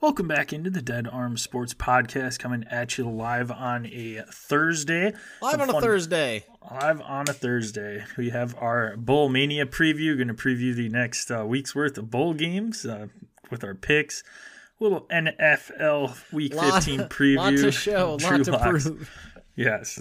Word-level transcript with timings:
Welcome 0.00 0.28
back 0.28 0.52
into 0.52 0.70
the 0.70 0.80
Dead 0.80 1.06
Arm 1.06 1.36
Sports 1.36 1.74
Podcast, 1.74 2.38
coming 2.38 2.64
at 2.70 2.96
you 2.96 3.08
live 3.08 3.50
on 3.50 3.84
a 3.86 4.22
Thursday. 4.32 5.12
Live 5.42 5.52
Some 5.52 5.60
on 5.62 5.70
a 5.70 5.80
Thursday. 5.80 6.44
Live 6.70 7.00
on 7.02 7.28
a 7.28 7.32
Thursday. 7.34 8.04
We 8.16 8.30
have 8.30 8.54
our 8.56 8.96
Bowl 8.96 9.28
Mania 9.28 9.66
preview. 9.66 10.16
Going 10.16 10.28
to 10.28 10.34
preview 10.34 10.74
the 10.74 10.88
next 10.88 11.30
uh, 11.30 11.44
week's 11.46 11.74
worth 11.74 11.98
of 11.98 12.10
bowl 12.10 12.32
games 12.32 12.86
uh, 12.86 13.08
with 13.50 13.64
our 13.64 13.74
picks. 13.74 14.22
little 14.80 15.02
NFL 15.10 16.32
Week 16.32 16.54
Lot- 16.54 16.84
15 16.84 17.00
preview. 17.08 17.36
Lot 17.36 17.56
to 17.56 17.70
show, 17.72 18.16
lot 18.22 18.44
to 18.44 18.58
prove. 18.58 19.10
Yes. 19.56 20.00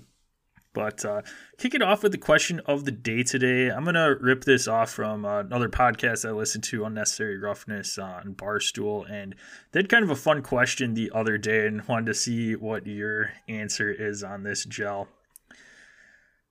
But 0.75 1.03
uh, 1.05 1.21
kick 1.57 1.73
it 1.73 1.81
off 1.81 2.03
with 2.03 2.11
the 2.11 2.17
question 2.19 2.59
of 2.67 2.83
the 2.83 2.91
day 2.91 3.23
today. 3.23 3.71
I'm 3.71 3.85
going 3.85 3.95
to 3.95 4.17
rip 4.19 4.43
this 4.43 4.67
off 4.67 4.91
from 4.91 5.25
uh, 5.25 5.39
another 5.39 5.69
podcast 5.69 6.27
I 6.27 6.33
listened 6.33 6.65
to, 6.65 6.83
Unnecessary 6.83 7.39
Roughness 7.39 7.97
on 7.97 8.35
Barstool. 8.35 9.09
And 9.09 9.35
they 9.71 9.79
had 9.79 9.89
kind 9.89 10.03
of 10.03 10.11
a 10.11 10.15
fun 10.15 10.43
question 10.43 10.93
the 10.93 11.11
other 11.15 11.37
day 11.37 11.65
and 11.65 11.87
wanted 11.87 12.07
to 12.07 12.13
see 12.13 12.55
what 12.55 12.85
your 12.85 13.31
answer 13.47 13.89
is 13.89 14.21
on 14.21 14.43
this 14.43 14.65
gel. 14.65 15.07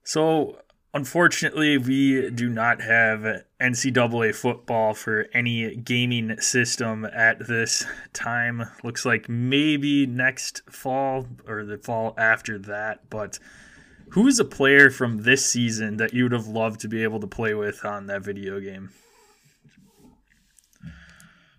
So, 0.03 0.57
unfortunately, 0.95 1.77
we 1.77 2.31
do 2.31 2.49
not 2.49 2.81
have 2.81 3.43
NCAA 3.61 4.33
football 4.33 4.95
for 4.95 5.27
any 5.33 5.75
gaming 5.75 6.39
system 6.39 7.05
at 7.05 7.47
this 7.47 7.85
time. 8.13 8.63
Looks 8.83 9.05
like 9.05 9.29
maybe 9.29 10.07
next 10.07 10.63
fall 10.67 11.27
or 11.47 11.63
the 11.63 11.77
fall 11.77 12.15
after 12.17 12.57
that. 12.57 13.09
But 13.11 13.37
who 14.09 14.27
is 14.27 14.39
a 14.39 14.45
player 14.45 14.89
from 14.89 15.23
this 15.23 15.45
season 15.45 15.97
that 15.97 16.13
you 16.13 16.23
would 16.23 16.31
have 16.31 16.47
loved 16.47 16.81
to 16.81 16.87
be 16.87 17.03
able 17.03 17.19
to 17.19 17.27
play 17.27 17.53
with 17.53 17.83
on 17.85 18.07
that 18.07 18.21
video 18.21 18.59
game? 18.59 18.91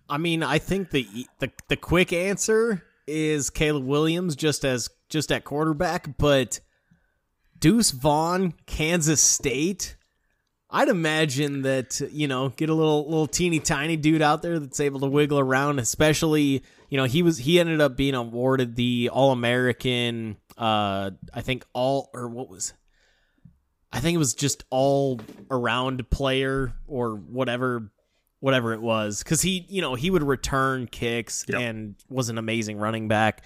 I 0.09 0.19
mean, 0.19 0.43
I 0.43 0.59
think 0.59 0.91
the 0.91 1.27
the 1.41 1.51
the 1.69 1.77
quick 1.77 2.13
answer 2.13 2.83
is 3.07 3.51
Caleb 3.51 3.85
Williams 3.85 4.37
just 4.37 4.65
as 4.65 4.89
just 5.09 5.33
at 5.33 5.45
quarterback, 5.45 6.17
but 6.19 6.61
Deuce 7.59 7.91
Vaughn, 7.91 8.55
Kansas 8.67 9.21
State. 9.21 9.97
I'd 10.69 10.89
imagine 10.89 11.63
that 11.63 12.01
you 12.13 12.29
know 12.29 12.51
get 12.51 12.69
a 12.69 12.75
little 12.75 13.05
little 13.05 13.27
teeny 13.27 13.61
tiny 13.61 13.97
dude 13.97 14.23
out 14.23 14.43
there 14.43 14.59
that's 14.59 14.81
able 14.81 15.01
to 15.01 15.07
wiggle 15.07 15.39
around, 15.39 15.79
especially 15.79 16.63
you 16.89 16.97
know 16.97 17.05
he 17.05 17.23
was 17.23 17.39
he 17.39 17.59
ended 17.61 17.81
up 17.81 17.97
being 17.97 18.15
awarded 18.15 18.77
the 18.77 19.11
All 19.13 19.33
American. 19.33 20.37
Uh, 20.57 21.11
I 21.35 21.41
think 21.43 21.65
all 21.73 22.11
or 22.15 22.29
what 22.29 22.49
was 22.49 22.73
I 23.93 24.01
think 24.01 24.15
it 24.15 24.19
was 24.19 24.35
just 24.35 24.65
all 24.71 25.21
around 25.51 26.09
player 26.11 26.73
or 26.87 27.15
whatever 27.17 27.91
whatever 28.41 28.73
it 28.75 28.81
was 28.81 29.23
cuz 29.23 29.41
he 29.43 29.65
you 29.69 29.81
know 29.83 29.95
he 29.95 30.11
would 30.11 30.23
return 30.23 30.87
kicks 30.87 31.45
Yep. 31.49 31.61
and 31.61 31.95
was 32.09 32.29
an 32.29 32.39
amazing 32.39 32.79
running 32.79 33.09
back 33.09 33.43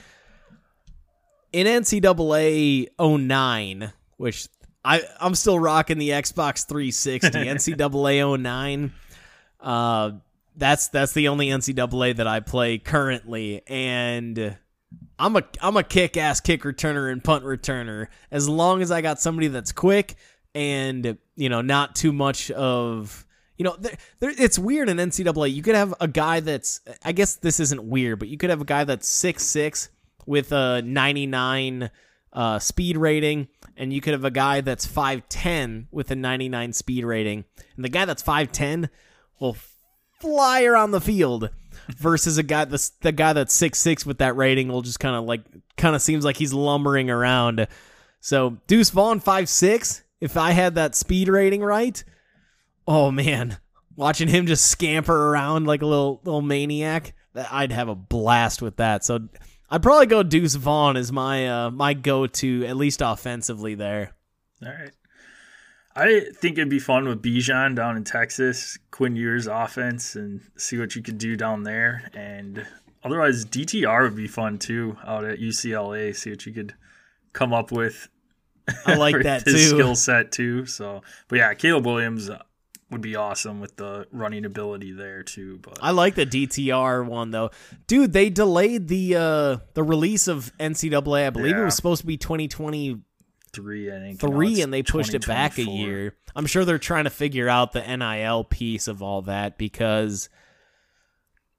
in 1.53 1.67
NCAA 1.67 2.89
09 2.99 3.93
which 4.17 4.49
I 4.85 5.03
I'm 5.21 5.35
still 5.35 5.59
rocking 5.59 5.99
the 5.99 6.11
Xbox 6.11 6.67
360 6.67 7.31
NCAA 7.77 8.41
09 8.41 8.93
uh 9.61 10.13
that's 10.61 10.89
that's 10.89 11.13
the 11.13 11.29
only 11.29 11.49
NCAA 11.49 12.17
that 12.17 12.27
I 12.27 12.41
play 12.41 12.79
currently. 12.79 13.63
And 13.67 14.57
I'm 15.19 15.37
a 15.37 15.43
I'm 15.61 15.77
a 15.77 15.83
kick 15.83 16.17
ass 16.17 16.41
kick 16.41 16.63
returner 16.63 17.11
and 17.11 17.25
punt 17.25 17.45
returner. 17.45 18.07
As 18.31 18.49
long 18.49 18.83
as 18.83 18.93
I 18.93 19.01
got 19.01 19.21
somebody 19.21 19.49
that's 19.49 19.73
quick 19.73 20.15
and 20.55 21.19
you 21.35 21.49
know 21.49 21.63
not 21.63 21.97
too 21.97 22.13
much 22.13 22.51
of 22.53 23.27
you 23.57 23.65
know 23.65 23.77
there, 23.79 23.97
there, 24.21 24.33
it's 24.37 24.59
weird 24.59 24.89
in 24.89 24.99
NCAA 24.99 25.53
you 25.53 25.63
could 25.63 25.75
have 25.75 25.95
a 26.01 26.09
guy 26.09 26.41
that's 26.41 26.81
I 27.05 27.13
guess 27.13 27.37
this 27.37 27.61
isn't 27.61 27.85
weird 27.85 28.19
but 28.19 28.29
you 28.29 28.37
could 28.37 28.51
have 28.51 28.61
a 28.61 28.65
guy 28.65 28.85
that's 28.85 29.09
six 29.09 29.45
six 29.45 29.91
with 30.27 30.53
a 30.53 30.83
99 30.83 31.91
uh, 32.33 32.59
speed 32.59 32.97
rating 32.97 33.49
and 33.77 33.93
you 33.93 34.01
could 34.01 34.13
have 34.13 34.25
a 34.25 34.31
guy 34.31 34.61
that's 34.61 34.87
5'10 34.87 35.87
with 35.91 36.11
a 36.11 36.17
99 36.17 36.73
speed 36.73 37.05
rating. 37.05 37.45
And 37.77 37.85
the 37.85 37.89
guy 37.89 38.05
that's 38.05 38.23
5'10 38.23 38.91
will 39.41 39.57
fly 40.21 40.65
around 40.65 40.91
the 40.91 41.01
field 41.01 41.51
versus 41.97 42.39
a 42.39 42.43
guy 42.43 42.65
that's 42.65 42.91
the 43.01 43.13
guy 43.13 43.33
that's 43.33 43.53
six 43.53 43.79
six 43.79 44.07
with 44.07 44.19
that 44.19 44.37
rating 44.37 44.69
will 44.69 44.83
just 44.83 45.01
kind 45.01 45.17
of 45.17 45.25
like 45.25 45.43
kind 45.77 45.97
of 45.97 46.03
seems 46.03 46.25
like 46.25 46.37
he's 46.37 46.53
lumbering 46.53 47.11
around. 47.11 47.67
So 48.21 48.59
Deuce 48.67 48.91
Vaughn 48.91 49.21
five 49.21 49.49
six. 49.49 50.03
If 50.21 50.37
I 50.37 50.51
had 50.53 50.75
that 50.75 50.95
speed 50.95 51.29
rating 51.29 51.63
right, 51.63 52.03
oh 52.87 53.11
man, 53.11 53.59
watching 53.97 54.29
him 54.29 54.47
just 54.47 54.67
scamper 54.67 55.31
around 55.31 55.67
like 55.67 55.83
a 55.83 55.87
little 55.87 56.21
little 56.25 56.43
maniac, 56.43 57.15
I'd 57.35 57.73
have 57.73 57.89
a 57.89 57.95
blast 57.95 58.61
with 58.61 58.77
that. 58.77 59.05
So 59.05 59.29
I'd 59.71 59.83
probably 59.83 60.07
go 60.07 60.23
Deuce 60.23 60.57
Vaughn 60.57 60.97
as 60.97 61.11
my 61.11 61.49
uh, 61.49 61.71
my 61.71 61.95
go 61.95 62.27
to 62.27 62.67
at 62.67 62.77
least 62.77 63.01
offensively 63.03 63.75
there. 63.75 64.13
All 64.63 64.69
right. 64.69 64.93
I 66.01 66.21
think 66.35 66.57
it'd 66.57 66.71
be 66.71 66.79
fun 66.79 67.07
with 67.07 67.21
Bijan 67.21 67.77
down 67.77 67.99
in 67.99 68.05
Texas, 68.05 68.79
Quinn 68.91 69.17
Ewers 69.17 69.47
offense, 69.47 70.17
and 70.17 70.41
see 70.57 70.79
what 70.79 70.97
you 70.97 71.03
could 71.03 71.19
do 71.19 71.37
down 71.37 71.63
there. 71.63 72.11
And 72.15 72.67
otherwise, 73.05 73.45
DTR 73.45 74.05
would 74.05 74.17
be 74.17 74.27
fun 74.27 74.59
too 74.59 74.97
out 75.05 75.27
at 75.27 75.41
UCLA. 75.41 76.17
See 76.17 76.31
what 76.31 76.47
you 76.47 76.55
could 76.55 76.75
come 77.35 77.53
up 77.53 77.71
with. 77.71 78.09
I 78.87 78.95
like 78.95 79.15
that 79.25 79.45
his 79.45 79.55
too. 79.55 79.77
skill 79.77 79.95
set 79.95 80.33
too. 80.33 80.65
So, 80.65 81.03
but 81.29 81.37
yeah, 81.37 81.53
Caleb 81.53 81.85
Williams 81.85 82.31
uh, 82.31 82.39
would 82.91 83.03
be 83.03 83.15
awesome 83.15 83.61
with 83.61 83.77
the 83.77 84.07
running 84.11 84.47
ability 84.47 84.93
there 84.93 85.23
too. 85.23 85.59
But 85.59 85.81
I 85.83 85.91
like 85.91 86.15
the 86.15 86.25
DTR 86.25 87.05
one 87.05 87.31
though. 87.31 87.51
Dude, 87.87 88.15
they 88.15 88.31
delayed 88.31 88.89
the 88.89 89.17
uh 89.17 89.57
the 89.75 89.83
release 89.83 90.29
of 90.29 90.51
NCAA. 90.59 91.27
I 91.27 91.31
believe 91.31 91.59
it 91.59 91.63
was 91.63 91.77
supposed 91.77 92.01
to 92.01 92.07
be 92.07 92.17
2023 92.17 93.01
three, 93.53 93.91
I 93.91 93.99
think, 93.99 94.23
it's 94.23 94.65
and 94.65 94.73
they 94.73 94.83
pushed 94.83 95.15
it 95.15 95.27
back 95.27 95.59
a 95.59 95.65
year. 95.65 96.17
I'm 96.35 96.47
sure 96.47 96.65
they're 96.65 96.79
trying 96.79 97.05
to 97.05 97.11
figure 97.11 97.49
out 97.49 97.73
the 97.73 97.97
NIL 97.97 98.45
piece 98.45 98.89
of 98.89 99.03
all 99.03 99.23
that 99.23 99.59
because 99.59 100.29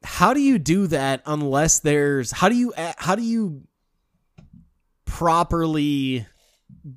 how 0.03 0.33
do 0.33 0.41
you 0.41 0.57
do 0.57 0.87
that 0.87 1.21
unless 1.25 1.79
there's 1.79 2.31
how 2.31 2.49
do 2.49 2.55
you 2.55 2.73
how 2.97 3.15
do 3.15 3.21
you 3.21 3.63
properly 5.05 6.25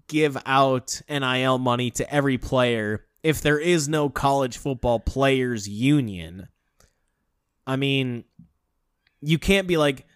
give 0.09 0.37
out 0.47 1.03
NIL 1.09 1.59
money 1.59 1.91
to 1.91 2.15
every 2.15 2.38
player 2.38 3.05
if 3.22 3.41
there 3.41 3.59
is 3.59 3.88
no 3.88 4.09
college 4.09 4.56
football 4.56 5.00
players 5.00 5.69
union? 5.69 6.49
I 7.66 7.76
mean, 7.76 8.25
you 9.21 9.38
can't 9.38 9.66
be 9.66 9.76
like 9.76 10.06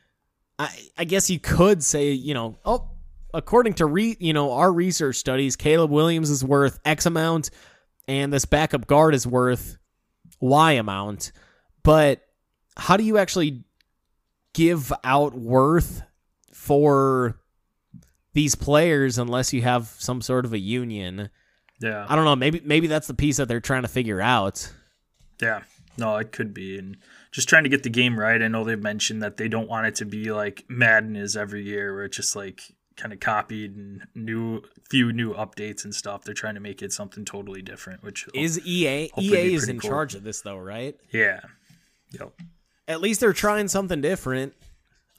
I 0.58 0.70
I 0.96 1.04
guess 1.04 1.28
you 1.30 1.38
could 1.38 1.82
say, 1.82 2.12
you 2.12 2.34
know, 2.34 2.58
oh, 2.64 2.90
according 3.38 3.74
to 3.74 3.86
re, 3.86 4.16
you 4.18 4.32
know, 4.32 4.52
our 4.52 4.72
research 4.72 5.16
studies, 5.16 5.56
Caleb 5.56 5.90
Williams 5.90 6.28
is 6.28 6.44
worth 6.44 6.78
X 6.84 7.06
amount 7.06 7.50
and 8.08 8.32
this 8.32 8.44
backup 8.44 8.86
guard 8.86 9.14
is 9.14 9.26
worth 9.26 9.78
Y 10.40 10.72
amount. 10.72 11.32
But 11.84 12.22
how 12.76 12.96
do 12.96 13.04
you 13.04 13.16
actually 13.16 13.64
give 14.54 14.92
out 15.04 15.34
worth 15.34 16.02
for 16.52 17.38
these 18.32 18.54
players 18.54 19.18
unless 19.18 19.52
you 19.52 19.62
have 19.62 19.86
some 19.98 20.20
sort 20.20 20.44
of 20.44 20.52
a 20.52 20.58
union? 20.58 21.30
Yeah, 21.80 22.06
I 22.08 22.16
don't 22.16 22.24
know, 22.24 22.34
maybe 22.34 22.60
maybe 22.64 22.88
that's 22.88 23.06
the 23.06 23.14
piece 23.14 23.36
that 23.36 23.46
they're 23.46 23.60
trying 23.60 23.82
to 23.82 23.88
figure 23.88 24.20
out. 24.20 24.72
Yeah, 25.40 25.62
no, 25.96 26.16
it 26.16 26.32
could 26.32 26.52
be, 26.52 26.76
and 26.76 26.96
just 27.30 27.48
trying 27.48 27.62
to 27.62 27.68
get 27.68 27.84
the 27.84 27.90
game 27.90 28.18
right. 28.18 28.42
I 28.42 28.48
know 28.48 28.64
they've 28.64 28.82
mentioned 28.82 29.22
that 29.22 29.36
they 29.36 29.46
don't 29.46 29.68
want 29.68 29.86
it 29.86 29.94
to 29.96 30.04
be 30.04 30.32
like 30.32 30.64
Madden 30.68 31.14
is 31.14 31.36
every 31.36 31.62
year, 31.62 31.94
where 31.94 32.04
it's 32.06 32.16
just 32.16 32.34
like 32.34 32.62
kind 32.98 33.12
of 33.14 33.20
copied 33.20 33.74
and 33.76 34.02
new 34.14 34.60
few 34.90 35.12
new 35.12 35.32
updates 35.32 35.84
and 35.84 35.94
stuff. 35.94 36.24
They're 36.24 36.34
trying 36.34 36.54
to 36.56 36.60
make 36.60 36.82
it 36.82 36.92
something 36.92 37.24
totally 37.24 37.62
different, 37.62 38.02
which 38.02 38.28
Is 38.34 38.58
EA 38.66 39.10
EA 39.18 39.54
is 39.54 39.68
in 39.68 39.78
cool. 39.80 39.88
charge 39.90 40.14
of 40.14 40.24
this 40.24 40.42
though, 40.42 40.58
right? 40.58 40.94
yeah, 41.12 41.40
yep, 42.12 42.32
At 42.86 43.00
least 43.00 43.20
they're 43.20 43.32
trying 43.32 43.68
something 43.68 44.00
different. 44.02 44.52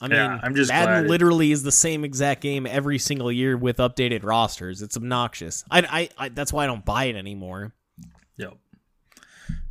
I 0.00 0.08
mean, 0.08 0.16
Yeah, 0.16 0.40
I'm 0.42 0.54
just 0.54 0.70
Madden 0.70 1.08
literally 1.08 1.52
is 1.52 1.62
the 1.62 1.72
same 1.72 2.04
exact 2.04 2.40
game 2.42 2.66
every 2.66 2.98
single 2.98 3.30
year 3.32 3.56
with 3.56 3.78
updated 3.78 4.22
rosters. 4.24 4.80
It's 4.82 4.96
obnoxious. 4.96 5.64
I, 5.70 5.80
I, 5.80 6.24
I 6.24 6.28
that's 6.30 6.52
why 6.52 6.64
I 6.64 6.66
don't 6.66 6.84
buy 6.84 7.04
it 7.04 7.16
anymore. 7.16 7.72
yep, 8.36 8.54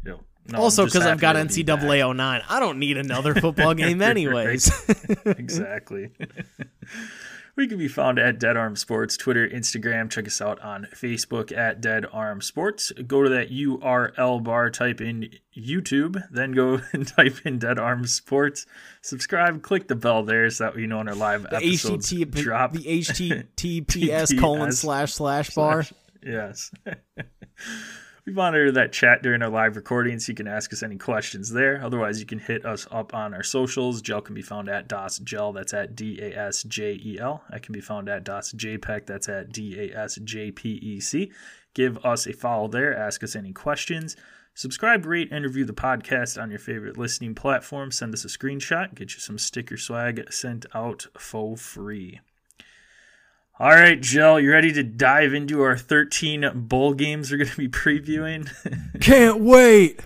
yep. 0.06 0.20
No, 0.52 0.60
also, 0.60 0.86
because 0.86 1.06
I've 1.06 1.20
got 1.20 1.36
it'll 1.36 1.48
be 1.56 1.64
back. 1.64 1.80
NCAA 1.80 2.16
09. 2.16 2.42
I 2.50 2.60
don't 2.60 2.80
need 2.80 2.98
another 2.98 3.36
football 3.42 3.76
game, 3.76 4.02
anyways. 4.02 4.72
exactly. 5.26 6.10
we 7.60 7.68
can 7.68 7.78
be 7.78 7.90
found 7.90 8.18
at 8.18 8.40
Dead 8.40 8.56
Arm 8.56 8.78
Sports, 8.78 9.18
Twitter, 9.18 9.46
Instagram. 9.46 10.10
Check 10.10 10.28
us 10.28 10.40
out 10.40 10.62
on 10.62 10.88
Facebook 10.96 11.56
at 11.56 11.82
Dead 11.82 12.06
Arm 12.14 12.40
Sports. 12.40 12.94
Go 13.06 13.22
to 13.22 13.30
that 13.32 13.52
URL 13.52 14.42
bar, 14.42 14.70
type 14.70 15.02
in 15.02 15.30
YouTube, 15.56 16.24
then 16.32 16.54
go 16.54 16.80
and 16.94 17.06
type 17.06 17.46
in 17.46 17.60
Dead 17.60 17.78
Arm 17.78 18.08
Sports. 18.08 18.66
Subscribe, 19.02 19.62
click 19.62 19.90
the 19.90 19.96
bell 19.96 20.24
there 20.24 20.50
so 20.50 20.68
that 20.68 20.80
you 20.80 20.88
know 20.88 21.00
when 21.00 21.10
our 21.10 21.16
live 21.16 21.44
the 21.44 21.58
episodes 21.58 22.10
HTTP, 22.10 22.32
drop. 22.44 22.72
the 22.72 22.80
HTTPS 22.80 24.40
colon 24.40 24.72
slash 24.72 25.16
slash 25.16 25.54
bar. 25.54 25.84
Yes. 26.24 26.72
We 28.30 28.36
monitor 28.36 28.72
that 28.72 28.94
chat 28.94 29.24
during 29.24 29.42
our 29.42 29.50
live 29.50 29.76
recordings. 29.76 30.30
You 30.30 30.36
can 30.36 30.48
ask 30.48 30.72
us 30.72 30.84
any 30.84 30.98
questions 30.98 31.50
there. 31.50 31.84
Otherwise, 31.84 32.20
you 32.20 32.28
can 32.28 32.38
hit 32.38 32.64
us 32.64 32.86
up 32.92 33.16
on 33.16 33.34
our 33.34 33.42
socials. 33.42 34.04
Gel 34.04 34.22
can 34.22 34.36
be 34.36 34.44
found 34.44 34.70
at 34.70 34.88
DAS 34.88 35.18
Gel. 35.18 35.52
That's 35.52 35.74
at 35.74 35.96
D 35.96 36.20
A 36.22 36.38
S 36.38 36.62
J 36.62 37.00
E 37.04 37.18
L. 37.20 37.44
I 37.50 37.58
can 37.58 37.74
be 37.74 37.82
found 37.82 38.08
at 38.08 38.24
DAS 38.24 38.54
JPEG. 38.54 39.08
That's 39.08 39.28
at 39.28 39.52
D 39.52 39.80
A 39.80 39.98
S 39.98 40.20
J 40.24 40.52
P 40.52 40.74
E 40.74 41.00
C. 41.00 41.32
Give 41.74 41.98
us 42.06 42.28
a 42.28 42.34
follow 42.34 42.68
there. 42.68 42.96
Ask 42.96 43.24
us 43.24 43.36
any 43.36 43.52
questions. 43.52 44.16
Subscribe, 44.54 45.08
rate, 45.08 45.30
and 45.32 45.44
review 45.44 45.66
the 45.66 45.74
podcast 45.74 46.40
on 46.40 46.52
your 46.52 46.60
favorite 46.60 47.00
listening 47.00 47.34
platform. 47.34 47.90
Send 47.92 48.14
us 48.14 48.26
a 48.26 48.28
screenshot. 48.28 48.94
Get 48.94 49.16
you 49.16 49.22
some 49.22 49.40
sticker 49.40 49.78
swag 49.78 50.32
sent 50.32 50.68
out 50.76 51.08
for 51.18 51.58
free. 51.58 52.20
All 53.62 53.72
right, 53.72 54.00
Gel, 54.00 54.40
you 54.40 54.54
ready 54.54 54.72
to 54.72 54.84
dive 54.84 55.34
into 55.34 55.62
our 55.64 55.76
13 55.76 56.50
bowl 56.56 56.94
games 56.94 57.30
we're 57.30 57.40
going 57.40 57.50
to 57.50 57.58
be 57.58 57.68
previewing? 57.68 58.50
Can't 59.02 59.42
wait. 59.42 60.00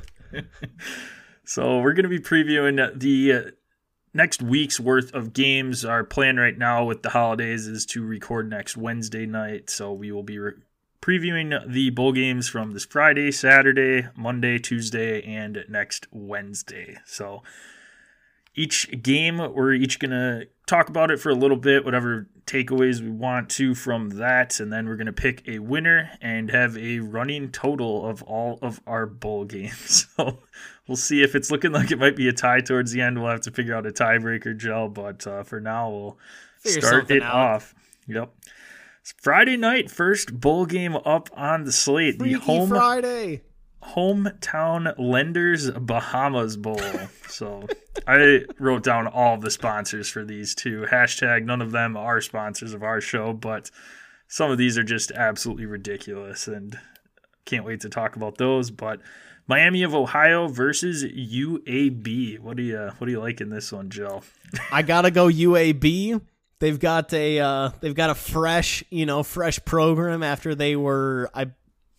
so, 1.46 1.78
we're 1.78 1.94
going 1.94 2.02
to 2.02 2.10
be 2.10 2.18
previewing 2.18 3.00
the 3.00 3.32
uh, 3.32 3.52
next 4.12 4.42
week's 4.42 4.80
worth 4.80 5.14
of 5.14 5.34
games. 5.34 5.86
Our 5.86 6.04
plan 6.04 6.38
right 6.38 6.58
now 6.58 6.84
with 6.84 7.04
the 7.04 7.12
holidays 7.12 7.68
is 7.68 7.86
to 7.88 8.04
record 8.04 8.50
next 8.50 8.76
Wednesday 8.76 9.28
night. 9.28 9.70
So, 9.70 9.94
we 9.94 10.12
will 10.12 10.24
be 10.24 10.40
re- 10.40 10.54
previewing 11.00 11.72
the 11.72 11.92
bowl 11.92 12.12
games 12.12 12.50
from 12.50 12.72
this 12.72 12.86
Friday, 12.86 13.32
Saturday, 13.32 14.08
Monday, 14.16 14.58
Tuesday, 14.58 15.22
and 15.22 15.64
next 15.70 16.08
Wednesday. 16.12 16.98
So, 17.06 17.44
each 18.56 19.04
game, 19.04 19.38
we're 19.38 19.74
each 19.74 20.00
going 20.00 20.10
to 20.10 20.48
talk 20.66 20.90
about 20.90 21.12
it 21.12 21.20
for 21.20 21.30
a 21.30 21.36
little 21.36 21.58
bit, 21.58 21.86
whatever 21.86 22.28
takeaways 22.46 23.02
we 23.02 23.10
want 23.10 23.50
to 23.52 23.76
from 23.76 24.10
that, 24.12 24.60
and 24.60 24.72
then 24.72 24.88
we're 24.88 24.96
going 24.96 25.08
to 25.08 25.14
pick 25.14 25.48
a 25.48 25.60
winner 25.60 26.12
and 26.22 26.52
have 26.52 26.78
a 26.78 27.00
running 27.00 27.52
total 27.52 28.08
of 28.08 28.22
all 28.24 28.60
of 28.62 28.82
our 28.86 29.06
bowl 29.06 29.46
games. 29.46 30.08
So 30.18 30.40
we'll 30.88 30.98
see 30.98 31.24
if 31.24 31.36
it's 31.36 31.50
looking 31.52 31.72
like 31.72 31.92
it 31.92 32.00
might 32.00 32.16
be 32.16 32.28
a 32.28 32.34
tie 32.34 32.62
towards 32.62 32.92
the 32.92 33.02
end. 33.02 33.22
We'll 33.22 33.32
have 33.32 33.42
to 33.42 33.52
figure 33.52 33.76
out 33.76 33.86
a 33.86 33.92
tiebreaker, 33.92 34.58
Gel, 34.58 34.90
but 34.90 35.26
uh, 35.26 35.44
for 35.44 35.60
now, 35.60 35.90
we'll 35.90 36.18
figure 36.60 36.82
start 36.82 37.12
it 37.12 37.24
out. 37.24 37.34
off. 37.34 37.76
Yep. 38.08 38.34
It's 39.02 39.14
Friday 39.18 39.58
night, 39.58 39.92
first 39.92 40.40
bowl 40.40 40.66
game 40.66 40.96
up 40.96 41.30
on 41.34 41.64
the 41.64 41.72
slate. 41.72 42.20
Freaky 42.20 42.36
the 42.36 42.40
home 42.42 42.70
Friday 42.70 43.42
hometown 43.84 44.94
lenders 44.98 45.72
bahamas 45.72 46.58
bowl. 46.58 46.82
So 47.28 47.68
i 48.08 48.42
wrote 48.60 48.84
down 48.84 49.08
all 49.08 49.38
the 49.38 49.52
sponsors 49.52 50.10
for 50.10 50.24
these 50.24 50.56
two. 50.56 50.86
Hashtag 50.90 51.46
none 51.46 51.62
of 51.62 51.72
them 51.72 51.98
are 51.98 52.22
sponsors 52.22 52.74
of 52.74 52.84
our 52.84 53.02
show 53.02 53.34
but 53.34 53.70
some 54.28 54.50
of 54.50 54.58
these 54.58 54.78
are 54.78 54.84
just 54.84 55.12
absolutely 55.12 55.66
ridiculous 55.66 56.48
and 56.48 56.78
can't 57.46 57.66
wait 57.66 57.82
to 57.82 57.90
talk 57.90 58.16
about 58.16 58.38
those. 58.38 58.72
But 58.72 59.00
miami 59.48 59.84
of 59.84 59.94
ohio 59.94 60.48
versus 60.48 61.04
uab 61.04 62.40
what 62.40 62.56
do 62.56 62.64
you 62.64 62.92
what 62.98 63.06
do 63.06 63.12
you 63.12 63.20
like 63.20 63.42
in 63.42 63.50
this 63.50 63.72
one 63.72 63.90
joe? 63.90 64.22
I 64.72 64.82
gotta 64.82 65.12
go 65.12 65.28
uab 65.28 66.22
they've 66.64 66.80
got 66.80 67.12
a 67.12 67.40
uh, 67.40 67.70
they've 67.82 67.94
got 67.94 68.10
a 68.10 68.16
fresh 68.16 68.84
you 68.90 69.06
know 69.06 69.22
fresh 69.22 69.64
program 69.66 70.24
after 70.24 70.56
they 70.56 70.78
were 70.78 71.30
i 71.34 71.52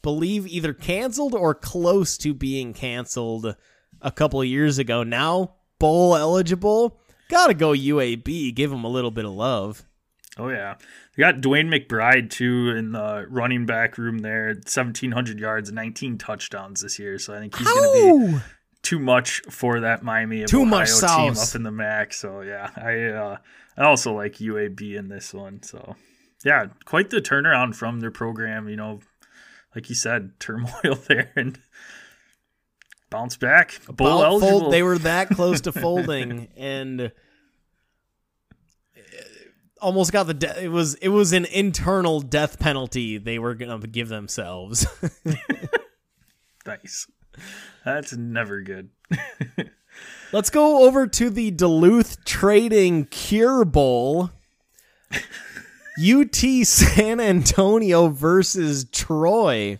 believe 0.04 0.46
either 0.46 0.72
canceled 0.72 1.34
or 1.34 1.54
close 1.54 2.16
to 2.18 2.34
being 2.34 2.74
canceled 2.74 3.56
a 4.02 4.12
couple 4.12 4.40
of 4.40 4.46
years 4.46 4.78
ago. 4.78 5.02
Now 5.02 5.54
bowl 5.80 6.14
eligible. 6.14 7.00
Got 7.28 7.48
to 7.48 7.54
go 7.54 7.70
UAB. 7.70 8.54
Give 8.54 8.70
them 8.70 8.84
a 8.84 8.88
little 8.88 9.10
bit 9.10 9.24
of 9.24 9.32
love. 9.32 9.84
Oh 10.36 10.48
yeah, 10.48 10.74
they 11.16 11.20
got 11.20 11.36
DeWayne 11.36 11.68
McBride 11.68 12.28
too 12.28 12.70
in 12.76 12.92
the 12.92 13.24
running 13.28 13.66
back 13.66 13.96
room 13.96 14.18
there. 14.18 14.54
Seventeen 14.66 15.12
hundred 15.12 15.38
yards, 15.38 15.72
nineteen 15.72 16.18
touchdowns 16.18 16.82
this 16.82 16.98
year. 16.98 17.18
So 17.18 17.34
I 17.34 17.38
think 17.38 17.56
he's 17.56 17.66
going 17.66 17.82
to 17.82 18.32
be 18.32 18.42
too 18.82 18.98
much 18.98 19.40
for 19.48 19.80
that 19.80 20.02
Miami 20.02 20.44
too 20.44 20.62
Ohio 20.62 20.70
much 20.70 20.90
team 20.90 21.32
up 21.32 21.54
in 21.54 21.62
the 21.62 21.70
MAC. 21.70 22.12
So 22.12 22.42
yeah, 22.42 22.70
I 22.76 23.04
uh, 23.04 23.36
I 23.76 23.84
also 23.84 24.12
like 24.12 24.34
UAB 24.34 24.96
in 24.96 25.08
this 25.08 25.32
one. 25.32 25.62
So 25.62 25.96
yeah, 26.44 26.66
quite 26.84 27.10
the 27.10 27.22
turnaround 27.22 27.74
from 27.74 28.00
their 28.00 28.10
program. 28.10 28.68
You 28.68 28.76
know, 28.76 29.00
like 29.74 29.88
you 29.88 29.94
said, 29.94 30.32
turmoil 30.38 30.96
there 31.08 31.32
and 31.36 31.58
bounce 33.10 33.36
back. 33.36 33.80
Bowl 33.88 34.22
eligible. 34.22 34.60
Fold, 34.60 34.72
they 34.72 34.82
were 34.82 34.98
that 34.98 35.30
close 35.30 35.60
to 35.62 35.72
folding 35.80 36.48
and 36.56 37.00
uh, 37.00 37.08
almost 39.80 40.12
got 40.12 40.26
the 40.26 40.34
de- 40.34 40.64
it 40.64 40.68
was 40.68 40.94
it 40.96 41.08
was 41.08 41.32
an 41.32 41.44
internal 41.46 42.20
death 42.20 42.58
penalty 42.58 43.18
they 43.18 43.38
were 43.38 43.54
going 43.54 43.80
to 43.80 43.86
give 43.86 44.08
themselves. 44.08 44.86
nice. 46.66 47.06
That's 47.84 48.12
never 48.14 48.62
good. 48.62 48.90
Let's 50.32 50.50
go 50.50 50.84
over 50.86 51.06
to 51.06 51.30
the 51.30 51.50
Duluth 51.50 52.24
Trading 52.24 53.04
Cure 53.06 53.64
Bowl. 53.64 54.30
UT 55.98 56.36
San 56.64 57.20
Antonio 57.20 58.08
versus 58.08 58.84
Troy. 58.90 59.78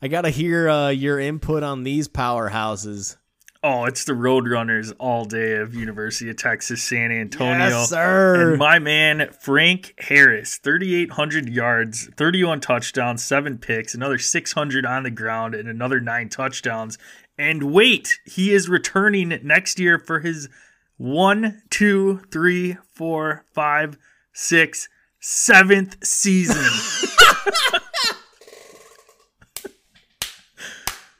I 0.00 0.08
gotta 0.08 0.30
hear 0.30 0.68
uh, 0.68 0.88
your 0.88 1.18
input 1.18 1.62
on 1.62 1.82
these 1.82 2.08
powerhouses. 2.08 3.16
Oh, 3.62 3.84
it's 3.84 4.04
the 4.04 4.12
Roadrunners 4.12 4.92
all 4.98 5.24
day 5.24 5.54
of 5.56 5.74
University 5.74 6.30
of 6.30 6.36
Texas 6.36 6.82
San 6.82 7.10
Antonio. 7.10 7.68
Yes, 7.68 7.88
sir. 7.88 8.50
And 8.50 8.58
my 8.58 8.78
man 8.78 9.28
Frank 9.40 9.94
Harris, 9.98 10.58
3,800 10.58 11.48
yards, 11.48 12.08
31 12.16 12.60
touchdowns, 12.60 13.24
seven 13.24 13.58
picks, 13.58 13.94
another 13.94 14.18
600 14.18 14.86
on 14.86 15.02
the 15.02 15.10
ground, 15.10 15.54
and 15.54 15.68
another 15.68 16.00
nine 16.00 16.28
touchdowns. 16.28 16.96
And 17.36 17.72
wait, 17.72 18.20
he 18.24 18.54
is 18.54 18.68
returning 18.68 19.40
next 19.42 19.78
year 19.80 19.98
for 19.98 20.20
his 20.20 20.48
one, 20.96 21.62
two, 21.68 22.20
three, 22.30 22.76
four, 22.94 23.44
five, 23.52 23.98
six, 24.32 24.88
seventh 25.28 26.06
season. 26.06 26.54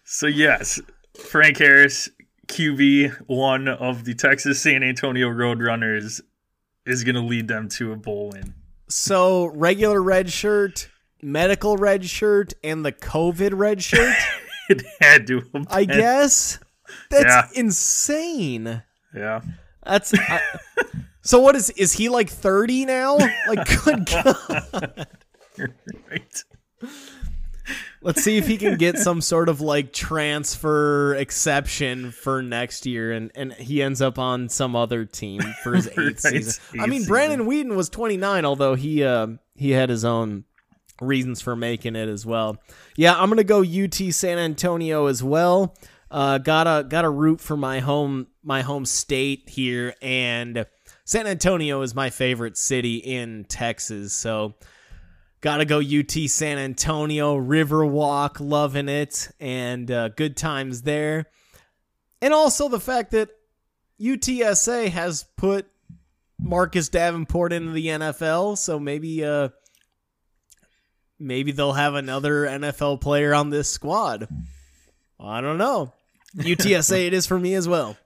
so 0.04 0.28
yes, 0.28 0.80
Frank 1.18 1.58
Harris, 1.58 2.08
QB 2.46 3.24
one 3.26 3.66
of 3.66 4.04
the 4.04 4.14
Texas 4.14 4.62
San 4.62 4.84
Antonio 4.84 5.28
Roadrunners, 5.28 6.20
is 6.86 7.02
going 7.02 7.16
to 7.16 7.20
lead 7.20 7.48
them 7.48 7.68
to 7.70 7.90
a 7.92 7.96
bowl 7.96 8.30
win. 8.32 8.54
So 8.88 9.46
regular 9.46 10.00
red 10.00 10.30
shirt, 10.30 10.88
medical 11.20 11.76
red 11.76 12.04
shirt, 12.04 12.52
and 12.62 12.84
the 12.84 12.92
COVID 12.92 13.58
red 13.58 13.82
shirt. 13.82 14.14
it 14.68 14.84
had 15.00 15.26
to. 15.26 15.42
I 15.68 15.84
guess 15.84 16.60
that's 17.10 17.24
yeah. 17.24 17.48
insane. 17.60 18.84
Yeah. 19.12 19.40
That's. 19.82 20.14
I, 20.16 20.40
so 21.26 21.40
what 21.40 21.56
is 21.56 21.70
is 21.70 21.92
he 21.92 22.08
like 22.08 22.30
30 22.30 22.86
now? 22.86 23.16
Like 23.48 23.84
good 23.84 24.06
god. 24.10 25.06
right. 26.08 26.44
Let's 28.00 28.22
see 28.22 28.36
if 28.36 28.46
he 28.46 28.56
can 28.58 28.76
get 28.76 28.98
some 28.98 29.20
sort 29.20 29.48
of 29.48 29.60
like 29.60 29.92
transfer 29.92 31.14
exception 31.16 32.12
for 32.12 32.40
next 32.40 32.86
year 32.86 33.10
and, 33.10 33.32
and 33.34 33.52
he 33.54 33.82
ends 33.82 34.00
up 34.00 34.20
on 34.20 34.48
some 34.48 34.76
other 34.76 35.04
team 35.04 35.40
for 35.64 35.74
his 35.74 35.88
eighth 35.88 35.96
right. 35.98 36.20
season. 36.20 36.62
Eighth 36.74 36.80
I 36.80 36.86
mean 36.86 37.04
Brandon 37.04 37.46
Weeden 37.48 37.74
was 37.74 37.88
29 37.88 38.44
although 38.44 38.76
he 38.76 39.02
uh 39.02 39.26
he 39.56 39.72
had 39.72 39.90
his 39.90 40.04
own 40.04 40.44
reasons 41.00 41.40
for 41.42 41.56
making 41.56 41.96
it 41.96 42.08
as 42.08 42.24
well. 42.24 42.58
Yeah, 42.96 43.14
I'm 43.20 43.28
going 43.28 43.36
to 43.38 43.44
go 43.44 43.62
UT 43.62 44.14
San 44.14 44.38
Antonio 44.38 45.06
as 45.06 45.24
well. 45.24 45.76
Uh 46.08 46.38
gotta 46.38 46.86
gotta 46.88 47.10
root 47.10 47.40
for 47.40 47.56
my 47.56 47.80
home 47.80 48.28
my 48.44 48.62
home 48.62 48.84
state 48.86 49.48
here 49.48 49.92
and 50.00 50.66
San 51.06 51.28
Antonio 51.28 51.82
is 51.82 51.94
my 51.94 52.10
favorite 52.10 52.56
city 52.56 52.96
in 52.96 53.44
Texas, 53.44 54.12
so 54.12 54.54
gotta 55.40 55.64
go 55.64 55.78
UT 55.78 56.10
San 56.10 56.58
Antonio, 56.58 57.36
Riverwalk, 57.38 58.38
loving 58.40 58.88
it, 58.88 59.28
and 59.38 59.88
uh, 59.88 60.08
good 60.08 60.36
times 60.36 60.82
there. 60.82 61.26
And 62.20 62.34
also 62.34 62.68
the 62.68 62.80
fact 62.80 63.12
that 63.12 63.30
UTSA 64.00 64.88
has 64.88 65.24
put 65.36 65.68
Marcus 66.40 66.88
Davenport 66.88 67.52
into 67.52 67.70
the 67.70 67.86
NFL, 67.86 68.58
so 68.58 68.80
maybe 68.80 69.24
uh 69.24 69.50
maybe 71.20 71.52
they'll 71.52 71.72
have 71.72 71.94
another 71.94 72.46
NFL 72.46 73.00
player 73.00 73.32
on 73.32 73.50
this 73.50 73.70
squad. 73.70 74.26
I 75.20 75.40
don't 75.40 75.58
know. 75.58 75.92
UTSA 76.36 77.06
it 77.06 77.14
is 77.14 77.28
for 77.28 77.38
me 77.38 77.54
as 77.54 77.68
well. 77.68 77.96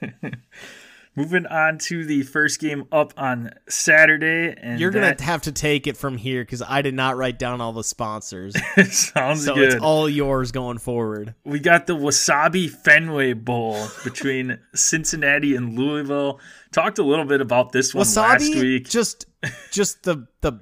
Moving 1.18 1.46
on 1.46 1.78
to 1.78 2.04
the 2.04 2.24
first 2.24 2.60
game 2.60 2.84
up 2.92 3.14
on 3.16 3.50
Saturday, 3.70 4.54
and 4.60 4.78
you're 4.78 4.90
gonna 4.90 5.16
have 5.22 5.40
to 5.42 5.52
take 5.52 5.86
it 5.86 5.96
from 5.96 6.18
here 6.18 6.42
because 6.42 6.60
I 6.60 6.82
did 6.82 6.92
not 6.94 7.16
write 7.16 7.38
down 7.38 7.62
all 7.62 7.72
the 7.72 7.82
sponsors. 7.82 8.54
Sounds 8.92 9.46
so 9.46 9.54
good. 9.54 9.72
it's 9.72 9.82
all 9.82 10.10
yours 10.10 10.52
going 10.52 10.76
forward. 10.76 11.34
We 11.44 11.58
got 11.58 11.86
the 11.86 11.94
Wasabi 11.96 12.68
Fenway 12.68 13.32
Bowl 13.32 13.88
between 14.04 14.58
Cincinnati 14.74 15.56
and 15.56 15.78
Louisville. 15.78 16.38
Talked 16.70 16.98
a 16.98 17.02
little 17.02 17.24
bit 17.24 17.40
about 17.40 17.72
this 17.72 17.94
one 17.94 18.04
Wasabi, 18.04 18.16
last 18.16 18.54
week. 18.56 18.88
Just, 18.90 19.24
just 19.72 20.02
the 20.02 20.26
the, 20.42 20.60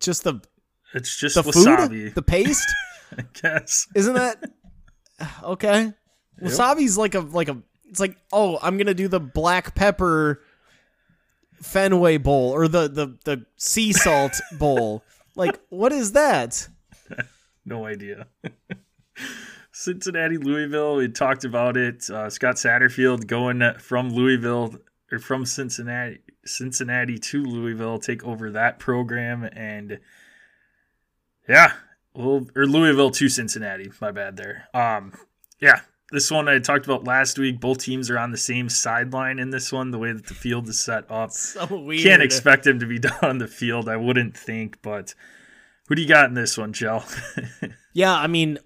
just 0.00 0.22
the 0.24 0.42
It's 0.92 1.16
just 1.18 1.34
The 1.36 1.42
wasabi. 1.44 1.88
food, 1.88 2.14
the 2.14 2.22
paste, 2.22 2.68
I 3.16 3.22
guess. 3.40 3.86
isn't 3.94 4.14
that 4.14 4.44
okay? 5.42 5.94
Wasabi's 6.42 6.98
like 6.98 7.14
a 7.14 7.20
like 7.20 7.48
a. 7.48 7.56
It's 7.88 8.00
like 8.00 8.16
oh, 8.32 8.58
I'm 8.62 8.76
gonna 8.76 8.94
do 8.94 9.08
the 9.08 9.20
black 9.20 9.74
pepper 9.74 10.42
Fenway 11.62 12.18
bowl 12.18 12.52
or 12.52 12.68
the 12.68 12.88
the 12.88 13.18
the 13.24 13.46
sea 13.56 13.92
salt 13.92 14.34
bowl. 14.58 15.02
Like 15.34 15.58
what 15.68 15.92
is 15.92 16.12
that? 16.12 16.68
No 17.64 17.84
idea. 17.84 18.28
Cincinnati, 19.72 20.38
Louisville. 20.38 20.96
We 20.96 21.08
talked 21.08 21.44
about 21.44 21.76
it. 21.76 22.08
Uh, 22.08 22.30
Scott 22.30 22.54
Satterfield 22.54 23.26
going 23.26 23.62
from 23.78 24.08
Louisville 24.08 24.74
or 25.12 25.18
from 25.18 25.44
Cincinnati, 25.44 26.20
Cincinnati 26.44 27.18
to 27.18 27.44
Louisville, 27.44 27.98
take 27.98 28.24
over 28.24 28.50
that 28.50 28.78
program, 28.78 29.44
and 29.44 30.00
yeah, 31.48 31.72
well, 32.14 32.46
or 32.56 32.66
Louisville 32.66 33.10
to 33.12 33.28
Cincinnati. 33.28 33.90
My 34.00 34.10
bad 34.10 34.36
there. 34.36 34.68
Um, 34.74 35.12
yeah, 35.60 35.80
this 36.10 36.30
one 36.30 36.48
I 36.48 36.58
talked 36.58 36.86
about 36.86 37.04
last 37.04 37.38
week. 37.38 37.60
Both 37.60 37.78
teams 37.78 38.08
are 38.10 38.18
on 38.18 38.30
the 38.30 38.36
same 38.38 38.68
sideline 38.68 39.38
in 39.38 39.50
this 39.50 39.72
one. 39.72 39.90
The 39.90 39.98
way 39.98 40.12
that 40.12 40.26
the 40.26 40.34
field 40.34 40.68
is 40.68 40.80
set 40.80 41.10
up, 41.10 41.30
So 41.32 41.66
weird. 41.70 42.02
can't 42.02 42.22
expect 42.22 42.66
him 42.66 42.78
to 42.80 42.86
be 42.86 42.98
down 43.00 43.18
on 43.22 43.38
the 43.38 43.48
field. 43.48 43.88
I 43.88 43.96
wouldn't 43.96 44.36
think, 44.36 44.80
but. 44.82 45.14
Who 45.88 45.94
do 45.94 46.02
you 46.02 46.08
got 46.08 46.26
in 46.26 46.34
this 46.34 46.56
one, 46.58 46.72
Joe? 46.72 47.02
Yeah, 47.94 48.14
I 48.14 48.28
mean, 48.28 48.58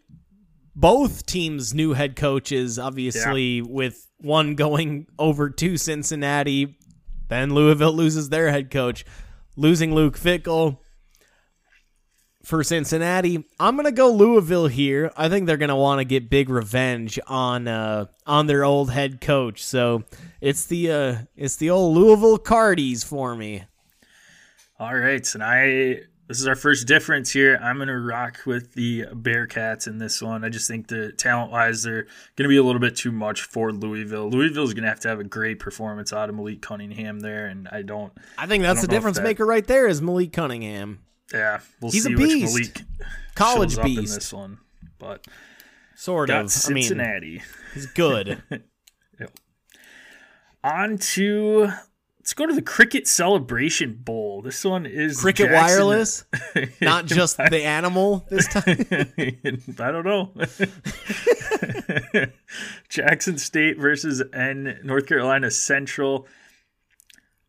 both 0.76 1.24
teams' 1.24 1.72
new 1.72 1.94
head 1.94 2.16
coaches, 2.16 2.78
obviously, 2.78 3.62
with 3.62 4.10
one 4.18 4.56
going 4.56 5.06
over 5.18 5.48
to 5.48 5.78
Cincinnati, 5.78 6.76
then 7.28 7.54
Louisville 7.54 7.94
loses 7.94 8.28
their 8.28 8.50
head 8.50 8.70
coach, 8.70 9.06
losing 9.56 9.94
Luke 9.94 10.18
Fickell 10.18 10.78
for 12.42 12.62
Cincinnati. 12.64 13.44
I'm 13.58 13.76
gonna 13.76 13.92
go 13.92 14.10
Louisville 14.10 14.66
here. 14.66 15.12
I 15.16 15.28
think 15.28 15.46
they're 15.46 15.56
gonna 15.56 15.76
want 15.76 16.00
to 16.00 16.04
get 16.04 16.28
big 16.30 16.48
revenge 16.48 17.18
on 17.26 17.68
uh, 17.68 18.06
on 18.26 18.46
their 18.46 18.64
old 18.64 18.90
head 18.90 19.20
coach. 19.20 19.62
So 19.64 20.04
it's 20.40 20.66
the 20.66 20.90
uh, 20.90 21.16
it's 21.36 21.56
the 21.56 21.70
old 21.70 21.96
Louisville 21.96 22.38
Cardies 22.38 23.04
for 23.04 23.34
me. 23.34 23.64
All 24.78 24.94
right, 24.94 25.26
and 25.34 25.42
I 25.44 26.00
this 26.28 26.40
is 26.40 26.46
our 26.46 26.54
first 26.56 26.86
difference 26.86 27.30
here. 27.30 27.58
I'm 27.62 27.78
gonna 27.78 27.98
rock 27.98 28.40
with 28.46 28.72
the 28.72 29.04
Bearcats 29.12 29.86
in 29.86 29.98
this 29.98 30.22
one. 30.22 30.44
I 30.44 30.48
just 30.48 30.66
think 30.66 30.88
the 30.88 31.12
talent 31.12 31.52
wise, 31.52 31.82
they're 31.82 32.06
gonna 32.36 32.48
be 32.48 32.56
a 32.56 32.62
little 32.62 32.80
bit 32.80 32.96
too 32.96 33.12
much 33.12 33.42
for 33.42 33.70
Louisville. 33.72 34.30
Louisville's 34.30 34.72
gonna 34.74 34.88
have 34.88 35.00
to 35.00 35.08
have 35.08 35.20
a 35.20 35.24
great 35.24 35.58
performance 35.58 36.12
out 36.12 36.28
of 36.28 36.34
Malik 36.34 36.62
Cunningham 36.62 37.20
there, 37.20 37.46
and 37.46 37.68
I 37.70 37.82
don't. 37.82 38.12
I 38.38 38.46
think 38.46 38.62
that's 38.62 38.80
don't 38.80 38.88
the 38.88 38.96
difference 38.96 39.18
that- 39.18 39.24
maker 39.24 39.44
right 39.44 39.66
there 39.66 39.86
is 39.86 40.00
Malik 40.00 40.32
Cunningham. 40.32 41.00
Yeah, 41.32 41.60
we'll 41.80 41.90
He's 41.92 42.04
a 42.06 42.08
see 42.08 42.14
which 42.16 42.28
beast. 42.28 42.54
Malik 42.54 42.82
College 43.34 43.70
shows 43.70 43.78
up 43.78 43.86
in 43.86 43.94
this 43.96 44.32
one, 44.32 44.58
but 44.98 45.26
Sort 45.96 46.28
got 46.28 46.44
of. 46.44 46.52
I 46.68 46.72
mean, 46.72 46.82
Cincinnati. 46.84 47.42
he's 47.74 47.86
good. 47.86 48.42
On 50.64 50.96
to 50.96 51.70
let's 52.20 52.34
go 52.34 52.46
to 52.46 52.54
the 52.54 52.62
Cricket 52.62 53.08
Celebration 53.08 53.94
Bowl. 53.94 54.42
This 54.42 54.64
one 54.64 54.86
is 54.86 55.20
Cricket 55.20 55.48
Jackson- 55.48 55.76
Wireless, 55.78 56.24
not 56.80 57.06
just 57.06 57.36
the 57.36 57.64
animal 57.64 58.24
this 58.30 58.46
time. 58.52 58.86
I 59.80 59.90
don't 59.90 60.04
know. 60.04 60.30
Jackson 62.88 63.38
State 63.38 63.78
versus 63.78 64.22
N 64.32 64.78
North 64.84 65.06
Carolina 65.06 65.50
Central. 65.50 66.28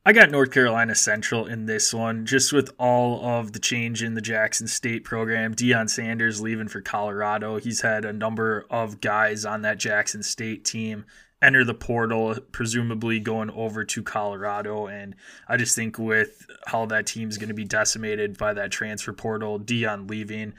I 0.05 0.12
got 0.12 0.31
North 0.31 0.51
Carolina 0.51 0.95
Central 0.95 1.45
in 1.45 1.65
this 1.65 1.93
one, 1.93 2.25
just 2.25 2.51
with 2.51 2.74
all 2.77 3.24
of 3.25 3.53
the 3.53 3.60
change 3.60 4.03
in 4.03 4.15
the 4.15 4.22
Jackson 4.22 4.67
State 4.67 5.05
program. 5.05 5.55
Deion 5.55 5.89
Sanders 5.89 6.41
leaving 6.41 6.67
for 6.67 6.81
Colorado. 6.81 7.57
He's 7.57 7.79
had 7.79 8.03
a 8.03 8.12
number 8.12 8.65
of 8.69 9.00
guys 9.00 9.45
on 9.45 9.62
that 9.62 9.77
Jackson 9.77 10.22
State 10.22 10.65
team 10.65 11.05
enter 11.41 11.63
the 11.63 11.74
portal, 11.74 12.38
presumably 12.51 13.22
going 13.22 13.50
over 13.51 13.86
to 13.86 14.03
Colorado. 14.03 14.88
And 14.88 15.15
I 15.48 15.55
just 15.55 15.74
think 15.74 15.98
with 15.98 16.48
how 16.67 16.86
that 16.88 17.05
team's 17.05 17.38
going 17.38 17.48
to 17.48 17.53
be 17.53 17.63
decimated 17.63 18.38
by 18.38 18.53
that 18.55 18.72
transfer 18.72 19.13
portal, 19.13 19.57
Deion 19.57 20.10
leaving, 20.10 20.53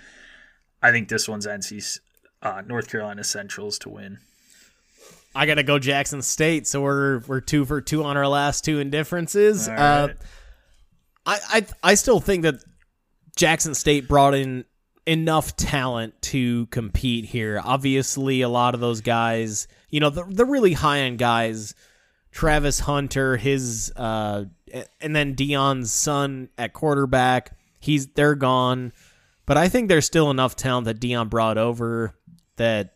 I 0.83 0.91
think 0.91 1.11
this 1.11 1.29
one's 1.29 1.47
NC's 1.47 2.01
uh, 2.41 2.63
North 2.67 2.89
Carolina 2.91 3.25
Centrals 3.25 3.79
to 3.81 3.91
win. 3.91 4.21
I 5.35 5.47
gotta 5.47 5.63
go 5.63 5.79
Jackson 5.79 6.23
State, 6.23 6.67
so 6.67 6.83
we're 6.83 7.21
we're 7.21 7.41
two 7.41 7.65
for 7.65 7.81
two 7.81 8.05
on 8.05 8.17
our 8.17 8.29
last 8.29 8.65
two 8.65 8.79
indifferences. 8.79 9.69
All 9.69 9.75
Uh. 9.75 10.09
I, 11.27 11.39
I 11.49 11.67
I 11.83 11.95
still 11.95 12.21
think 12.21 12.43
that 12.43 12.57
Jackson 13.37 13.75
State 13.75 14.09
brought 14.09 14.35
in 14.35 14.65
enough 15.07 15.57
talent 15.57 16.21
to 16.23 16.67
compete 16.67 17.27
here. 17.27 17.61
Obviously, 17.63 18.43
a 18.43 18.49
lot 18.49 18.75
of 18.75 18.81
those 18.81 19.01
guys, 19.01 19.67
you 19.91 20.01
know, 20.01 20.11
the 20.11 20.25
the 20.25 20.45
really 20.45 20.73
high 20.75 21.01
end 21.01 21.19
guys, 21.19 21.75
Travis 22.31 22.81
Hunter, 22.81 23.37
his 23.37 23.93
uh, 23.97 24.45
and 25.01 25.17
then 25.17 25.35
Deion's 25.35 25.93
son 25.93 26.49
at 26.59 26.73
quarterback. 26.73 27.57
He's 27.81 28.07
they're 28.09 28.35
gone, 28.35 28.93
but 29.47 29.57
I 29.57 29.69
think 29.69 29.89
there's 29.89 30.07
still 30.07 30.31
enough 30.31 30.57
talent 30.57 30.87
that 30.87 31.01
Deion 31.01 31.29
brought 31.29 31.59
over 31.59 32.15
that 32.57 32.94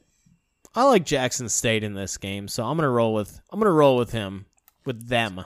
I 0.78 0.84
like 0.84 1.04
Jackson 1.04 1.48
State 1.48 1.82
in 1.82 1.94
this 1.94 2.16
game. 2.16 2.46
So 2.46 2.64
I'm 2.64 2.76
gonna 2.76 2.88
roll 2.88 3.12
with 3.12 3.40
I'm 3.50 3.58
gonna 3.58 3.72
roll 3.72 3.96
with 3.96 4.12
him 4.12 4.46
with 4.86 5.08
them. 5.08 5.44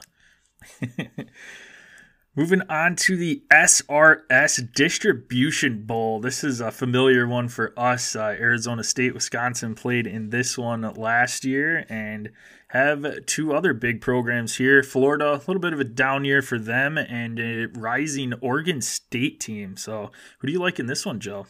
Moving 2.35 2.61
on 2.69 2.95
to 2.97 3.17
the 3.17 3.41
SRS 3.51 4.73
Distribution 4.75 5.87
Bowl. 5.87 6.19
This 6.19 6.43
is 6.43 6.61
a 6.61 6.69
familiar 6.69 7.27
one 7.27 7.47
for 7.47 7.73
us. 7.75 8.15
Uh, 8.15 8.35
Arizona 8.39 8.83
State, 8.83 9.15
Wisconsin 9.15 9.73
played 9.73 10.05
in 10.05 10.29
this 10.29 10.55
one 10.55 10.81
last 10.93 11.43
year 11.43 11.87
and 11.89 12.31
have 12.67 13.25
two 13.25 13.55
other 13.55 13.73
big 13.73 14.01
programs 14.01 14.57
here. 14.57 14.83
Florida, 14.83 15.33
a 15.33 15.41
little 15.47 15.59
bit 15.59 15.73
of 15.73 15.79
a 15.79 15.83
down 15.83 16.25
year 16.25 16.43
for 16.43 16.59
them, 16.59 16.95
and 16.95 17.39
a 17.39 17.65
rising 17.73 18.33
Oregon 18.35 18.81
State 18.81 19.39
team. 19.39 19.77
So, 19.77 20.11
who 20.39 20.47
do 20.47 20.53
you 20.53 20.59
like 20.59 20.79
in 20.79 20.85
this 20.85 21.07
one, 21.07 21.19
Joe? 21.19 21.47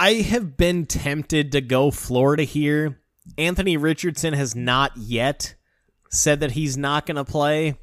I 0.00 0.22
have 0.22 0.56
been 0.56 0.86
tempted 0.86 1.52
to 1.52 1.60
go 1.60 1.90
Florida 1.90 2.44
here. 2.44 2.98
Anthony 3.36 3.76
Richardson 3.76 4.32
has 4.32 4.56
not 4.56 4.96
yet 4.96 5.56
said 6.10 6.40
that 6.40 6.52
he's 6.52 6.78
not 6.78 7.04
going 7.04 7.16
to 7.16 7.24
play, 7.24 7.74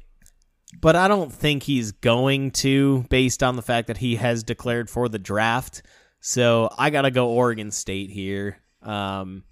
but 0.80 0.96
I 0.96 1.06
don't 1.06 1.32
think 1.32 1.62
he's 1.62 1.92
going 1.92 2.50
to 2.50 3.04
based 3.08 3.44
on 3.44 3.54
the 3.54 3.62
fact 3.62 3.86
that 3.86 3.98
he 3.98 4.16
has 4.16 4.42
declared 4.42 4.90
for 4.90 5.08
the 5.08 5.20
draft. 5.20 5.82
So 6.18 6.68
I 6.76 6.90
got 6.90 7.02
to 7.02 7.12
go 7.12 7.28
Oregon 7.28 7.70
State 7.70 8.10
here. 8.10 8.58
Um, 8.82 9.44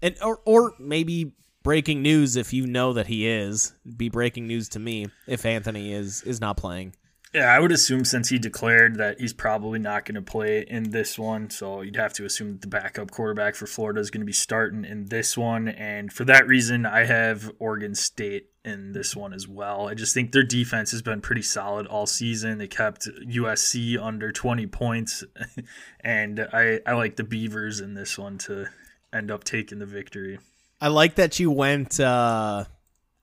and 0.00 0.16
or, 0.22 0.40
or 0.46 0.72
maybe 0.78 1.34
breaking 1.62 2.00
news 2.00 2.36
if 2.36 2.54
you 2.54 2.66
know 2.66 2.94
that 2.94 3.06
he 3.06 3.28
is 3.28 3.74
be 3.98 4.08
breaking 4.08 4.46
news 4.46 4.70
to 4.70 4.78
me 4.78 5.08
if 5.26 5.44
Anthony 5.44 5.92
is 5.92 6.22
is 6.22 6.40
not 6.40 6.56
playing. 6.56 6.94
Yeah, 7.34 7.52
I 7.52 7.58
would 7.58 7.72
assume 7.72 8.04
since 8.04 8.28
he 8.28 8.38
declared 8.38 8.94
that 8.98 9.18
he's 9.18 9.32
probably 9.32 9.80
not 9.80 10.04
going 10.04 10.14
to 10.14 10.22
play 10.22 10.60
in 10.68 10.92
this 10.92 11.18
one, 11.18 11.50
so 11.50 11.80
you'd 11.80 11.96
have 11.96 12.12
to 12.12 12.24
assume 12.24 12.52
that 12.52 12.60
the 12.60 12.68
backup 12.68 13.10
quarterback 13.10 13.56
for 13.56 13.66
Florida 13.66 13.98
is 13.98 14.08
going 14.12 14.20
to 14.20 14.26
be 14.26 14.32
starting 14.32 14.84
in 14.84 15.06
this 15.06 15.36
one. 15.36 15.66
And 15.66 16.12
for 16.12 16.24
that 16.26 16.46
reason, 16.46 16.86
I 16.86 17.06
have 17.06 17.50
Oregon 17.58 17.96
State 17.96 18.50
in 18.64 18.92
this 18.92 19.16
one 19.16 19.34
as 19.34 19.48
well. 19.48 19.88
I 19.88 19.94
just 19.94 20.14
think 20.14 20.30
their 20.30 20.44
defense 20.44 20.92
has 20.92 21.02
been 21.02 21.20
pretty 21.20 21.42
solid 21.42 21.88
all 21.88 22.06
season. 22.06 22.58
They 22.58 22.68
kept 22.68 23.08
USC 23.08 24.00
under 24.00 24.30
20 24.30 24.68
points, 24.68 25.24
and 26.00 26.38
I, 26.52 26.78
I 26.86 26.92
like 26.92 27.16
the 27.16 27.24
Beavers 27.24 27.80
in 27.80 27.94
this 27.94 28.16
one 28.16 28.38
to 28.38 28.66
end 29.12 29.32
up 29.32 29.42
taking 29.42 29.80
the 29.80 29.86
victory. 29.86 30.38
I 30.80 30.86
like 30.86 31.16
that 31.16 31.40
you 31.40 31.50
went 31.50 31.98
uh 31.98 32.66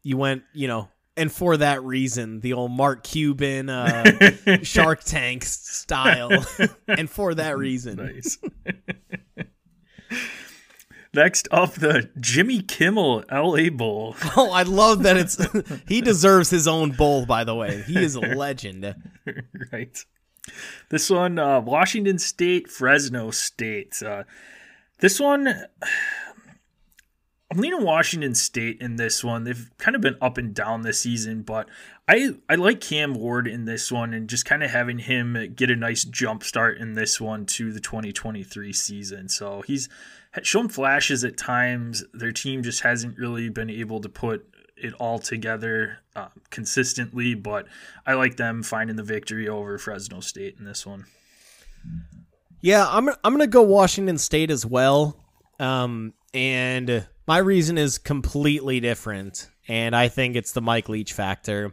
you 0.04 0.18
went, 0.18 0.44
you 0.52 0.68
know, 0.68 0.90
and 1.18 1.32
for 1.32 1.58
that 1.58 1.84
reason, 1.84 2.40
the 2.40 2.54
old 2.54 2.72
Mark 2.72 3.04
Cuban 3.04 3.70
uh 3.70 4.04
Shark 4.64 5.04
Tank 5.04 5.44
style. 5.44 6.46
and 6.88 7.10
for 7.10 7.34
that 7.36 7.58
reason. 7.58 7.98
Nice. 7.98 8.38
Next 11.14 11.50
up, 11.52 11.74
the 11.74 12.10
Jimmy 12.22 12.62
Kimmel 12.62 13.26
LA 13.30 13.70
Bowl. 13.70 14.16
Oh, 14.38 14.50
I 14.52 14.64
love 14.64 15.04
that 15.04 15.18
it's 15.18 15.38
he 15.86 16.00
deserves 16.00 16.50
his 16.50 16.70
own 16.70 16.92
bowl, 16.92 17.26
by 17.26 17.44
the 17.44 17.54
way. 17.54 17.82
He 17.82 18.02
is 18.02 18.16
a 18.16 18.22
legend. 18.22 18.96
right. 19.74 20.06
This 20.90 21.10
one, 21.10 21.38
uh, 21.38 21.60
Washington 21.60 22.18
State, 22.18 22.70
Fresno 22.70 23.30
State. 23.32 24.02
Uh, 24.02 24.24
this 25.00 25.20
one, 25.20 25.54
leaning 27.54 27.84
Washington 27.84 28.36
State 28.36 28.80
in 28.80 28.96
this 28.96 29.24
one. 29.24 29.44
They've 29.44 29.70
kind 29.78 29.96
of 29.96 30.02
been 30.02 30.18
up 30.22 30.38
and 30.38 30.54
down 30.54 30.82
this 30.82 31.00
season, 31.00 31.42
but 31.42 31.68
I 32.08 32.36
I 32.50 32.56
like 32.56 32.82
Cam 32.82 33.14
Ward 33.14 33.48
in 33.48 33.66
this 33.66 33.92
one 33.92 34.14
and 34.14 34.30
just 34.30 34.46
kind 34.46 34.64
of 34.64 34.72
having 34.72 35.00
him 35.00 35.54
get 35.56 35.70
a 35.70 35.76
nice 35.76 36.04
jump 36.04 36.44
start 36.44 36.78
in 36.78 36.94
this 36.94 37.20
one 37.20 37.46
to 37.48 37.72
the 37.72 37.80
2023 37.80 38.74
season. 38.74 39.30
So 39.30 39.62
he's 39.62 39.90
shown 40.44 40.70
flashes 40.70 41.24
at 41.24 41.38
times. 41.38 42.04
Their 42.14 42.32
team 42.32 42.64
just 42.64 42.82
hasn't 42.82 43.18
really 43.18 43.50
been 43.50 43.70
able 43.70 44.02
to 44.02 44.10
put 44.10 44.48
it 44.78 44.94
all 44.94 45.20
together 45.20 46.00
uh, 46.16 46.30
consistently, 46.50 47.36
but 47.36 47.68
I 48.06 48.14
like 48.14 48.38
them 48.38 48.64
finding 48.64 48.96
the 48.96 49.04
victory 49.04 49.48
over 49.48 49.78
Fresno 49.78 50.22
State 50.22 50.56
in 50.58 50.66
this 50.66 50.86
one. 50.86 51.06
Yeah, 52.62 52.88
I'm 52.88 53.10
I'm 53.10 53.34
gonna 53.34 53.48
go 53.48 53.64
Washington 53.64 54.18
State 54.18 54.52
as 54.52 54.66
well, 54.66 55.18
um, 55.60 56.14
and 56.34 57.08
my 57.28 57.38
reason 57.38 57.78
is 57.78 57.98
completely 57.98 58.80
different, 58.80 59.50
and 59.68 59.96
I 59.96 60.08
think 60.08 60.36
it's 60.36 60.52
the 60.52 60.62
Mike 60.62 60.90
Leach 60.90 61.14
factor. 61.14 61.72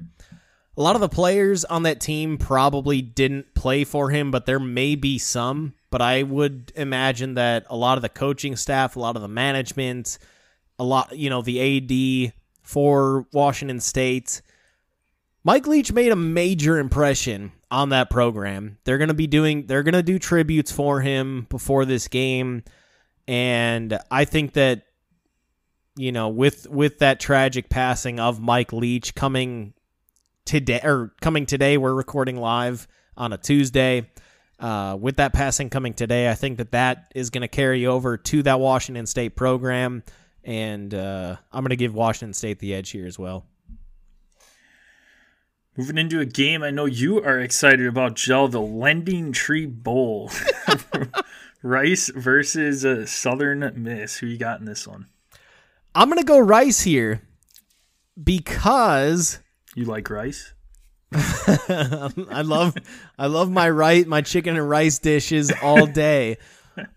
A 0.76 0.82
lot 0.82 0.94
of 0.94 1.00
the 1.00 1.08
players 1.08 1.64
on 1.64 1.82
that 1.82 2.00
team 2.00 2.38
probably 2.38 3.02
didn't 3.02 3.54
play 3.54 3.84
for 3.84 4.10
him, 4.10 4.30
but 4.30 4.46
there 4.46 4.60
may 4.60 4.94
be 4.94 5.18
some. 5.18 5.74
But 5.90 6.02
I 6.02 6.22
would 6.22 6.70
imagine 6.76 7.34
that 7.34 7.66
a 7.68 7.76
lot 7.76 7.98
of 7.98 8.02
the 8.02 8.08
coaching 8.08 8.54
staff, 8.54 8.94
a 8.94 9.00
lot 9.00 9.16
of 9.16 9.22
the 9.22 9.28
management, 9.28 10.18
a 10.78 10.84
lot, 10.84 11.16
you 11.16 11.30
know, 11.30 11.42
the 11.42 12.28
AD 12.28 12.32
for 12.62 13.26
Washington 13.32 13.80
State, 13.80 14.42
Mike 15.42 15.66
Leach 15.66 15.92
made 15.92 16.12
a 16.12 16.16
major 16.16 16.78
impression 16.78 17.52
on 17.70 17.88
that 17.88 18.10
program. 18.10 18.78
They're 18.84 18.98
going 18.98 19.08
to 19.08 19.14
be 19.14 19.26
doing 19.26 19.66
they're 19.66 19.82
going 19.82 19.94
to 19.94 20.02
do 20.02 20.18
tributes 20.18 20.70
for 20.70 21.00
him 21.00 21.46
before 21.48 21.84
this 21.86 22.06
game 22.06 22.62
and 23.26 23.98
I 24.10 24.24
think 24.24 24.54
that 24.54 24.84
you 25.98 26.12
know 26.12 26.28
with 26.28 26.68
with 26.68 26.98
that 27.00 27.20
tragic 27.20 27.68
passing 27.68 28.20
of 28.20 28.40
Mike 28.40 28.72
Leach 28.72 29.14
coming 29.14 29.74
today 30.44 30.80
or 30.82 31.12
coming 31.20 31.44
today 31.44 31.76
we're 31.76 31.94
recording 31.94 32.36
live 32.36 32.86
on 33.16 33.32
a 33.32 33.36
Tuesday 33.36 34.08
uh, 34.60 34.96
with 34.98 35.16
that 35.16 35.32
passing 35.32 35.68
coming 35.68 35.92
today 35.92 36.30
I 36.30 36.34
think 36.34 36.58
that 36.58 36.72
that 36.72 37.12
is 37.14 37.30
going 37.30 37.42
to 37.42 37.48
carry 37.48 37.86
over 37.86 38.16
to 38.16 38.42
that 38.44 38.60
Washington 38.60 39.06
State 39.06 39.36
program 39.36 40.04
and 40.44 40.94
uh, 40.94 41.36
I'm 41.52 41.62
going 41.62 41.70
to 41.70 41.76
give 41.76 41.94
Washington 41.94 42.32
State 42.32 42.60
the 42.60 42.74
edge 42.74 42.90
here 42.90 43.06
as 43.06 43.18
well. 43.18 43.44
Moving 45.76 45.98
into 45.98 46.20
a 46.20 46.26
game 46.26 46.62
I 46.62 46.70
know 46.70 46.86
you 46.86 47.22
are 47.22 47.38
excited 47.38 47.86
about, 47.86 48.14
Gel, 48.14 48.48
the 48.48 48.60
Lending 48.60 49.32
Tree 49.32 49.66
Bowl. 49.66 50.30
Rice 51.62 52.10
versus 52.14 52.84
uh, 52.84 53.04
Southern 53.04 53.72
Miss. 53.76 54.16
Who 54.16 54.26
you 54.26 54.38
got 54.38 54.60
in 54.60 54.66
this 54.66 54.86
one? 54.88 55.06
I'm 55.98 56.08
going 56.08 56.20
to 56.20 56.24
go 56.24 56.38
Rice 56.38 56.80
here 56.80 57.22
because 58.22 59.40
you 59.74 59.84
like 59.84 60.08
rice? 60.08 60.54
I 61.12 62.42
love 62.44 62.76
I 63.18 63.26
love 63.26 63.50
my 63.50 63.68
rice 63.68 64.06
my 64.06 64.20
chicken 64.20 64.56
and 64.56 64.70
rice 64.70 65.00
dishes 65.00 65.50
all 65.60 65.86
day. 66.06 66.36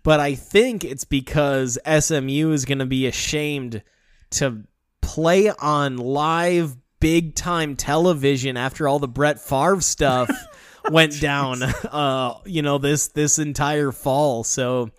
but 0.04 0.20
I 0.20 0.36
think 0.36 0.84
it's 0.84 1.04
because 1.04 1.80
SMU 1.84 2.52
is 2.52 2.64
going 2.64 2.78
to 2.78 2.86
be 2.86 3.08
ashamed 3.08 3.82
to 4.30 4.62
play 5.00 5.50
on 5.50 5.96
live 5.96 6.76
big 7.00 7.34
time 7.34 7.74
television 7.74 8.56
after 8.56 8.86
all 8.86 9.00
the 9.00 9.08
Brett 9.08 9.40
Favre 9.40 9.80
stuff 9.80 10.30
went 10.92 11.20
down 11.20 11.64
uh 11.64 12.34
you 12.44 12.62
know 12.62 12.78
this 12.78 13.08
this 13.08 13.40
entire 13.40 13.90
fall 13.90 14.44
so 14.44 14.90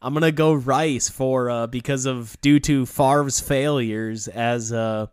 I'm 0.00 0.14
gonna 0.14 0.32
go 0.32 0.52
Rice 0.52 1.08
for 1.08 1.50
uh 1.50 1.66
because 1.66 2.06
of 2.06 2.36
due 2.40 2.60
to 2.60 2.86
Favre's 2.86 3.40
failures 3.40 4.28
as 4.28 4.72
a 4.72 5.10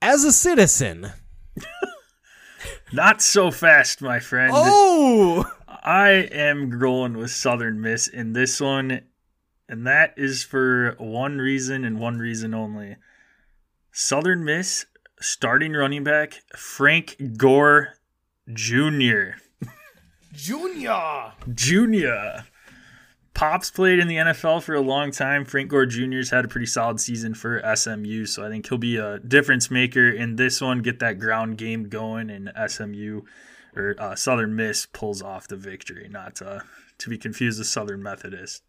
as 0.00 0.24
a 0.24 0.32
citizen 0.32 1.12
not 2.92 3.22
so 3.22 3.50
fast 3.50 4.02
my 4.02 4.18
friend 4.18 4.52
oh 4.54 5.50
I 5.84 6.28
am 6.32 6.78
going 6.78 7.16
with 7.16 7.30
Southern 7.30 7.80
Miss 7.80 8.08
in 8.08 8.32
this 8.32 8.60
one 8.60 9.02
and 9.68 9.86
that 9.86 10.14
is 10.16 10.42
for 10.42 10.96
one 10.98 11.38
reason 11.38 11.84
and 11.84 12.00
one 12.00 12.18
reason 12.18 12.52
only 12.54 12.96
Southern 13.92 14.44
Miss 14.44 14.86
starting 15.20 15.72
running 15.72 16.02
back 16.02 16.42
Frank 16.56 17.36
Gore 17.36 17.94
Jr. 18.52 19.36
Junior. 20.32 21.32
Junior. 21.54 22.44
Pops 23.34 23.70
played 23.70 23.98
in 23.98 24.08
the 24.08 24.16
NFL 24.16 24.62
for 24.62 24.74
a 24.74 24.80
long 24.80 25.10
time. 25.10 25.44
Frank 25.44 25.70
Gore 25.70 25.86
Jr.'s 25.86 26.30
had 26.30 26.44
a 26.44 26.48
pretty 26.48 26.66
solid 26.66 27.00
season 27.00 27.34
for 27.34 27.62
SMU, 27.74 28.26
so 28.26 28.44
I 28.44 28.48
think 28.48 28.68
he'll 28.68 28.78
be 28.78 28.96
a 28.96 29.18
difference 29.20 29.70
maker 29.70 30.08
in 30.08 30.36
this 30.36 30.60
one. 30.60 30.80
Get 30.80 30.98
that 30.98 31.18
ground 31.18 31.56
game 31.56 31.88
going, 31.88 32.30
and 32.30 32.52
SMU 32.68 33.22
or 33.74 33.94
uh, 33.98 34.14
Southern 34.14 34.54
Miss 34.54 34.86
pulls 34.86 35.22
off 35.22 35.48
the 35.48 35.56
victory. 35.56 36.08
Not 36.10 36.42
uh, 36.42 36.60
to 36.98 37.10
be 37.10 37.18
confused 37.18 37.58
with 37.58 37.68
Southern 37.68 38.02
Methodist. 38.02 38.62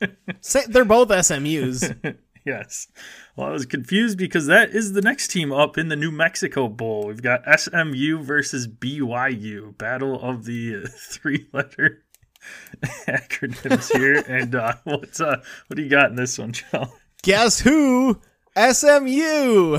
They're 0.00 0.84
both 0.84 1.08
SMUs. 1.08 2.16
Yes. 2.44 2.88
Well, 3.36 3.48
I 3.48 3.52
was 3.52 3.66
confused 3.66 4.16
because 4.16 4.46
that 4.46 4.70
is 4.70 4.92
the 4.94 5.02
next 5.02 5.28
team 5.28 5.52
up 5.52 5.76
in 5.76 5.88
the 5.88 5.96
New 5.96 6.10
Mexico 6.10 6.68
Bowl. 6.68 7.06
We've 7.06 7.22
got 7.22 7.42
SMU 7.60 8.22
versus 8.22 8.66
BYU, 8.66 9.76
battle 9.76 10.20
of 10.20 10.44
the 10.44 10.86
three-letter 10.88 12.02
acronyms 13.06 13.92
here. 13.96 14.24
and 14.26 14.54
uh, 14.54 14.74
what's 14.84 15.20
uh, 15.20 15.42
what 15.66 15.76
do 15.76 15.82
you 15.82 15.88
got 15.88 16.10
in 16.10 16.16
this 16.16 16.38
one, 16.38 16.52
Joe? 16.52 16.92
Guess 17.22 17.60
who? 17.60 18.20
SMU. 18.56 19.78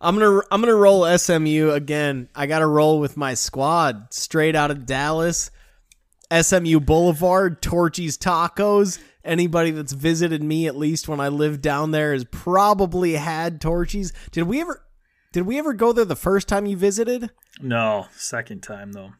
I'm 0.00 0.18
gonna 0.18 0.40
I'm 0.50 0.60
gonna 0.60 0.74
roll 0.74 1.18
SMU 1.18 1.70
again. 1.70 2.28
I 2.34 2.46
gotta 2.46 2.66
roll 2.66 3.00
with 3.00 3.16
my 3.16 3.34
squad 3.34 4.12
straight 4.12 4.54
out 4.54 4.70
of 4.70 4.86
Dallas. 4.86 5.50
SMU 6.32 6.80
Boulevard, 6.80 7.62
Torchy's 7.62 8.18
Tacos 8.18 8.98
anybody 9.24 9.70
that's 9.70 9.92
visited 9.92 10.42
me 10.42 10.66
at 10.66 10.76
least 10.76 11.08
when 11.08 11.20
I 11.20 11.28
lived 11.28 11.62
down 11.62 11.90
there 11.90 12.12
has 12.12 12.24
probably 12.24 13.14
had 13.14 13.60
Torchy's. 13.60 14.12
Did 14.30 14.44
we 14.44 14.60
ever 14.60 14.84
did 15.32 15.42
we 15.42 15.58
ever 15.58 15.72
go 15.72 15.92
there 15.92 16.04
the 16.04 16.14
first 16.14 16.46
time 16.46 16.66
you 16.66 16.76
visited? 16.76 17.30
No, 17.60 18.06
second 18.16 18.62
time 18.62 18.92
though. 18.92 19.12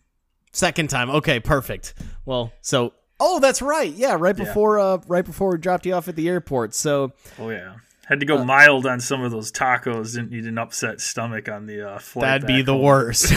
Second 0.55 0.89
time. 0.89 1.11
Okay, 1.11 1.41
perfect. 1.41 1.95
Well, 2.25 2.53
so 2.61 2.95
oh, 3.19 3.41
that's 3.41 3.61
right. 3.61 3.93
Yeah, 3.93 4.17
right 4.19 4.37
before 4.37 4.79
yeah. 4.79 4.85
uh 4.85 4.99
right 5.09 5.25
before 5.25 5.51
we 5.51 5.59
dropped 5.59 5.85
you 5.85 5.95
off 5.95 6.09
at 6.09 6.17
the 6.17 6.29
airport. 6.29 6.75
So 6.75 7.13
Oh 7.39 7.51
yeah. 7.51 7.75
Had 8.07 8.21
to 8.21 8.27
go 8.27 8.39
uh, 8.39 8.45
mild 8.45 8.87
on 8.87 9.01
some 9.01 9.23
of 9.23 9.33
those 9.33 9.51
tacos. 9.51 10.15
Didn't 10.15 10.31
need 10.31 10.45
an 10.45 10.59
upset 10.59 11.01
stomach 11.01 11.49
on 11.49 11.67
the 11.67 11.95
uh, 11.95 11.99
flight. 11.99 12.43
That'd 12.43 12.47
be 12.47 12.63
the 12.63 12.73
home. 12.73 12.83
worst. 12.83 13.33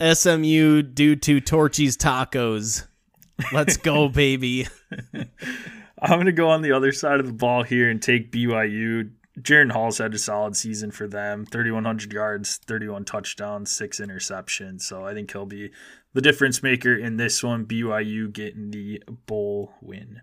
SMU 0.14 0.82
due 0.82 1.16
to 1.16 1.40
Torchy's 1.40 1.96
tacos. 1.96 2.86
Let's 3.52 3.78
go, 3.78 4.08
baby. 4.08 4.68
I'm 6.02 6.18
going 6.18 6.26
to 6.26 6.32
go 6.32 6.50
on 6.50 6.60
the 6.60 6.72
other 6.72 6.92
side 6.92 7.18
of 7.18 7.26
the 7.26 7.32
ball 7.32 7.62
here 7.62 7.88
and 7.88 8.02
take 8.02 8.30
BYU. 8.30 9.10
Jaren 9.40 9.72
Hall's 9.72 9.98
had 9.98 10.14
a 10.14 10.18
solid 10.18 10.56
season 10.56 10.90
for 10.90 11.08
them 11.08 11.44
3,100 11.44 12.12
yards, 12.12 12.58
31 12.58 13.04
touchdowns, 13.04 13.70
six 13.70 14.00
interceptions. 14.00 14.82
So 14.82 15.04
I 15.04 15.12
think 15.12 15.32
he'll 15.32 15.46
be 15.46 15.70
the 16.12 16.20
difference 16.20 16.62
maker 16.62 16.94
in 16.94 17.16
this 17.16 17.42
one. 17.42 17.66
BYU 17.66 18.32
getting 18.32 18.70
the 18.70 19.02
bowl 19.26 19.72
win. 19.80 20.20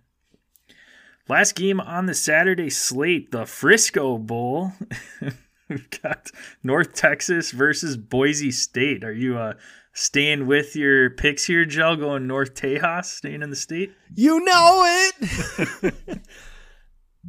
Last 1.27 1.55
game 1.55 1.79
on 1.79 2.05
the 2.05 2.13
Saturday 2.13 2.69
slate, 2.69 3.31
the 3.31 3.45
Frisco 3.45 4.17
Bowl. 4.17 4.73
We've 5.69 6.01
got 6.01 6.29
North 6.63 6.93
Texas 6.93 7.51
versus 7.51 7.95
Boise 7.95 8.51
State. 8.51 9.03
Are 9.03 9.13
you 9.13 9.37
a 9.37 9.55
staying 9.93 10.47
with 10.47 10.75
your 10.75 11.09
picks 11.09 11.45
here, 11.45 11.63
Joe, 11.65 11.95
going 11.95 12.27
North 12.27 12.55
Tejas, 12.55 13.05
staying 13.05 13.41
in 13.41 13.49
the 13.49 13.55
state? 13.55 13.93
You 14.13 14.43
know 14.43 14.83
it. 14.85 16.23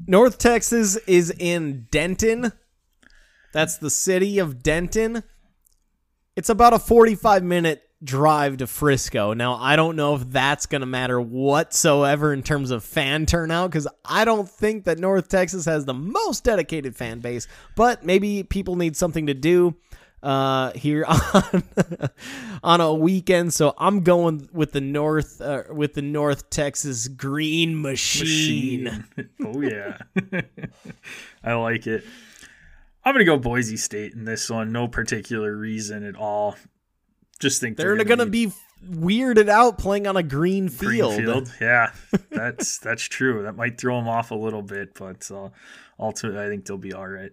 North 0.07 0.39
Texas 0.39 0.97
is 1.07 1.31
in 1.39 1.87
Denton. 1.91 2.53
That's 3.53 3.77
the 3.77 3.91
city 3.91 4.39
of 4.39 4.63
Denton. 4.63 5.23
It's 6.37 6.49
about 6.49 6.73
a 6.73 6.79
45 6.79 7.43
minute 7.43 7.83
drive 8.03 8.57
to 8.57 8.67
Frisco. 8.67 9.33
Now, 9.33 9.55
I 9.55 9.77
don't 9.77 9.97
know 9.97 10.15
if 10.15 10.29
that's 10.31 10.67
going 10.67 10.81
to 10.81 10.87
matter 10.87 11.21
whatsoever 11.21 12.33
in 12.33 12.43
terms 12.43 12.71
of 12.71 12.83
fan 12.83 13.27
turnout 13.27 13.71
because 13.71 13.87
I 14.05 14.25
don't 14.25 14.49
think 14.49 14.85
that 14.85 14.99
North 14.99 15.29
Texas 15.29 15.67
has 15.67 15.85
the 15.85 15.95
most 15.95 16.45
dedicated 16.45 16.97
fan 16.97 17.21
base, 17.21 17.47
but 17.77 18.05
maybe 18.05 18.43
people 18.43 18.77
need 18.77 18.97
something 18.97 19.27
to 19.27 19.35
do 19.35 19.77
uh, 20.23 20.73
here 20.73 21.05
on 21.09 21.63
on 22.63 22.81
a 22.81 22.95
weekend. 22.95 23.53
So 23.53 23.75
I'm 23.79 24.01
going 24.03 24.49
with 24.53 24.73
the 24.73 24.81
North 24.81 25.41
uh, 25.41 25.65
with 25.71 25.95
the 25.95 26.03
North 26.03 26.51
Texas 26.51 27.09
Green 27.09 27.81
Machine. 27.81 28.85
machine. 28.85 29.29
oh 29.45 29.61
yeah, 29.61 29.99
I 31.45 31.55
like 31.55 31.87
it. 31.87 32.05
I'm 33.05 33.15
gonna 33.15 33.25
go 33.25 33.39
Boise 33.39 33.77
State 33.77 34.15
in 34.15 34.25
this 34.25 34.49
one. 34.49 34.73
No 34.73 34.89
particular 34.89 35.57
reason 35.57 36.05
at 36.05 36.17
all. 36.17 36.57
Just 37.41 37.61
think 37.61 37.77
they're, 37.77 37.97
they're 37.97 38.05
gonna, 38.05 38.27
be, 38.27 38.47
be 38.47 38.53
weirded 38.89 39.49
out 39.49 39.77
playing 39.77 40.07
on 40.07 40.17
a 40.17 40.23
green 40.23 40.69
field. 40.69 41.15
Green 41.15 41.27
field, 41.27 41.53
yeah, 41.61 41.93
that's 42.31 42.79
that's 42.79 43.03
true. 43.03 43.43
That 43.43 43.57
might 43.57 43.79
throw 43.79 43.97
them 43.97 44.09
off 44.09 44.31
a 44.31 44.37
little 44.37 44.63
bit, 44.63 44.95
but 44.95 45.29
uh, 45.33 45.49
ultimately, 45.99 46.41
I 46.41 46.47
think 46.47 46.67
they'll 46.67 46.79
be 46.79 46.93
all 46.93 47.09
right. 47.09 47.33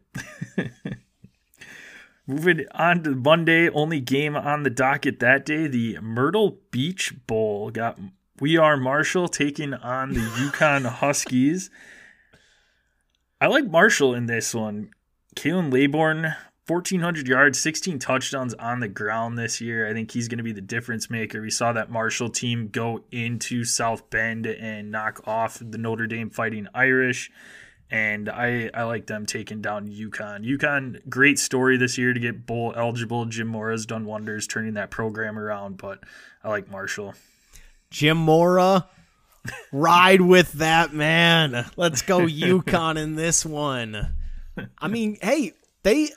Moving 2.29 2.67
on 2.75 3.01
to 3.05 3.15
Monday, 3.15 3.69
only 3.69 3.99
game 3.99 4.35
on 4.35 4.61
the 4.61 4.69
docket 4.69 5.19
that 5.19 5.47
day, 5.47 5.65
the 5.65 5.97
Myrtle 5.99 6.59
Beach 6.69 7.11
Bowl. 7.25 7.71
Got 7.71 7.97
We 8.39 8.55
Are 8.55 8.77
Marshall 8.77 9.27
taking 9.29 9.73
on 9.73 10.13
the 10.13 10.19
UConn 10.19 10.85
Huskies. 10.85 11.71
I 13.41 13.47
like 13.47 13.65
Marshall 13.65 14.13
in 14.13 14.27
this 14.27 14.53
one. 14.53 14.91
Khalan 15.35 15.73
Laborn 15.73 16.35
1,400 16.67 17.27
yards, 17.27 17.59
16 17.59 17.97
touchdowns 17.97 18.53
on 18.53 18.79
the 18.79 18.87
ground 18.87 19.35
this 19.35 19.59
year. 19.59 19.89
I 19.89 19.93
think 19.93 20.11
he's 20.11 20.27
going 20.27 20.37
to 20.37 20.43
be 20.43 20.53
the 20.53 20.61
difference 20.61 21.09
maker. 21.09 21.41
We 21.41 21.49
saw 21.49 21.73
that 21.73 21.89
Marshall 21.89 22.29
team 22.29 22.69
go 22.71 23.05
into 23.11 23.63
South 23.63 24.07
Bend 24.11 24.45
and 24.45 24.91
knock 24.91 25.27
off 25.27 25.59
the 25.59 25.79
Notre 25.79 26.05
Dame 26.05 26.29
Fighting 26.29 26.67
Irish. 26.75 27.31
And 27.91 28.29
I, 28.29 28.69
I 28.73 28.83
like 28.83 29.07
them 29.07 29.25
taking 29.25 29.61
down 29.61 29.87
UConn. 29.87 30.45
UConn, 30.45 31.09
great 31.09 31.39
story 31.39 31.75
this 31.77 31.97
year 31.97 32.13
to 32.13 32.19
get 32.19 32.45
bowl 32.45 32.73
eligible. 32.75 33.25
Jim 33.25 33.47
Mora's 33.47 33.85
done 33.85 34.05
wonders 34.05 34.45
turning 34.45 34.75
that 34.75 34.91
program 34.91 35.39
around, 35.39 35.77
but 35.77 35.99
I 36.43 36.49
like 36.49 36.69
Marshall. 36.69 37.15
Jim 37.89 38.17
Mora, 38.17 38.87
ride 39.71 40.21
with 40.21 40.53
that 40.53 40.93
man. 40.93 41.65
Let's 41.77 42.03
go 42.03 42.19
UConn 42.19 42.97
in 42.97 43.15
this 43.15 43.43
one. 43.43 44.15
I 44.77 44.87
mean, 44.87 45.17
hey, 45.21 45.53
they 45.81 46.09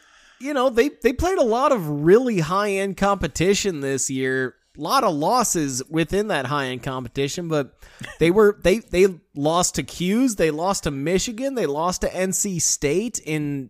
you 0.43 0.53
know, 0.53 0.71
they 0.71 0.89
they 0.89 1.13
played 1.13 1.39
a 1.39 1.45
lot 1.45 1.73
of 1.73 1.89
really 1.89 2.41
high-end 2.41 2.97
competition 2.97 3.81
this 3.81 4.11
year. 4.11 4.57
Lot 4.77 5.05
of 5.05 5.15
losses 5.15 5.83
within 5.91 6.29
that 6.29 6.47
high-end 6.47 6.83
competition, 6.83 7.49
but 7.49 7.75
they 8.19 8.31
were 8.31 8.59
they 8.63 8.79
they 8.79 9.07
lost 9.35 9.75
to 9.75 9.83
Q's, 9.83 10.37
they 10.37 10.51
lost 10.51 10.85
to 10.85 10.91
Michigan, 10.91 11.55
they 11.55 11.67
lost 11.67 12.01
to 12.01 12.09
NC 12.09 12.63
State 12.63 13.19
in 13.19 13.69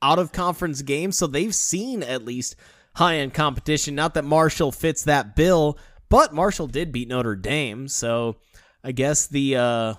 out 0.00 0.20
of 0.20 0.32
conference 0.32 0.82
games, 0.82 1.18
so 1.18 1.26
they've 1.26 1.54
seen 1.54 2.02
at 2.02 2.24
least 2.24 2.54
high-end 2.94 3.34
competition. 3.34 3.96
Not 3.96 4.14
that 4.14 4.24
Marshall 4.24 4.70
fits 4.70 5.02
that 5.04 5.34
bill, 5.34 5.78
but 6.08 6.32
Marshall 6.32 6.68
did 6.68 6.92
beat 6.92 7.08
Notre 7.08 7.34
Dame, 7.34 7.88
so 7.88 8.36
I 8.84 8.92
guess 8.92 9.26
the 9.26 9.56
uh 9.56 9.94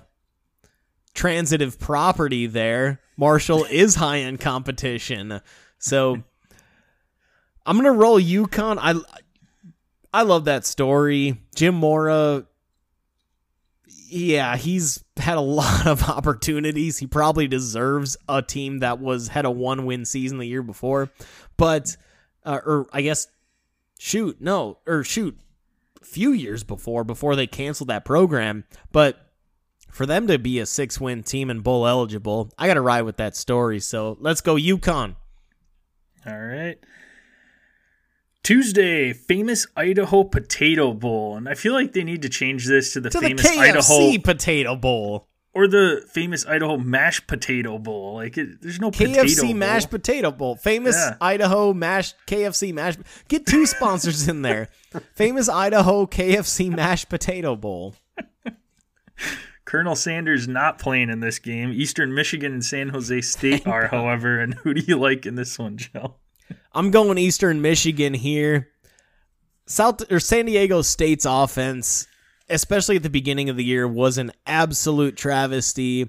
transitive 1.18 1.78
property 1.80 2.46
there. 2.46 3.00
Marshall 3.16 3.64
is 3.70 3.96
high 3.96 4.20
end 4.20 4.40
competition. 4.40 5.40
So 5.78 6.22
I'm 7.66 7.76
gonna 7.76 7.92
roll 7.92 8.20
UConn. 8.20 8.78
I 8.80 8.94
I 10.12 10.22
love 10.22 10.44
that 10.46 10.66
story. 10.66 11.40
Jim 11.54 11.74
Mora. 11.74 12.46
Yeah, 14.10 14.56
he's 14.56 15.04
had 15.18 15.36
a 15.36 15.40
lot 15.42 15.86
of 15.86 16.08
opportunities. 16.08 16.98
He 16.98 17.06
probably 17.06 17.46
deserves 17.46 18.16
a 18.28 18.42
team 18.42 18.78
that 18.78 19.00
was 19.00 19.28
had 19.28 19.44
a 19.44 19.50
one 19.50 19.84
win 19.86 20.04
season 20.04 20.38
the 20.38 20.46
year 20.46 20.62
before, 20.62 21.10
but 21.56 21.96
uh, 22.44 22.60
or 22.64 22.86
I 22.92 23.02
guess 23.02 23.28
shoot 23.98 24.40
no 24.40 24.78
or 24.86 25.04
shoot 25.04 25.38
few 26.02 26.32
years 26.32 26.64
before 26.64 27.04
before 27.04 27.36
they 27.36 27.46
canceled 27.46 27.88
that 27.88 28.04
program, 28.04 28.64
but 28.92 29.28
for 29.90 30.06
them 30.06 30.26
to 30.26 30.38
be 30.38 30.58
a 30.58 30.66
six 30.66 31.00
win 31.00 31.22
team 31.22 31.50
and 31.50 31.62
bowl 31.62 31.86
eligible, 31.86 32.50
I 32.58 32.66
got 32.66 32.74
to 32.74 32.80
ride 32.80 33.02
with 33.02 33.16
that 33.18 33.36
story. 33.36 33.80
So 33.80 34.16
let's 34.20 34.40
go 34.40 34.54
UConn. 34.54 35.16
All 36.26 36.38
right. 36.38 36.78
Tuesday, 38.48 39.12
famous 39.12 39.66
Idaho 39.76 40.24
Potato 40.24 40.94
Bowl, 40.94 41.36
and 41.36 41.46
I 41.46 41.52
feel 41.52 41.74
like 41.74 41.92
they 41.92 42.02
need 42.02 42.22
to 42.22 42.30
change 42.30 42.64
this 42.66 42.94
to 42.94 43.00
the 43.02 43.10
To 43.10 43.20
famous 43.20 43.42
the 43.42 43.48
KFC 43.50 43.58
Idaho 43.58 44.18
Potato 44.22 44.74
Bowl. 44.74 45.28
or 45.52 45.68
the 45.68 46.02
famous 46.14 46.46
Idaho 46.46 46.78
Mashed 46.78 47.26
Potato 47.26 47.78
Bowl. 47.78 48.14
Like, 48.14 48.38
it, 48.38 48.62
there's 48.62 48.80
no 48.80 48.90
potato 48.90 49.22
KFC 49.22 49.54
mashed 49.54 49.90
potato 49.90 50.30
bowl. 50.30 50.56
Famous 50.56 50.96
Yeah. 50.96 51.16
Idaho 51.20 51.74
mashed 51.74 52.16
KFC 52.26 52.72
mashed. 52.72 53.00
Get 53.28 53.44
two 53.44 53.66
sponsors 53.76 54.26
in 54.28 54.40
there. 54.40 54.70
Famous 55.14 55.50
Idaho 55.50 56.06
KFC 56.06 56.74
mashed 56.74 57.10
potato 57.10 57.54
bowl. 57.54 57.96
Colonel 59.66 59.94
Sanders 59.94 60.48
not 60.48 60.78
playing 60.78 61.10
in 61.10 61.20
this 61.20 61.38
game. 61.38 61.70
Eastern 61.74 62.14
Michigan 62.14 62.54
and 62.54 62.64
San 62.64 62.88
Jose 62.88 63.20
State 63.20 63.66
are, 63.66 63.88
however. 63.88 64.40
And 64.40 64.54
who 64.54 64.72
do 64.72 64.80
you 64.80 64.96
like 64.96 65.26
in 65.26 65.34
this 65.34 65.58
one, 65.58 65.76
Joe? 65.76 66.14
I'm 66.78 66.92
going 66.92 67.18
Eastern 67.18 67.60
Michigan 67.60 68.14
here. 68.14 68.68
South 69.66 70.12
or 70.12 70.20
San 70.20 70.46
Diego 70.46 70.80
State's 70.80 71.24
offense, 71.28 72.06
especially 72.48 72.94
at 72.94 73.02
the 73.02 73.10
beginning 73.10 73.48
of 73.48 73.56
the 73.56 73.64
year, 73.64 73.88
was 73.88 74.16
an 74.16 74.30
absolute 74.46 75.16
travesty. 75.16 76.08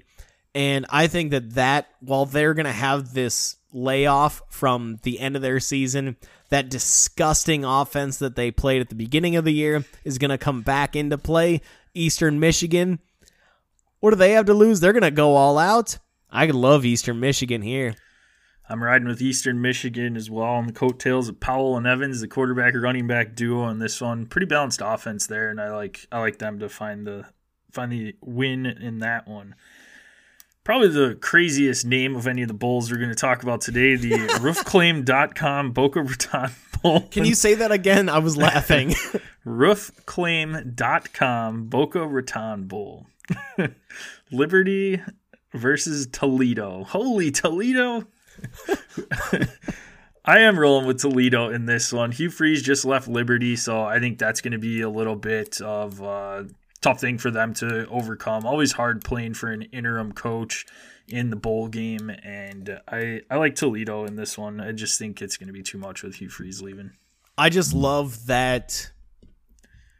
And 0.54 0.86
I 0.88 1.08
think 1.08 1.32
that 1.32 1.54
that 1.54 1.88
while 1.98 2.24
they're 2.24 2.54
going 2.54 2.66
to 2.66 2.72
have 2.72 3.14
this 3.14 3.56
layoff 3.72 4.42
from 4.48 5.00
the 5.02 5.18
end 5.18 5.34
of 5.34 5.42
their 5.42 5.58
season, 5.58 6.16
that 6.50 6.70
disgusting 6.70 7.64
offense 7.64 8.18
that 8.18 8.36
they 8.36 8.52
played 8.52 8.80
at 8.80 8.90
the 8.90 8.94
beginning 8.94 9.34
of 9.34 9.44
the 9.44 9.52
year 9.52 9.84
is 10.04 10.18
going 10.18 10.30
to 10.30 10.38
come 10.38 10.62
back 10.62 10.94
into 10.94 11.18
play. 11.18 11.62
Eastern 11.94 12.38
Michigan, 12.38 13.00
what 13.98 14.10
do 14.10 14.16
they 14.16 14.34
have 14.34 14.46
to 14.46 14.54
lose? 14.54 14.78
They're 14.78 14.92
going 14.92 15.02
to 15.02 15.10
go 15.10 15.34
all 15.34 15.58
out. 15.58 15.98
I 16.30 16.46
love 16.46 16.84
Eastern 16.84 17.18
Michigan 17.18 17.60
here. 17.60 17.96
I'm 18.70 18.82
riding 18.82 19.08
with 19.08 19.20
Eastern 19.20 19.60
Michigan 19.60 20.16
as 20.16 20.30
well 20.30 20.44
on 20.44 20.68
the 20.68 20.72
coattails 20.72 21.28
of 21.28 21.40
Powell 21.40 21.76
and 21.76 21.88
Evans, 21.88 22.20
the 22.20 22.28
quarterback 22.28 22.74
running 22.76 23.08
back 23.08 23.34
duo 23.34 23.68
in 23.68 23.80
this 23.80 24.00
one. 24.00 24.26
Pretty 24.26 24.46
balanced 24.46 24.80
offense 24.82 25.26
there, 25.26 25.50
and 25.50 25.60
I 25.60 25.74
like 25.74 26.06
I 26.12 26.20
like 26.20 26.38
them 26.38 26.60
to 26.60 26.68
find 26.68 27.04
the 27.04 27.24
find 27.72 27.90
the 27.90 28.14
win 28.20 28.66
in 28.66 29.00
that 29.00 29.26
one. 29.26 29.56
Probably 30.62 30.86
the 30.86 31.18
craziest 31.20 31.84
name 31.84 32.14
of 32.14 32.28
any 32.28 32.42
of 32.42 32.48
the 32.48 32.54
bowls 32.54 32.92
we're 32.92 32.98
going 32.98 33.10
to 33.10 33.16
talk 33.16 33.42
about 33.42 33.60
today, 33.60 33.96
the 33.96 34.10
roofclaim.com 34.40 35.72
Boca 35.72 36.02
Raton 36.02 36.52
Bowl. 36.82 37.00
Can 37.10 37.24
you 37.24 37.34
say 37.34 37.54
that 37.54 37.72
again? 37.72 38.08
I 38.08 38.18
was 38.18 38.36
laughing. 38.36 38.90
roofclaim.com 39.44 41.64
Boca 41.64 42.06
Raton 42.06 42.68
Bowl. 42.68 43.08
Liberty 44.30 45.02
versus 45.54 46.06
Toledo. 46.06 46.84
Holy 46.84 47.32
Toledo. 47.32 48.06
I 50.24 50.40
am 50.40 50.58
rolling 50.58 50.86
with 50.86 51.00
Toledo 51.00 51.48
in 51.50 51.66
this 51.66 51.92
one. 51.92 52.12
Hugh 52.12 52.30
Freeze 52.30 52.62
just 52.62 52.84
left 52.84 53.08
Liberty, 53.08 53.56
so 53.56 53.82
I 53.82 53.98
think 53.98 54.18
that's 54.18 54.40
going 54.40 54.52
to 54.52 54.58
be 54.58 54.82
a 54.82 54.90
little 54.90 55.16
bit 55.16 55.60
of 55.60 56.00
a 56.00 56.46
tough 56.80 57.00
thing 57.00 57.18
for 57.18 57.30
them 57.30 57.54
to 57.54 57.86
overcome. 57.88 58.46
Always 58.46 58.72
hard 58.72 59.02
playing 59.02 59.34
for 59.34 59.50
an 59.50 59.62
interim 59.62 60.12
coach 60.12 60.66
in 61.08 61.30
the 61.30 61.36
bowl 61.36 61.68
game, 61.68 62.10
and 62.22 62.80
I, 62.86 63.22
I 63.30 63.36
like 63.36 63.54
Toledo 63.54 64.04
in 64.04 64.16
this 64.16 64.38
one. 64.38 64.60
I 64.60 64.72
just 64.72 64.98
think 64.98 65.20
it's 65.20 65.36
going 65.36 65.48
to 65.48 65.52
be 65.52 65.62
too 65.62 65.78
much 65.78 66.02
with 66.02 66.16
Hugh 66.16 66.28
Freeze 66.28 66.62
leaving. 66.62 66.92
I 67.36 67.48
just 67.48 67.72
love 67.72 68.26
that 68.26 68.92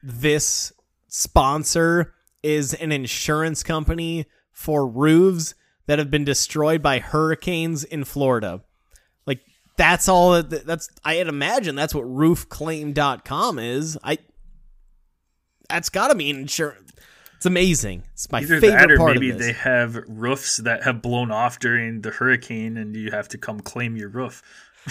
this 0.03 0.73
sponsor 1.09 2.15
is 2.43 2.75
an 2.75 2.93
insurance 2.93 3.63
company 3.63 4.27
for 4.53 4.87
roofs 4.87 5.55
that 5.91 5.99
have 5.99 6.09
been 6.09 6.25
destroyed 6.25 6.81
by 6.81 7.01
hurricanes 7.01 7.83
in 7.83 8.05
Florida. 8.05 8.63
Like 9.27 9.41
that's 9.77 10.09
all 10.09 10.41
that 10.41 10.65
that's 10.65 10.89
I'd 11.05 11.27
imagine 11.27 11.75
that's 11.75 11.93
what 11.93 12.05
roofclaim.com 12.05 13.59
is. 13.59 13.99
I 14.05 14.19
that's 15.69 15.89
got 15.89 16.09
to 16.09 16.15
mean 16.15 16.37
insurance. 16.37 16.93
It's 17.35 17.47
amazing. 17.47 18.05
It's 18.13 18.31
my 18.31 18.39
Either 18.39 18.61
favorite 18.61 18.79
that 18.79 18.91
or 18.93 18.99
part 18.99 19.15
maybe 19.15 19.31
of 19.31 19.39
this. 19.39 19.49
they 19.49 19.53
have 19.53 19.97
roofs 20.07 20.59
that 20.59 20.85
have 20.85 21.03
blown 21.03 21.33
off 21.33 21.59
during 21.59 22.03
the 22.03 22.11
hurricane 22.11 22.77
and 22.77 22.95
you 22.95 23.11
have 23.11 23.27
to 23.27 23.39
come 23.39 23.59
claim 23.59 23.97
your 23.97 24.11
roof. 24.11 24.45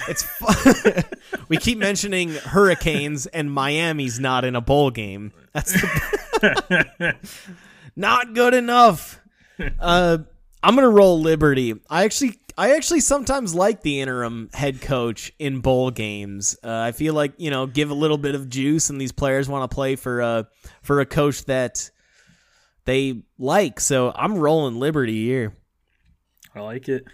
It's 0.10 0.24
fu- 0.24 1.02
we 1.48 1.56
keep 1.56 1.78
mentioning 1.78 2.32
hurricanes 2.34 3.26
and 3.28 3.50
Miami's 3.50 4.20
not 4.20 4.44
in 4.44 4.54
a 4.54 4.62
bowl 4.62 4.92
game. 4.92 5.32
That's 5.54 5.72
the 5.72 7.16
not 7.96 8.34
good 8.34 8.54
enough. 8.54 9.22
Uh, 9.80 10.18
I'm 10.62 10.76
gonna 10.76 10.89
roll 10.89 11.22
Liberty. 11.22 11.74
I 11.89 12.04
actually, 12.04 12.39
I 12.58 12.76
actually 12.76 13.00
sometimes 13.00 13.56
like 13.56 13.82
the 13.82 14.02
interim 14.02 14.50
head 14.54 14.82
coach 14.82 15.32
in 15.39 15.62
bowl 15.62 15.91
games. 15.91 16.58
Uh, 16.63 16.72
I 16.72 16.91
feel 16.91 17.13
like 17.13 17.34
you 17.38 17.50
know, 17.50 17.65
give 17.65 17.89
a 17.89 17.93
little 17.95 18.17
bit 18.17 18.36
of 18.36 18.50
juice, 18.50 18.89
and 18.89 19.00
these 19.00 19.12
players 19.12 19.48
want 19.48 19.69
to 19.69 19.74
play 19.74 19.95
for 19.95 20.19
a 20.19 20.48
for 20.82 21.00
a 21.00 21.06
coach 21.06 21.45
that 21.45 21.89
they 22.86 23.24
like. 23.38 23.80
So 23.80 24.12
I'm 24.13 24.38
rolling 24.38 24.80
Liberty 24.80 25.26
here. 25.26 25.54
I 26.54 26.62
like 26.62 26.89
it. 26.89 27.06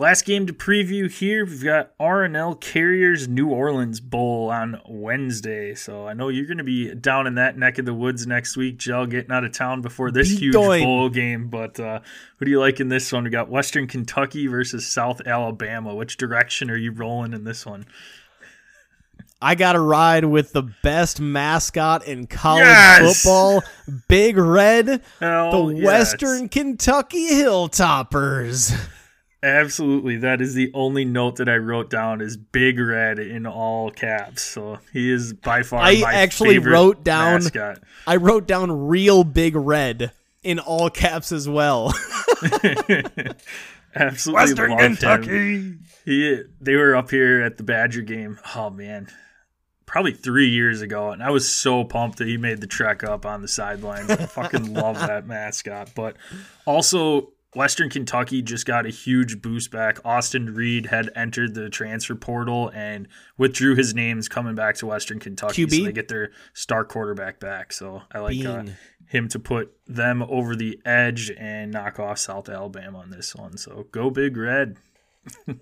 Last 0.00 0.26
game 0.26 0.46
to 0.46 0.52
preview 0.52 1.10
here, 1.10 1.44
we've 1.44 1.64
got 1.64 1.90
RNL 1.98 2.60
Carriers 2.60 3.26
New 3.26 3.48
Orleans 3.48 3.98
Bowl 3.98 4.48
on 4.48 4.80
Wednesday. 4.88 5.74
So 5.74 6.06
I 6.06 6.12
know 6.12 6.28
you're 6.28 6.46
going 6.46 6.58
to 6.58 6.64
be 6.64 6.94
down 6.94 7.26
in 7.26 7.34
that 7.34 7.58
neck 7.58 7.78
of 7.78 7.84
the 7.84 7.92
woods 7.92 8.24
next 8.24 8.56
week, 8.56 8.76
Joe, 8.76 9.06
getting 9.06 9.32
out 9.32 9.42
of 9.42 9.50
town 9.50 9.82
before 9.82 10.12
this 10.12 10.28
Be 10.30 10.36
huge 10.36 10.52
doing. 10.52 10.84
bowl 10.84 11.08
game. 11.08 11.48
But 11.48 11.80
uh, 11.80 11.98
who 12.36 12.44
do 12.44 12.50
you 12.52 12.60
like 12.60 12.78
in 12.78 12.88
this 12.90 13.10
one? 13.12 13.24
We 13.24 13.30
got 13.30 13.48
Western 13.48 13.88
Kentucky 13.88 14.46
versus 14.46 14.86
South 14.86 15.20
Alabama. 15.26 15.92
Which 15.96 16.16
direction 16.16 16.70
are 16.70 16.76
you 16.76 16.92
rolling 16.92 17.32
in 17.32 17.42
this 17.42 17.66
one? 17.66 17.84
I 19.42 19.56
got 19.56 19.72
to 19.72 19.80
ride 19.80 20.24
with 20.26 20.52
the 20.52 20.62
best 20.84 21.20
mascot 21.20 22.06
in 22.06 22.28
college 22.28 22.62
Yes! 22.62 23.22
football, 23.22 23.62
Big 24.08 24.36
Red, 24.36 25.02
Hell 25.18 25.66
the 25.68 25.74
yes. 25.74 25.84
Western 25.84 26.48
Kentucky 26.48 27.30
Hilltoppers. 27.30 28.76
Absolutely. 29.42 30.16
That 30.16 30.40
is 30.40 30.54
the 30.54 30.70
only 30.74 31.04
note 31.04 31.36
that 31.36 31.48
I 31.48 31.56
wrote 31.56 31.90
down 31.90 32.20
is 32.20 32.36
Big 32.36 32.78
Red 32.80 33.18
in 33.20 33.46
all 33.46 33.90
caps. 33.90 34.42
So 34.42 34.78
he 34.92 35.10
is 35.12 35.32
by 35.32 35.62
far 35.62 35.80
I 35.80 36.00
my 36.00 36.12
actually 36.14 36.54
favorite 36.56 36.72
wrote 36.72 37.04
down- 37.04 37.42
mascot. 37.42 37.78
I 38.06 38.16
wrote 38.16 38.48
down 38.48 38.88
real 38.88 39.22
Big 39.24 39.54
Red 39.54 40.10
in 40.42 40.58
all 40.58 40.90
caps 40.90 41.30
as 41.32 41.48
well. 41.48 41.94
Absolutely 43.94 44.42
Western 44.42 44.70
loved 44.70 44.82
him. 44.82 44.96
Kentucky. 44.96 45.74
He, 46.04 46.42
they 46.60 46.76
were 46.76 46.94
up 46.96 47.10
here 47.10 47.42
at 47.42 47.56
the 47.56 47.62
Badger 47.62 48.02
game. 48.02 48.38
Oh 48.54 48.70
man, 48.70 49.08
probably 49.86 50.12
three 50.12 50.48
years 50.48 50.80
ago, 50.82 51.10
and 51.10 51.22
I 51.22 51.30
was 51.30 51.50
so 51.50 51.84
pumped 51.84 52.18
that 52.18 52.28
he 52.28 52.36
made 52.36 52.60
the 52.60 52.66
trek 52.66 53.02
up 53.04 53.24
on 53.26 53.42
the 53.42 53.48
sidelines. 53.48 54.10
I 54.10 54.26
fucking 54.26 54.72
love 54.74 54.98
that 55.00 55.26
mascot. 55.26 55.90
But 55.94 56.16
also, 56.66 57.32
Western 57.54 57.88
Kentucky 57.88 58.42
just 58.42 58.66
got 58.66 58.84
a 58.84 58.90
huge 58.90 59.40
boost 59.40 59.70
back. 59.70 59.98
Austin 60.04 60.54
Reed 60.54 60.86
had 60.86 61.10
entered 61.16 61.54
the 61.54 61.70
transfer 61.70 62.14
portal 62.14 62.70
and 62.74 63.08
withdrew 63.38 63.74
his 63.74 63.94
names 63.94 64.28
coming 64.28 64.54
back 64.54 64.74
to 64.76 64.86
Western 64.86 65.18
Kentucky. 65.18 65.64
QB? 65.64 65.78
So 65.78 65.84
they 65.84 65.92
get 65.92 66.08
their 66.08 66.30
star 66.52 66.84
quarterback 66.84 67.40
back. 67.40 67.72
So 67.72 68.02
I 68.12 68.18
like 68.18 68.44
uh, 68.44 68.64
him 69.06 69.28
to 69.28 69.38
put 69.38 69.72
them 69.86 70.22
over 70.22 70.54
the 70.54 70.78
edge 70.84 71.30
and 71.38 71.72
knock 71.72 71.98
off 71.98 72.18
South 72.18 72.50
Alabama 72.50 72.98
on 72.98 73.10
this 73.10 73.34
one. 73.34 73.56
So 73.56 73.86
go 73.92 74.10
Big 74.10 74.36
Red. 74.36 74.76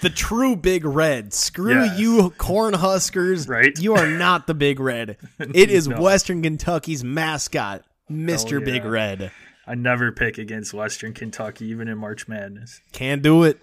The 0.00 0.10
true 0.10 0.56
Big 0.56 0.84
Red. 0.84 1.32
Screw 1.32 1.84
Yes. 1.84 1.98
you, 2.00 2.30
Corn 2.38 2.74
Huskers. 2.74 3.48
Right. 3.48 3.76
You 3.78 3.94
are 3.94 4.06
not 4.08 4.46
the 4.46 4.54
Big 4.54 4.80
Red. 4.80 5.16
It 5.38 5.70
is 5.70 5.86
No. 5.88 6.00
Western 6.00 6.42
Kentucky's 6.42 7.02
mascot, 7.04 7.84
Mr. 8.10 8.52
Hell 8.52 8.60
Big. 8.62 8.84
Red. 8.84 9.30
I 9.68 9.74
never 9.74 10.10
pick 10.12 10.38
against 10.38 10.72
Western 10.72 11.12
Kentucky, 11.12 11.66
even 11.66 11.88
in 11.88 11.98
March 11.98 12.26
Madness. 12.26 12.80
Can 12.92 13.20
do 13.20 13.42
it. 13.44 13.60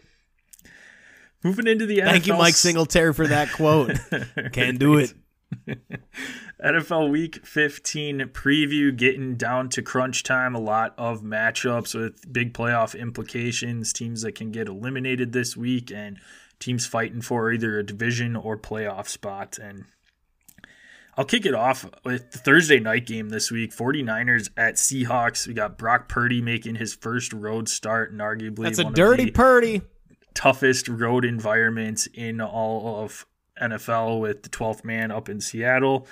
Moving 1.43 1.67
into 1.67 1.85
the 1.85 2.01
Thank 2.01 2.27
you, 2.27 2.33
Mike 2.33 2.55
Singletary, 2.55 3.13
for 3.13 3.27
that 3.27 3.51
quote. 3.51 3.97
Can 4.51 4.77
do 4.77 4.97
it. 4.97 5.13
NFL 6.63 7.11
Week 7.11 7.45
15 7.45 8.19
preview, 8.33 8.95
getting 8.95 9.35
down 9.35 9.69
to 9.69 9.81
crunch 9.81 10.23
time. 10.23 10.55
A 10.55 10.59
lot 10.59 10.95
of 10.97 11.21
matchups 11.21 11.93
with 11.93 12.31
big 12.31 12.53
playoff 12.53 12.97
implications, 12.97 13.93
teams 13.93 14.21
that 14.23 14.33
can 14.33 14.51
get 14.51 14.67
eliminated 14.67 15.33
this 15.33 15.55
week, 15.55 15.91
and 15.91 16.19
teams 16.59 16.87
fighting 16.87 17.21
for 17.21 17.51
either 17.51 17.77
a 17.77 17.85
division 17.85 18.35
or 18.35 18.57
playoff 18.57 19.07
spot. 19.07 19.59
And 19.59 19.85
I'll 21.17 21.25
kick 21.25 21.45
it 21.45 21.54
off 21.54 21.86
with 22.04 22.32
the 22.32 22.38
Thursday 22.39 22.80
night 22.80 23.06
game 23.06 23.30
this 23.30 23.49
week 23.49 23.71
49ers 23.73 24.49
at 24.58 24.75
Seahawks. 24.75 25.47
We 25.47 25.54
got 25.54 25.78
Brock 25.78 26.10
Purdy 26.10 26.41
making 26.41 26.75
his 26.75 26.93
first 26.93 27.32
road 27.32 27.69
start, 27.69 28.12
and 28.12 28.19
arguably 28.19 28.63
That's 28.65 28.80
a 28.80 28.84
one 28.84 28.91
of 28.91 28.95
dirty 28.95 29.25
the- 29.25 29.32
purdy. 29.32 29.82
toughest 30.34 30.89
road 30.89 31.23
environment 31.23 32.08
in 32.13 32.41
all 32.41 33.01
of 33.04 33.25
NFL 33.62 34.19
with 34.19 34.43
the 34.43 34.49
12th 34.49 34.84
man 34.84 35.10
up 35.12 35.30
in 35.30 35.39
Seattle. 35.39 36.06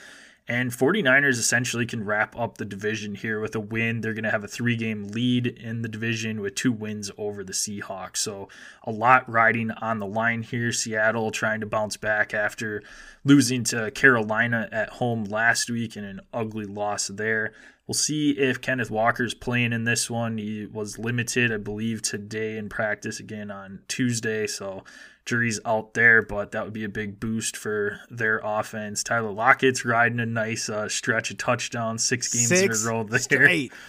And 0.45 0.71
49ers 0.71 1.39
essentially 1.39 1.85
can 1.85 2.03
wrap 2.03 2.37
up 2.37 2.57
the 2.57 2.65
division 2.65 3.15
here 3.15 3.39
with 3.39 3.55
a 3.55 3.61
win. 3.61 4.01
They're 4.01 4.13
going 4.13 4.25
to 4.25 4.31
have 4.31 4.43
a 4.43 4.47
three 4.47 4.75
game 4.75 5.07
lead 5.07 5.47
in 5.47 5.83
the 5.83 5.87
division 5.87 6.41
with 6.41 6.55
two 6.55 6.73
wins 6.73 7.09
over 7.17 7.45
the 7.45 7.53
Seahawks. 7.53 8.17
So 8.17 8.49
a 8.83 8.91
lot 8.91 9.29
riding 9.31 9.71
on 9.71 9.99
the 9.99 10.05
line 10.05 10.43
here. 10.43 10.73
Seattle 10.73 11.31
trying 11.31 11.61
to 11.61 11.65
bounce 11.65 11.95
back 11.95 12.33
after 12.33 12.83
losing 13.23 13.63
to 13.65 13.89
Carolina 13.91 14.67
at 14.71 14.89
home 14.89 15.23
last 15.23 15.69
week 15.69 15.95
in 15.95 16.03
an 16.03 16.19
ugly 16.33 16.65
loss 16.65 17.07
there. 17.07 17.53
We'll 17.87 17.93
see 17.93 18.31
if 18.31 18.61
Kenneth 18.61 18.91
Walker's 18.91 19.33
playing 19.33 19.73
in 19.73 19.83
this 19.83 20.09
one. 20.09 20.37
He 20.37 20.65
was 20.65 20.97
limited, 20.97 21.51
I 21.51 21.57
believe, 21.57 22.01
today 22.01 22.57
in 22.57 22.69
practice 22.69 23.19
again 23.19 23.51
on 23.51 23.79
Tuesday. 23.89 24.47
So 24.47 24.83
jury's 25.25 25.59
out 25.65 25.93
there, 25.93 26.21
but 26.21 26.51
that 26.51 26.63
would 26.63 26.73
be 26.73 26.83
a 26.83 26.89
big 26.89 27.19
boost 27.19 27.55
for 27.55 27.99
their 28.09 28.41
offense. 28.43 29.03
Tyler 29.03 29.31
Lockett's 29.31 29.85
riding 29.85 30.19
a 30.19 30.25
nice 30.25 30.69
uh, 30.69 30.89
stretch 30.89 31.31
of 31.31 31.37
touchdowns, 31.37 32.03
six 32.03 32.33
games 32.33 32.49
Six 32.49 32.83
in 32.83 32.89
a 32.89 32.91
row 32.91 33.03
there. 33.03 33.19
straight. 33.19 33.71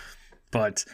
But 0.50 0.84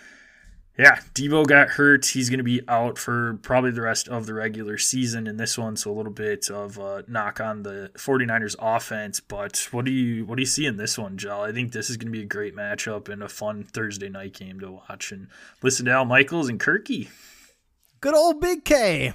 yeah, 0.78 1.00
Debo 1.12 1.46
got 1.46 1.68
hurt. 1.68 2.06
He's 2.06 2.30
going 2.30 2.38
to 2.38 2.44
be 2.44 2.62
out 2.66 2.96
for 2.96 3.34
probably 3.42 3.70
the 3.72 3.82
rest 3.82 4.08
of 4.08 4.24
the 4.24 4.32
regular 4.32 4.78
season 4.78 5.26
in 5.26 5.36
this 5.36 5.58
one. 5.58 5.76
So 5.76 5.90
a 5.90 5.92
little 5.92 6.12
bit 6.12 6.48
of 6.48 6.78
a 6.78 7.04
knock 7.06 7.38
on 7.38 7.62
the 7.62 7.90
49ers 7.98 8.56
offense. 8.58 9.20
But 9.20 9.68
what 9.72 9.84
do 9.84 9.92
you 9.92 10.24
what 10.24 10.36
do 10.36 10.42
you 10.42 10.46
see 10.46 10.64
in 10.64 10.78
this 10.78 10.96
one, 10.96 11.18
Jell? 11.18 11.42
I 11.42 11.52
think 11.52 11.72
this 11.72 11.90
is 11.90 11.98
going 11.98 12.10
to 12.10 12.18
be 12.18 12.22
a 12.22 12.26
great 12.26 12.56
matchup 12.56 13.10
and 13.10 13.22
a 13.22 13.28
fun 13.28 13.64
Thursday 13.64 14.08
night 14.08 14.32
game 14.32 14.58
to 14.60 14.72
watch. 14.72 15.12
And 15.12 15.28
listen 15.62 15.84
to 15.84 15.92
Al 15.92 16.06
Michaels 16.06 16.48
and 16.48 16.58
Kirky. 16.58 17.10
Good 18.00 18.14
old 18.14 18.40
Big 18.40 18.64
K. 18.64 19.12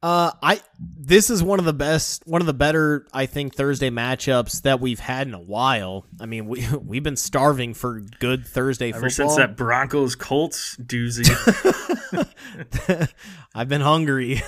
Uh, 0.00 0.30
I 0.40 0.60
this 0.78 1.28
is 1.28 1.42
one 1.42 1.58
of 1.58 1.64
the 1.64 1.72
best, 1.72 2.22
one 2.24 2.40
of 2.40 2.46
the 2.46 2.54
better, 2.54 3.06
I 3.12 3.26
think, 3.26 3.56
Thursday 3.56 3.90
matchups 3.90 4.62
that 4.62 4.78
we've 4.80 5.00
had 5.00 5.26
in 5.26 5.34
a 5.34 5.40
while. 5.40 6.06
I 6.20 6.26
mean, 6.26 6.46
we 6.46 6.66
we've 6.84 7.02
been 7.02 7.16
starving 7.16 7.74
for 7.74 8.00
good 8.20 8.46
Thursday 8.46 8.90
Ever 8.90 9.10
football. 9.10 9.30
since 9.30 9.36
that 9.36 9.56
Broncos 9.56 10.14
Colts 10.14 10.76
doozy. 10.76 11.26
I've 13.54 13.68
been 13.68 13.80
hungry. 13.80 14.40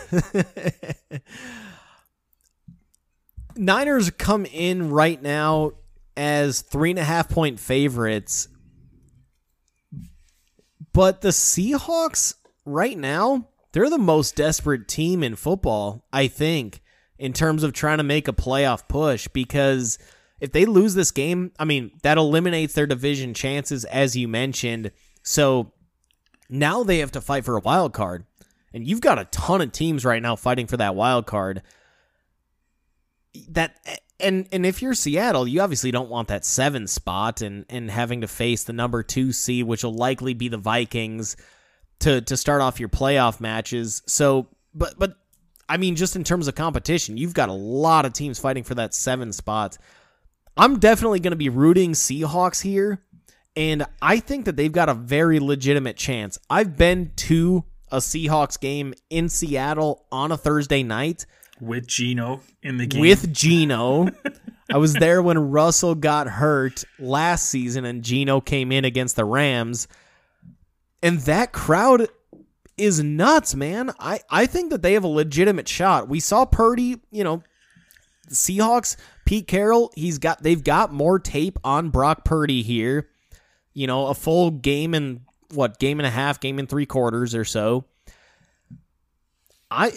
Niners 3.56 4.10
come 4.10 4.46
in 4.46 4.90
right 4.90 5.20
now 5.20 5.72
as 6.16 6.60
three 6.60 6.90
and 6.90 6.98
a 6.98 7.04
half 7.04 7.28
point 7.28 7.58
favorites, 7.58 8.46
but 10.92 11.22
the 11.22 11.30
Seahawks 11.30 12.34
right 12.64 12.96
now 12.96 13.48
they're 13.72 13.90
the 13.90 13.98
most 13.98 14.36
desperate 14.36 14.88
team 14.88 15.22
in 15.22 15.36
football. 15.36 16.04
I 16.12 16.28
think 16.28 16.80
in 17.18 17.32
terms 17.32 17.62
of 17.62 17.72
trying 17.72 17.98
to 17.98 18.04
make 18.04 18.28
a 18.28 18.32
playoff 18.32 18.88
push 18.88 19.28
because 19.28 19.98
if 20.40 20.52
they 20.52 20.64
lose 20.64 20.94
this 20.94 21.10
game, 21.10 21.52
I 21.58 21.64
mean 21.64 21.92
that 22.02 22.18
eliminates 22.18 22.74
their 22.74 22.86
division 22.86 23.34
chances 23.34 23.84
as 23.84 24.16
you 24.16 24.26
mentioned. 24.26 24.90
So 25.22 25.72
now 26.48 26.82
they 26.82 26.98
have 26.98 27.12
to 27.12 27.20
fight 27.20 27.44
for 27.44 27.56
a 27.56 27.60
wild 27.60 27.92
card. 27.92 28.24
And 28.72 28.86
you've 28.86 29.00
got 29.00 29.18
a 29.18 29.24
ton 29.26 29.60
of 29.60 29.72
teams 29.72 30.04
right 30.04 30.22
now 30.22 30.36
fighting 30.36 30.66
for 30.66 30.76
that 30.76 30.94
wild 30.94 31.26
card. 31.26 31.62
That 33.48 33.76
and 34.18 34.48
and 34.52 34.64
if 34.64 34.82
you're 34.82 34.94
Seattle, 34.94 35.46
you 35.46 35.60
obviously 35.60 35.90
don't 35.90 36.10
want 36.10 36.28
that 36.28 36.44
seven 36.44 36.86
spot 36.86 37.42
and 37.42 37.64
and 37.68 37.90
having 37.90 38.20
to 38.22 38.28
face 38.28 38.64
the 38.64 38.72
number 38.72 39.02
two 39.02 39.32
seed, 39.32 39.66
which 39.66 39.84
will 39.84 39.94
likely 39.94 40.34
be 40.34 40.48
the 40.48 40.56
Vikings, 40.56 41.36
to 42.00 42.20
to 42.22 42.36
start 42.36 42.60
off 42.60 42.80
your 42.80 42.88
playoff 42.88 43.40
matches. 43.40 44.02
So, 44.06 44.48
but 44.74 44.98
but 44.98 45.14
I 45.68 45.76
mean, 45.76 45.96
just 45.96 46.16
in 46.16 46.24
terms 46.24 46.48
of 46.48 46.54
competition, 46.54 47.16
you've 47.16 47.34
got 47.34 47.48
a 47.48 47.54
lot 47.54 48.04
of 48.04 48.12
teams 48.12 48.38
fighting 48.38 48.64
for 48.64 48.74
that 48.74 48.94
seven 48.94 49.32
spot. 49.32 49.78
I'm 50.56 50.78
definitely 50.78 51.20
going 51.20 51.30
to 51.30 51.36
be 51.36 51.48
rooting 51.48 51.92
Seahawks 51.92 52.60
here, 52.60 53.02
and 53.56 53.86
I 54.02 54.18
think 54.18 54.46
that 54.46 54.56
they've 54.56 54.72
got 54.72 54.88
a 54.88 54.94
very 54.94 55.38
legitimate 55.38 55.96
chance. 55.96 56.38
I've 56.50 56.76
been 56.76 57.12
to 57.16 57.64
a 57.90 57.98
Seahawks 57.98 58.58
game 58.58 58.94
in 59.10 59.28
Seattle 59.28 60.04
on 60.10 60.32
a 60.32 60.36
Thursday 60.36 60.82
night 60.82 61.26
with 61.60 61.86
Gino 61.86 62.40
in 62.62 62.76
the 62.76 62.86
game. 62.86 63.00
with 63.00 63.32
Gino. 63.32 64.08
I 64.72 64.78
was 64.78 64.94
there 64.94 65.20
when 65.20 65.50
Russell 65.50 65.96
got 65.96 66.28
hurt 66.28 66.84
last 66.98 67.48
season 67.48 67.84
and 67.84 68.04
Gino 68.04 68.40
came 68.40 68.70
in 68.70 68.84
against 68.84 69.16
the 69.16 69.24
Rams. 69.24 69.88
And 71.02 71.20
that 71.20 71.52
crowd 71.52 72.08
is 72.76 73.02
nuts, 73.02 73.54
man. 73.54 73.92
I, 73.98 74.20
I 74.30 74.46
think 74.46 74.70
that 74.70 74.82
they 74.82 74.94
have 74.94 75.04
a 75.04 75.08
legitimate 75.08 75.68
shot. 75.68 76.08
We 76.08 76.20
saw 76.20 76.44
Purdy, 76.44 77.00
you 77.10 77.24
know, 77.24 77.42
Seahawks, 78.28 78.96
Pete 79.24 79.46
Carroll, 79.46 79.92
he's 79.94 80.18
got 80.18 80.42
they've 80.42 80.62
got 80.62 80.92
more 80.92 81.18
tape 81.18 81.58
on 81.64 81.90
Brock 81.90 82.24
Purdy 82.24 82.62
here. 82.62 83.08
You 83.74 83.86
know, 83.86 84.08
a 84.08 84.14
full 84.14 84.50
game 84.50 84.94
and 84.94 85.20
what, 85.52 85.78
game 85.78 86.00
and 86.00 86.06
a 86.06 86.10
half, 86.10 86.40
game 86.40 86.58
and 86.58 86.68
three 86.68 86.86
quarters 86.86 87.34
or 87.34 87.44
so. 87.44 87.84
I 89.70 89.92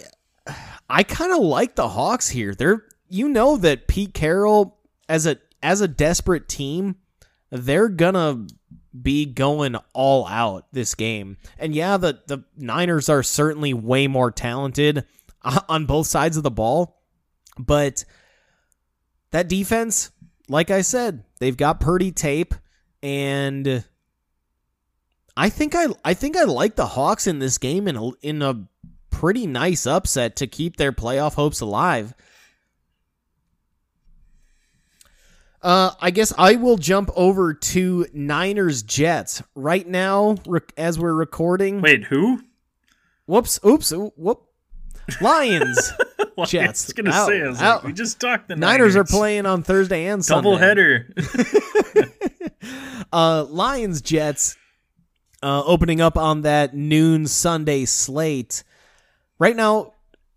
I 0.90 1.04
kind 1.04 1.32
of 1.32 1.40
like 1.40 1.76
the 1.76 1.90
Hawks 1.90 2.30
here. 2.30 2.54
They're 2.54 2.86
you 3.08 3.30
know 3.30 3.58
that 3.58 3.88
Pete 3.88 4.14
Carroll 4.14 4.78
as 5.08 5.26
a 5.26 5.38
as 5.62 5.82
a 5.82 5.88
desperate 5.88 6.48
team, 6.48 6.96
they're 7.50 7.90
gonna 7.90 8.48
be 9.00 9.26
going 9.26 9.76
all 9.94 10.28
out 10.28 10.68
this 10.72 10.96
game. 10.96 11.38
And 11.58 11.74
yeah, 11.74 11.98
the 11.98 12.22
the 12.28 12.44
Niners 12.58 13.10
are 13.10 13.24
certainly 13.24 13.74
way 13.74 14.08
more 14.08 14.32
talented 14.32 15.06
uh, 15.42 15.62
on 15.68 15.86
both 15.86 16.08
sides 16.08 16.38
of 16.38 16.44
the 16.44 16.52
ball, 16.52 17.02
but 17.58 18.06
that 19.32 19.50
defense, 19.50 20.12
like 20.48 20.70
I 20.70 20.82
said, 20.82 21.24
they've 21.40 21.58
got 21.58 21.80
Purdy 21.80 22.12
tape 22.12 22.54
and 23.02 23.84
I 25.36 25.50
think 25.50 25.74
I 25.76 25.88
I 26.06 26.14
think 26.14 26.38
I 26.38 26.44
like 26.44 26.76
the 26.76 26.86
Hawks 26.88 27.28
in 27.28 27.40
this 27.40 27.58
game 27.58 27.88
in 27.88 27.98
a, 27.98 28.12
in 28.22 28.42
a 28.42 28.68
pretty 29.10 29.48
nice 29.48 29.88
upset 29.88 30.36
to 30.38 30.48
keep 30.48 30.78
their 30.78 30.92
playoff 30.92 31.34
hopes 31.34 31.62
alive. 31.62 32.14
Uh, 35.64 35.92
I 36.02 36.12
guess 36.12 36.34
I 36.38 36.56
will 36.56 36.78
jump 36.78 37.10
over 37.16 37.54
to 37.54 38.06
Niners 38.14 38.84
Jets 38.84 39.42
right 39.56 39.88
now 39.88 40.36
rec- 40.46 40.74
as 40.78 41.00
we're 41.00 41.14
recording. 41.14 41.82
Wait, 41.82 42.04
who? 42.04 42.42
Whoops! 43.26 43.60
Oops! 43.66 43.92
Whoop! 44.18 44.44
Lions. 45.22 45.92
Well, 46.36 46.48
Jets. 46.48 46.86
I 46.86 46.88
was 46.88 46.94
gonna 46.94 47.12
Out, 47.12 47.28
say, 47.28 47.42
I 47.44 47.48
was 47.48 47.62
out. 47.62 47.76
like, 47.76 47.84
we 47.84 47.94
just 47.94 48.20
talked 48.20 48.48
the 48.48 48.56
Niners 48.56 48.96
Niners, 48.96 48.96
are 48.96 49.04
playing 49.04 49.46
on 49.46 49.62
Thursday 49.62 50.08
and 50.08 50.26
Sunday. 50.26 50.44
double 50.50 50.58
header. 50.58 51.14
Uh, 53.12 53.44
Lions 53.50 54.02
Jets 54.02 54.58
uh, 55.44 55.62
opening 55.66 56.02
up 56.02 56.18
on 56.18 56.42
that 56.42 56.74
noon 56.74 57.28
Sunday 57.28 57.86
slate. 57.86 58.64
right 59.38 59.56
now, 59.56 59.94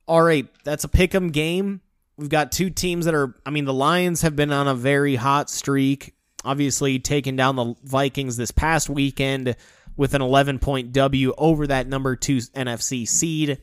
all 0.06 0.20
right, 0.20 0.46
that's 0.64 0.84
a 0.84 0.88
pick 0.88 1.14
'em 1.14 1.30
game. 1.30 1.80
We've 2.18 2.28
got 2.28 2.52
two 2.52 2.70
teams 2.70 3.04
that 3.04 3.14
are. 3.14 3.34
I 3.44 3.50
mean, 3.50 3.66
the 3.66 3.74
Lions 3.74 4.22
have 4.22 4.36
been 4.36 4.52
on 4.52 4.68
a 4.68 4.74
very 4.74 5.16
hot 5.16 5.50
streak. 5.50 6.14
Obviously, 6.44 6.98
taking 6.98 7.36
down 7.36 7.56
the 7.56 7.74
Vikings 7.82 8.36
this 8.36 8.50
past 8.50 8.88
weekend 8.88 9.56
with 9.96 10.14
an 10.14 10.22
11 10.22 10.58
point 10.58 10.92
W 10.92 11.34
over 11.36 11.66
that 11.66 11.86
number 11.86 12.16
two 12.16 12.36
NFC 12.36 13.06
seed. 13.06 13.58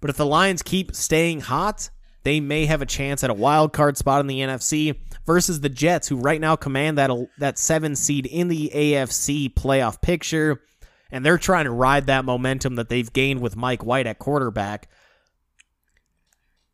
But 0.00 0.10
if 0.10 0.16
the 0.16 0.26
Lions 0.26 0.62
keep 0.62 0.94
staying 0.94 1.40
hot, 1.40 1.90
they 2.22 2.40
may 2.40 2.66
have 2.66 2.82
a 2.82 2.86
chance 2.86 3.22
at 3.24 3.30
a 3.30 3.34
wild 3.34 3.72
card 3.72 3.96
spot 3.96 4.20
in 4.20 4.26
the 4.26 4.40
NFC 4.40 4.98
versus 5.24 5.60
the 5.60 5.68
Jets, 5.68 6.08
who 6.08 6.16
right 6.16 6.40
now 6.40 6.56
command 6.56 6.98
that 6.98 7.10
that 7.38 7.58
seven 7.58 7.94
seed 7.96 8.26
in 8.26 8.48
the 8.48 8.70
AFC 8.74 9.52
playoff 9.52 10.00
picture, 10.00 10.62
and 11.10 11.24
they're 11.24 11.38
trying 11.38 11.64
to 11.64 11.70
ride 11.70 12.06
that 12.06 12.24
momentum 12.24 12.76
that 12.76 12.88
they've 12.88 13.12
gained 13.12 13.40
with 13.40 13.56
Mike 13.56 13.84
White 13.84 14.06
at 14.06 14.18
quarterback. 14.18 14.88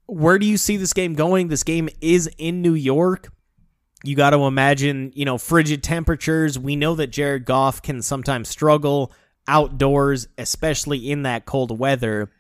Where 0.07 0.39
do 0.39 0.47
you 0.47 0.57
see 0.57 0.77
this 0.77 0.93
game 0.93 1.15
going? 1.15 1.49
This 1.49 1.63
game 1.63 1.89
is 2.01 2.29
in 2.39 2.63
New 2.63 2.75
York. 2.75 3.33
You 4.05 4.17
got 4.17 4.31
to 4.31 4.39
imagine, 4.39 5.13
you 5.15 5.25
know, 5.25 5.39
frigid 5.39 5.83
temperatures. 5.83 6.59
We 6.59 6.75
know 6.77 6.95
that 6.97 7.09
Jared 7.09 7.45
Goff 7.45 7.83
can 7.83 8.03
sometimes 8.03 8.49
struggle 8.49 9.13
outdoors, 9.47 10.29
especially 10.39 11.11
in 11.11 11.23
that 11.23 11.45
cold 11.47 11.79
weather. 11.79 12.31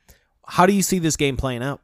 How 0.46 0.66
do 0.66 0.72
you 0.72 0.82
see 0.82 0.98
this 0.98 1.16
game 1.16 1.36
playing 1.36 1.62
out? 1.62 1.80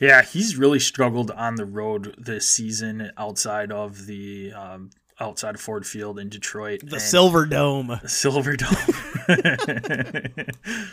Yeah, 0.00 0.22
he's 0.22 0.56
really 0.56 0.80
struggled 0.80 1.30
on 1.30 1.54
the 1.54 1.64
road 1.64 2.16
this 2.18 2.50
season 2.50 3.12
outside 3.16 3.70
of 3.70 4.06
the 4.06 4.52
um, 4.52 4.90
outside 5.20 5.54
of 5.54 5.60
Ford 5.60 5.86
Field 5.86 6.18
in 6.18 6.28
Detroit. 6.28 6.80
The 6.84 6.98
Silver 6.98 7.46
Dome. 7.46 7.86
The 7.86 8.08
Silverdome. 8.08 8.66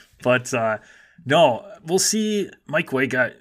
but 0.21 0.53
uh, 0.53 0.77
no, 1.25 1.65
we'll 1.85 1.99
see. 1.99 2.49
Mike 2.67 2.91
White 2.91 3.09
got 3.09 3.33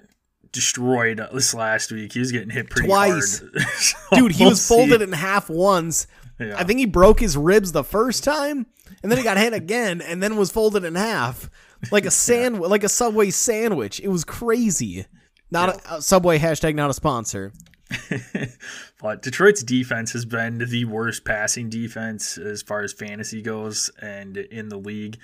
destroyed 0.51 1.21
this 1.33 1.53
last 1.53 1.91
week. 1.91 2.13
He 2.13 2.19
was 2.19 2.31
getting 2.31 2.49
hit 2.49 2.69
pretty 2.69 2.87
Twice. 2.87 3.39
hard. 3.39 3.61
so 3.77 3.97
Dude, 4.13 4.31
he 4.33 4.43
we'll 4.43 4.51
was 4.51 4.67
folded 4.67 4.99
see. 4.99 5.03
in 5.03 5.11
half 5.13 5.49
once. 5.49 6.07
Yeah. 6.39 6.55
I 6.57 6.63
think 6.63 6.79
he 6.79 6.85
broke 6.85 7.19
his 7.19 7.35
ribs 7.35 7.71
the 7.73 7.83
first 7.83 8.23
time, 8.23 8.65
and 9.03 9.11
then 9.11 9.17
he 9.17 9.23
got 9.23 9.37
hit 9.37 9.53
again, 9.53 10.01
and 10.01 10.23
then 10.23 10.37
was 10.37 10.51
folded 10.51 10.85
in 10.85 10.95
half 10.95 11.49
like 11.91 12.05
a 12.05 12.11
sand, 12.11 12.59
like 12.59 12.83
a 12.83 12.89
Subway 12.89 13.29
sandwich. 13.29 13.99
It 13.99 14.07
was 14.07 14.23
crazy. 14.23 15.05
Not 15.51 15.69
a, 15.85 15.95
a 15.95 16.01
Subway 16.01 16.39
hashtag 16.39 16.75
not 16.75 16.89
a 16.89 16.93
sponsor. 16.93 17.51
but 19.01 19.21
Detroit's 19.23 19.63
defense 19.63 20.11
has 20.13 20.23
been 20.23 20.59
the 20.59 20.85
worst 20.85 21.25
passing 21.25 21.69
defense 21.69 22.37
as 22.37 22.61
far 22.61 22.81
as 22.83 22.93
fantasy 22.93 23.41
goes 23.41 23.89
and 24.01 24.37
in 24.37 24.69
the 24.69 24.77
league. 24.77 25.17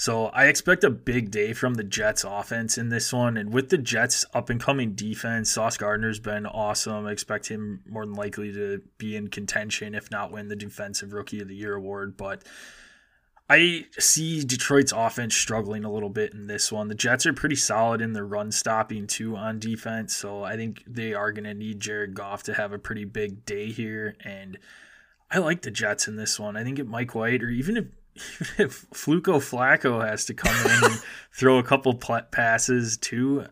So 0.00 0.28
I 0.28 0.46
expect 0.46 0.82
a 0.82 0.88
big 0.88 1.30
day 1.30 1.52
from 1.52 1.74
the 1.74 1.84
Jets 1.84 2.24
offense 2.24 2.78
in 2.78 2.88
this 2.88 3.12
one. 3.12 3.36
And 3.36 3.52
with 3.52 3.68
the 3.68 3.76
Jets 3.76 4.24
up 4.32 4.48
and 4.48 4.58
coming 4.58 4.94
defense, 4.94 5.50
Sauce 5.50 5.76
Gardner's 5.76 6.18
been 6.18 6.46
awesome. 6.46 7.04
I 7.04 7.12
expect 7.12 7.48
him 7.48 7.82
more 7.86 8.06
than 8.06 8.14
likely 8.14 8.50
to 8.50 8.80
be 8.96 9.14
in 9.14 9.28
contention, 9.28 9.94
if 9.94 10.10
not 10.10 10.32
win 10.32 10.48
the 10.48 10.56
Defensive 10.56 11.12
Rookie 11.12 11.42
of 11.42 11.48
the 11.48 11.54
Year 11.54 11.74
award. 11.74 12.16
But 12.16 12.44
I 13.50 13.88
see 13.98 14.42
Detroit's 14.42 14.90
offense 14.90 15.36
struggling 15.36 15.84
a 15.84 15.92
little 15.92 16.08
bit 16.08 16.32
in 16.32 16.46
this 16.46 16.72
one. 16.72 16.88
The 16.88 16.94
Jets 16.94 17.26
are 17.26 17.34
pretty 17.34 17.56
solid 17.56 18.00
in 18.00 18.14
their 18.14 18.24
run 18.24 18.52
stopping 18.52 19.06
too 19.06 19.36
on 19.36 19.58
defense, 19.58 20.16
so 20.16 20.42
I 20.42 20.56
think 20.56 20.82
they 20.86 21.12
are 21.12 21.30
going 21.30 21.44
to 21.44 21.52
need 21.52 21.78
Jared 21.78 22.14
Goff 22.14 22.42
to 22.44 22.54
have 22.54 22.72
a 22.72 22.78
pretty 22.78 23.04
big 23.04 23.44
day 23.44 23.66
here. 23.66 24.16
And 24.24 24.56
I 25.30 25.40
like 25.40 25.60
the 25.60 25.70
Jets 25.70 26.08
in 26.08 26.16
this 26.16 26.40
one. 26.40 26.56
I 26.56 26.64
think 26.64 26.78
if 26.78 26.86
Mike 26.86 27.14
White 27.14 27.42
or 27.42 27.50
even 27.50 27.76
if 27.76 27.84
even 27.84 27.86
if 27.86 27.99
Fluco 28.94 29.38
Flacco 29.38 30.06
has 30.06 30.24
to 30.26 30.34
come 30.34 30.54
in 30.66 30.84
and 30.90 31.02
throw 31.32 31.58
a 31.58 31.62
couple 31.62 31.94
pl- 31.94 32.22
passes 32.30 32.96
too, 32.96 33.46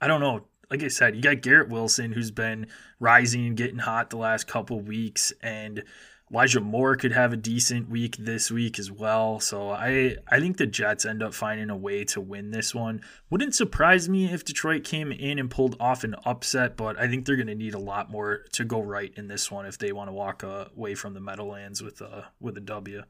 I 0.00 0.06
don't 0.06 0.20
know. 0.20 0.46
Like 0.70 0.82
I 0.82 0.88
said, 0.88 1.16
you 1.16 1.22
got 1.22 1.40
Garrett 1.40 1.70
Wilson 1.70 2.12
who's 2.12 2.30
been 2.30 2.66
rising 3.00 3.46
and 3.46 3.56
getting 3.56 3.78
hot 3.78 4.10
the 4.10 4.18
last 4.18 4.46
couple 4.46 4.80
weeks, 4.80 5.32
and 5.42 5.82
Elijah 6.30 6.60
Moore 6.60 6.96
could 6.96 7.12
have 7.12 7.32
a 7.32 7.36
decent 7.36 7.88
week 7.88 8.16
this 8.18 8.50
week 8.50 8.78
as 8.78 8.90
well. 8.90 9.40
So 9.40 9.70
I 9.70 10.16
I 10.30 10.40
think 10.40 10.58
the 10.58 10.66
Jets 10.66 11.06
end 11.06 11.22
up 11.22 11.32
finding 11.32 11.70
a 11.70 11.76
way 11.76 12.04
to 12.04 12.20
win 12.20 12.50
this 12.50 12.74
one. 12.74 13.00
Wouldn't 13.30 13.54
surprise 13.54 14.08
me 14.08 14.30
if 14.30 14.44
Detroit 14.44 14.84
came 14.84 15.10
in 15.10 15.38
and 15.38 15.50
pulled 15.50 15.76
off 15.80 16.04
an 16.04 16.14
upset, 16.24 16.76
but 16.76 16.98
I 16.98 17.08
think 17.08 17.24
they're 17.24 17.36
going 17.36 17.46
to 17.46 17.54
need 17.54 17.74
a 17.74 17.78
lot 17.78 18.10
more 18.10 18.44
to 18.52 18.64
go 18.64 18.82
right 18.82 19.12
in 19.16 19.28
this 19.28 19.50
one 19.50 19.64
if 19.64 19.78
they 19.78 19.92
want 19.92 20.08
to 20.08 20.12
walk 20.12 20.44
uh, 20.44 20.66
away 20.76 20.94
from 20.94 21.14
the 21.14 21.20
Meadowlands 21.20 21.82
with 21.82 22.00
a 22.00 22.26
with 22.40 22.56
a 22.58 22.62
W. 22.62 23.02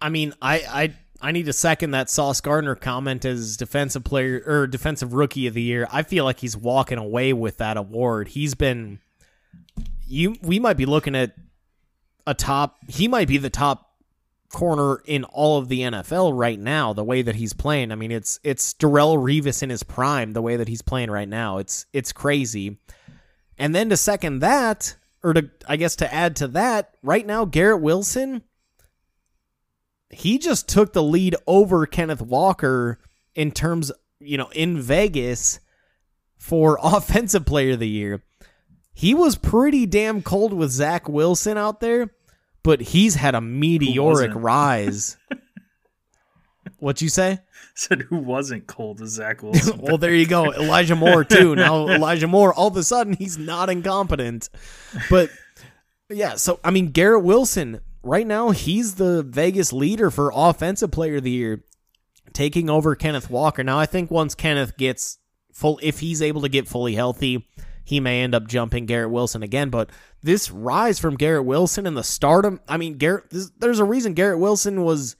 I 0.00 0.08
mean, 0.08 0.34
I 0.40 0.54
I 0.68 0.94
I 1.20 1.32
need 1.32 1.46
to 1.46 1.52
second 1.52 1.90
that 1.92 2.08
Sauce 2.10 2.40
Gardner 2.40 2.74
comment 2.74 3.24
as 3.24 3.56
defensive 3.56 4.04
player 4.04 4.42
or 4.46 4.66
defensive 4.66 5.12
rookie 5.12 5.46
of 5.46 5.54
the 5.54 5.62
year. 5.62 5.88
I 5.90 6.02
feel 6.02 6.24
like 6.24 6.40
he's 6.40 6.56
walking 6.56 6.98
away 6.98 7.32
with 7.32 7.58
that 7.58 7.76
award. 7.76 8.28
He's 8.28 8.54
been 8.54 9.00
you 10.06 10.36
we 10.42 10.58
might 10.58 10.76
be 10.76 10.86
looking 10.86 11.14
at 11.14 11.34
a 12.26 12.34
top 12.34 12.76
he 12.88 13.08
might 13.08 13.28
be 13.28 13.38
the 13.38 13.50
top 13.50 13.88
corner 14.50 15.02
in 15.04 15.24
all 15.24 15.58
of 15.58 15.68
the 15.68 15.80
NFL 15.80 16.36
right 16.36 16.58
now 16.58 16.92
the 16.92 17.04
way 17.04 17.22
that 17.22 17.34
he's 17.34 17.52
playing. 17.52 17.92
I 17.92 17.96
mean, 17.96 18.12
it's 18.12 18.38
it's 18.44 18.74
Darrelle 18.74 19.16
Revis 19.16 19.62
in 19.62 19.70
his 19.70 19.82
prime 19.82 20.32
the 20.32 20.42
way 20.42 20.56
that 20.56 20.68
he's 20.68 20.82
playing 20.82 21.10
right 21.10 21.28
now. 21.28 21.58
It's 21.58 21.86
it's 21.92 22.12
crazy. 22.12 22.78
And 23.58 23.74
then 23.74 23.90
to 23.90 23.96
second 23.96 24.38
that 24.38 24.96
or 25.22 25.34
to 25.34 25.50
I 25.66 25.76
guess 25.76 25.96
to 25.96 26.12
add 26.12 26.36
to 26.36 26.48
that, 26.48 26.94
right 27.02 27.26
now 27.26 27.44
Garrett 27.44 27.82
Wilson 27.82 28.42
he 30.10 30.38
just 30.38 30.68
took 30.68 30.92
the 30.92 31.02
lead 31.02 31.36
over 31.46 31.86
Kenneth 31.86 32.22
Walker 32.22 32.98
in 33.34 33.52
terms, 33.52 33.92
you 34.20 34.38
know, 34.38 34.48
in 34.52 34.80
Vegas 34.80 35.60
for 36.36 36.78
offensive 36.82 37.44
player 37.44 37.72
of 37.72 37.80
the 37.80 37.88
year. 37.88 38.22
He 38.94 39.14
was 39.14 39.36
pretty 39.36 39.86
damn 39.86 40.22
cold 40.22 40.52
with 40.52 40.70
Zach 40.70 41.08
Wilson 41.08 41.56
out 41.56 41.80
there, 41.80 42.10
but 42.64 42.80
he's 42.80 43.14
had 43.14 43.34
a 43.34 43.40
meteoric 43.40 44.32
rise. 44.34 45.16
What'd 46.78 47.02
you 47.02 47.08
say? 47.08 47.38
Said 47.74 48.02
who 48.02 48.16
wasn't 48.16 48.66
cold 48.66 49.00
as 49.00 49.10
Zach 49.10 49.42
Wilson. 49.44 49.78
well, 49.78 49.98
there 49.98 50.14
you 50.14 50.26
go. 50.26 50.52
Elijah 50.52 50.96
Moore, 50.96 51.24
too. 51.24 51.54
Now, 51.54 51.88
Elijah 51.88 52.26
Moore, 52.26 52.52
all 52.52 52.68
of 52.68 52.76
a 52.76 52.82
sudden, 52.82 53.12
he's 53.12 53.38
not 53.38 53.70
incompetent. 53.70 54.48
But 55.08 55.30
yeah, 56.08 56.34
so, 56.34 56.58
I 56.64 56.70
mean, 56.70 56.90
Garrett 56.90 57.22
Wilson, 57.22 57.80
right 58.02 58.26
now, 58.26 58.50
he's 58.50 58.94
the 58.94 59.22
Vegas 59.22 59.72
leader 59.72 60.10
for 60.10 60.32
Offensive 60.34 60.90
Player 60.90 61.16
of 61.16 61.24
the 61.24 61.30
Year, 61.30 61.64
taking 62.32 62.70
over 62.70 62.94
Kenneth 62.94 63.30
Walker. 63.30 63.62
Now, 63.62 63.78
I 63.78 63.86
think 63.86 64.10
once 64.10 64.34
Kenneth 64.34 64.76
gets 64.76 65.18
full, 65.52 65.78
if 65.82 66.00
he's 66.00 66.22
able 66.22 66.42
to 66.42 66.48
get 66.48 66.68
fully 66.68 66.94
healthy, 66.94 67.48
he 67.84 68.00
may 68.00 68.22
end 68.22 68.34
up 68.34 68.46
jumping 68.46 68.86
Garrett 68.86 69.10
Wilson 69.10 69.42
again. 69.42 69.70
But 69.70 69.90
this 70.22 70.50
rise 70.50 70.98
from 70.98 71.16
Garrett 71.16 71.46
Wilson 71.46 71.86
and 71.86 71.96
the 71.96 72.04
stardom, 72.04 72.60
I 72.68 72.76
mean, 72.76 72.98
Garrett, 72.98 73.30
this, 73.30 73.50
there's 73.58 73.80
a 73.80 73.84
reason 73.84 74.14
Garrett 74.14 74.38
Wilson 74.38 74.84
was 74.84 75.16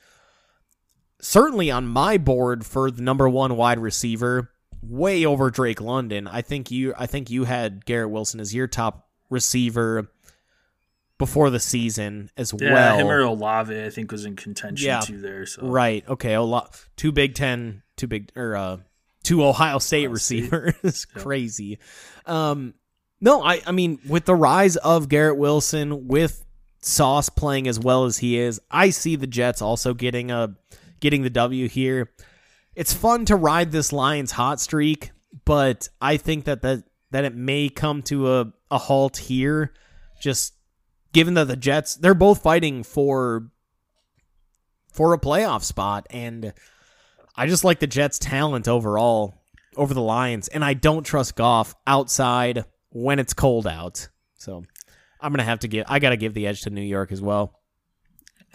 certainly 1.20 1.70
on 1.70 1.86
my 1.86 2.18
board 2.18 2.66
for 2.66 2.90
the 2.90 3.02
number 3.02 3.28
one 3.28 3.56
wide 3.56 3.78
receiver, 3.78 4.50
way 4.82 5.24
over 5.24 5.50
Drake 5.50 5.80
London. 5.80 6.28
I 6.28 6.42
think 6.42 6.70
you, 6.70 6.94
I 6.96 7.06
think 7.06 7.30
you 7.30 7.44
had 7.44 7.84
Garrett 7.86 8.10
Wilson 8.10 8.38
as 8.38 8.54
your 8.54 8.66
top 8.66 9.08
receiver 9.30 10.10
before 11.18 11.50
the 11.50 11.60
season 11.60 12.30
as 12.36 12.54
yeah, 12.58 12.72
well. 12.72 12.98
him 12.98 13.06
or 13.08 13.20
Olave, 13.20 13.84
I 13.84 13.90
think, 13.90 14.12
was 14.12 14.24
in 14.24 14.36
contention 14.36 14.86
Yeah. 14.86 15.00
too 15.00 15.20
there. 15.20 15.46
So 15.46 15.62
Right. 15.66 16.04
Okay. 16.08 16.36
Lot. 16.38 16.80
Two 16.96 17.12
Big 17.12 17.34
Ten, 17.34 17.82
two 17.96 18.06
big 18.06 18.30
or 18.36 18.54
uh, 18.56 18.76
two 19.24 19.44
Ohio 19.44 19.78
State 19.78 20.06
Ohio 20.06 20.14
State. 20.16 20.50
receivers. 20.52 21.06
Yep. 21.14 21.22
Crazy. 21.24 21.78
Um. 22.26 22.74
No. 23.20 23.42
I. 23.42 23.60
I 23.66 23.72
mean, 23.72 23.98
with 24.08 24.24
the 24.26 24.34
rise 24.34 24.76
of 24.76 25.08
Garrett 25.08 25.36
Wilson, 25.38 26.06
with 26.08 26.44
Sauce 26.80 27.28
playing 27.28 27.66
as 27.66 27.78
well 27.80 28.04
as 28.04 28.18
he 28.18 28.38
is, 28.38 28.60
I 28.70 28.90
see 28.90 29.16
the 29.16 29.26
Jets 29.26 29.60
also 29.60 29.94
getting 29.94 30.30
a 30.30 30.54
getting 31.00 31.22
the 31.22 31.30
W 31.30 31.68
here. 31.68 32.10
It's 32.76 32.92
fun 32.92 33.24
to 33.24 33.34
ride 33.34 33.72
this 33.72 33.92
Lions 33.92 34.30
hot 34.30 34.60
streak, 34.60 35.10
but 35.44 35.88
I 36.00 36.16
think 36.16 36.44
that 36.44 36.62
that 36.62 36.84
that 37.10 37.24
it 37.24 37.34
may 37.34 37.68
come 37.68 38.02
to 38.02 38.32
a 38.34 38.52
a 38.70 38.78
halt 38.78 39.16
here. 39.16 39.72
Just 40.20 40.54
given 41.18 41.34
that 41.34 41.48
the 41.48 41.56
Jets, 41.56 41.96
they're 41.96 42.14
both 42.14 42.44
fighting 42.44 42.84
for 42.84 43.50
for 44.92 45.12
a 45.12 45.18
playoff 45.18 45.64
spot. 45.64 46.06
And 46.10 46.52
I 47.34 47.48
just 47.48 47.64
like 47.64 47.80
the 47.80 47.88
Jets' 47.88 48.20
talent 48.20 48.68
overall 48.68 49.34
over 49.76 49.94
the 49.94 50.00
Lions. 50.00 50.46
And 50.46 50.64
I 50.64 50.74
don't 50.74 51.02
trust 51.02 51.34
Goff 51.34 51.74
outside 51.88 52.64
when 52.90 53.18
it's 53.18 53.34
cold 53.34 53.66
out. 53.66 54.08
So 54.36 54.62
I'm 55.20 55.32
gonna 55.32 55.42
have 55.42 55.58
to 55.60 55.68
give 55.68 55.86
I 55.88 55.98
gotta 55.98 56.16
give 56.16 56.34
the 56.34 56.46
edge 56.46 56.62
to 56.62 56.70
New 56.70 56.82
York 56.82 57.10
as 57.10 57.20
well. 57.20 57.52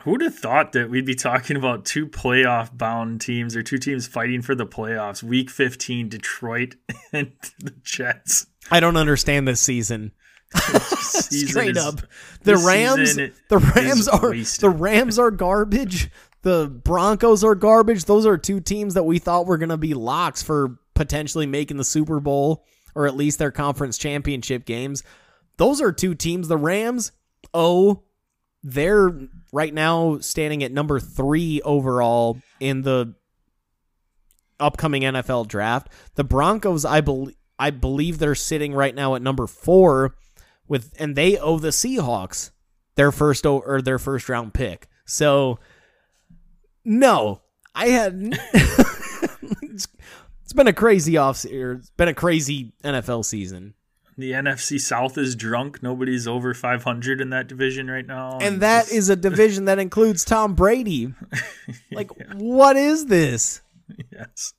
Who'd 0.03 0.21
have 0.21 0.35
thought 0.35 0.71
that 0.71 0.89
we'd 0.89 1.05
be 1.05 1.15
talking 1.15 1.57
about 1.57 1.83
two 1.83 2.07
playoff 2.07 2.77
bound 2.77 3.19
teams 3.19 3.57
or 3.57 3.63
two 3.63 3.77
teams 3.77 4.07
fighting 4.07 4.41
for 4.41 4.55
the 4.55 4.65
playoffs? 4.65 5.21
Week 5.21 5.49
15, 5.49 6.07
Detroit 6.07 6.75
and 7.11 7.33
the 7.59 7.71
Jets. 7.83 8.47
I 8.71 8.79
don't 8.79 8.95
understand 8.95 9.49
this 9.49 9.59
season. 9.59 10.13
Straight 10.99 11.77
is- 11.77 11.85
up. 11.85 12.01
The 12.43 12.57
Rams 12.57 13.15
the 13.15 13.57
Rams 13.57 14.07
are 14.07 14.31
wasted. 14.31 14.61
the 14.61 14.69
Rams 14.69 15.17
are 15.17 15.31
garbage. 15.31 16.09
The 16.41 16.67
Broncos 16.67 17.43
are 17.43 17.55
garbage. 17.55 18.05
Those 18.05 18.25
are 18.25 18.37
two 18.37 18.59
teams 18.59 18.95
that 18.95 19.03
we 19.03 19.17
thought 19.17 19.45
were 19.45 19.57
going 19.57 19.69
to 19.69 19.77
be 19.77 19.93
locks 19.93 20.43
for 20.43 20.77
potentially 20.93 21.45
making 21.45 21.77
the 21.77 21.85
Super 21.85 22.19
Bowl 22.19 22.65
or 22.95 23.07
at 23.07 23.15
least 23.15 23.39
their 23.39 23.51
conference 23.51 23.97
championship 23.97 24.65
games. 24.65 25.03
Those 25.57 25.81
are 25.81 25.91
two 25.91 26.15
teams. 26.15 26.47
The 26.47 26.57
Rams, 26.57 27.11
oh, 27.53 28.03
they're 28.61 29.11
right 29.51 29.73
now 29.73 30.19
standing 30.19 30.63
at 30.63 30.71
number 30.71 30.99
three 30.99 31.61
overall 31.61 32.37
in 32.59 32.81
the 32.81 33.15
upcoming 34.59 35.03
NFL 35.03 35.47
draft. 35.47 35.89
The 36.15 36.23
Broncos, 36.23 36.85
I 36.85 37.01
believe, 37.01 37.35
I 37.59 37.69
believe 37.69 38.17
they're 38.17 38.35
sitting 38.35 38.73
right 38.73 38.93
now 38.95 39.15
at 39.15 39.21
number 39.21 39.47
four, 39.47 40.15
with 40.67 40.93
and 40.99 41.15
they 41.15 41.37
owe 41.37 41.59
the 41.59 41.69
Seahawks 41.69 42.51
their 42.95 43.11
first 43.11 43.45
or 43.45 43.81
their 43.81 43.99
first 43.99 44.29
round 44.29 44.53
pick. 44.53 44.87
So, 45.05 45.59
no, 46.85 47.41
I 47.75 47.87
had. 47.87 48.13
it's, 48.53 49.87
it's 50.43 50.53
been 50.53 50.67
a 50.67 50.73
crazy 50.73 51.17
off. 51.17 51.45
It's 51.45 51.89
been 51.91 52.07
a 52.07 52.13
crazy 52.13 52.73
NFL 52.83 53.25
season. 53.25 53.73
The 54.17 54.31
NFC 54.31 54.79
South 54.79 55.17
is 55.17 55.35
drunk. 55.35 55.81
Nobody's 55.81 56.27
over 56.27 56.53
500 56.53 57.19
in 57.19 57.31
that 57.31 57.47
division 57.47 57.89
right 57.89 58.05
now. 58.05 58.33
And, 58.33 58.43
and 58.43 58.61
that 58.61 58.91
is 58.91 59.09
a 59.09 59.15
division 59.15 59.65
that 59.65 59.79
includes 59.79 60.23
Tom 60.23 60.55
Brady. 60.55 61.13
Like, 61.91 62.11
yeah. 62.17 62.33
what 62.33 62.75
is 62.75 63.05
this? 63.07 63.61
Yes. 64.11 64.53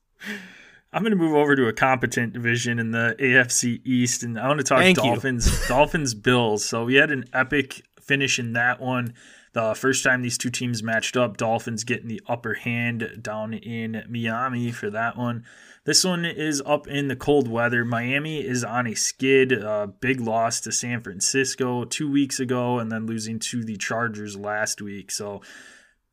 I'm 0.95 1.03
going 1.03 1.11
to 1.11 1.17
move 1.17 1.35
over 1.35 1.57
to 1.57 1.67
a 1.67 1.73
competent 1.73 2.35
division 2.35 2.79
in 2.79 2.93
the 2.93 3.17
AFC 3.19 3.81
East, 3.85 4.23
and 4.23 4.39
I 4.39 4.47
want 4.47 4.61
to 4.61 4.65
talk 4.65 4.79
Thank 4.79 4.97
Dolphins, 4.97 5.67
Dolphins, 5.69 6.15
Bills. 6.15 6.65
So 6.65 6.85
we 6.85 6.95
had 6.95 7.11
an 7.11 7.25
epic 7.33 7.83
finish 8.01 8.39
in 8.39 8.53
that 8.53 8.81
one. 8.81 9.13
The 9.55 9.75
first 9.75 10.05
time 10.05 10.23
these 10.23 10.39
two 10.39 10.51
teams 10.51 10.85
matched 10.85 11.17
up, 11.17 11.37
Dolphins 11.37 11.83
getting 11.83 12.07
the 12.07 12.23
upper 12.29 12.55
hand 12.55 13.19
down 13.21 13.55
in 13.55 14.05
Miami 14.09 14.71
for 14.71 14.89
that 14.91 15.17
one. 15.17 15.45
This 15.85 16.05
one 16.05 16.25
is 16.25 16.63
up 16.65 16.87
in 16.87 17.09
the 17.09 17.17
cold 17.17 17.49
weather. 17.49 17.85
Miami 17.85 18.39
is 18.39 18.63
on 18.63 18.87
a 18.87 18.95
skid. 18.95 19.53
Uh, 19.53 19.89
big 19.89 20.21
loss 20.21 20.61
to 20.61 20.71
San 20.71 21.01
Francisco 21.01 21.85
two 21.85 22.09
weeks 22.09 22.39
ago, 22.39 22.79
and 22.79 22.91
then 22.91 23.07
losing 23.07 23.41
to 23.41 23.65
the 23.65 23.77
Chargers 23.77 24.37
last 24.37 24.81
week. 24.81 25.11
So 25.11 25.41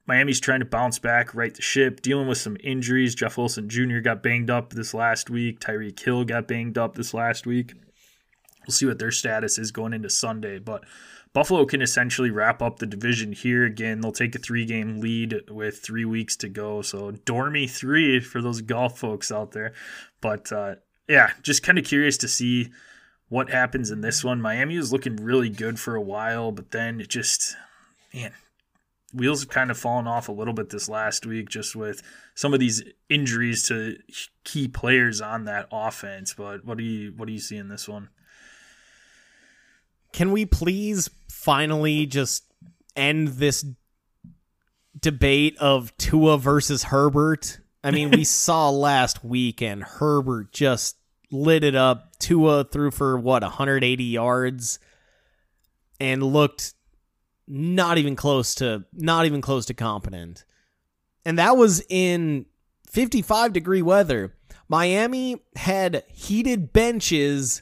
Miami's 0.08 0.40
trying 0.40 0.60
to 0.60 0.66
bounce 0.66 1.00
back, 1.00 1.34
right 1.36 1.54
the 1.54 1.62
ship, 1.62 2.02
dealing 2.02 2.28
with 2.28 2.38
some 2.38 2.58
injuries. 2.64 3.16
Jeff 3.16 3.38
Wilson 3.38 3.70
Jr. 3.70 4.00
got 4.00 4.24
banged 4.24 4.50
up 4.50 4.74
this 4.74 4.94
last 4.94 5.30
week. 5.30 5.60
Tyreek 5.60 6.00
Hill 6.00 6.26
got 6.26 6.48
banged 6.48 6.78
up 6.78 6.96
this 6.96 7.14
last 7.14 7.46
week. 7.46 7.74
We'll 8.68 8.74
see 8.74 8.86
what 8.86 9.00
their 9.00 9.12
status 9.12 9.58
is 9.58 9.72
going 9.72 9.94
into 9.94 10.10
Sunday, 10.10 10.60
but 10.60 10.84
Buffalo 11.34 11.66
can 11.66 11.82
essentially 11.82 12.30
wrap 12.30 12.62
up 12.62 12.80
the 12.80 12.86
division 12.86 13.32
here. 13.32 13.66
Again, 13.66 14.02
they'll 14.02 14.12
take 14.12 14.36
a 14.36 14.40
three 14.40 14.66
game 14.66 15.00
lead 15.00 15.50
with 15.50 15.80
three 15.80 16.06
weeks 16.06 16.36
to 16.38 16.50
go. 16.50 16.82
So, 16.82 17.12
Dormy 17.12 17.68
three 17.68 18.20
for 18.20 18.42
those 18.42 18.62
golf 18.62 19.00
folks 19.00 19.32
out 19.32 19.52
there. 19.52 19.74
But 20.20 20.52
uh, 20.52 20.76
yeah, 21.08 21.32
just 21.42 21.64
kind 21.64 21.78
of 21.78 21.86
curious 21.86 22.18
to 22.18 22.28
see 22.28 22.72
what 23.30 23.50
happens 23.50 23.92
in 23.92 24.02
this 24.02 24.24
one. 24.24 24.42
Miami 24.42 24.78
was 24.78 24.92
looking 24.92 25.16
really 25.16 25.50
good 25.50 25.80
for 25.80 25.96
a 25.96 26.02
while, 26.02 26.52
but 26.52 26.72
then 26.72 27.00
it 27.00 27.08
just, 27.08 27.56
man, 28.14 28.34
wheels 29.14 29.42
have 29.42 29.50
kind 29.50 29.72
of 29.72 29.78
fallen 29.78 30.08
off 30.08 30.30
a 30.30 30.32
little 30.32 30.54
bit 30.54 30.70
this 30.70 30.90
last 30.90 31.26
week 31.26 31.50
just 31.50 31.76
with 31.76 32.02
some 32.36 32.54
of 32.54 32.60
these 32.60 32.84
injuries 33.10 33.68
to 33.68 33.98
key 34.44 34.68
players 34.68 35.22
on 35.22 35.46
that 35.46 35.68
offense. 35.72 36.34
But 36.34 36.66
what 36.66 36.78
do 36.78 36.84
you 36.84 37.14
what 37.16 37.28
do 37.28 37.34
you 37.34 37.40
see 37.40 37.58
in 37.58 37.70
this 37.70 37.88
one? 37.88 38.10
Can 40.14 40.32
we 40.32 40.46
please 40.46 41.10
finally 41.30 42.06
just 42.06 42.44
end 42.96 43.30
this 43.30 43.66
debate 45.00 45.58
of 45.58 45.96
Tua 45.98 46.38
versus 46.38 46.84
Herbert? 46.84 47.60
I 47.84 47.92
mean, 47.92 48.12
we 48.12 48.24
saw 48.26 48.70
last 48.70 49.24
week 49.24 49.62
and 49.62 49.84
Herbert 49.84 50.52
just 50.52 50.98
lit 51.32 51.64
it 51.64 51.76
up. 51.76 52.18
Tua 52.20 52.66
threw 52.66 52.92
for 52.92 53.18
what 53.18 53.42
180 53.42 54.04
yards 54.04 54.80
and 56.00 56.22
looked 56.22 56.74
not 57.52 57.98
even 57.98 58.16
close 58.16 58.56
to 58.56 58.86
not 58.94 59.26
even 59.26 59.42
close 59.42 59.66
to 59.66 59.74
competent. 59.74 60.46
And 61.26 61.38
that 61.38 61.58
was 61.58 61.84
in 61.90 62.46
55 62.90 63.52
degree 63.52 63.82
weather. 63.82 64.34
Miami 64.70 65.42
had 65.58 66.04
heated 66.08 66.72
benches 66.72 67.62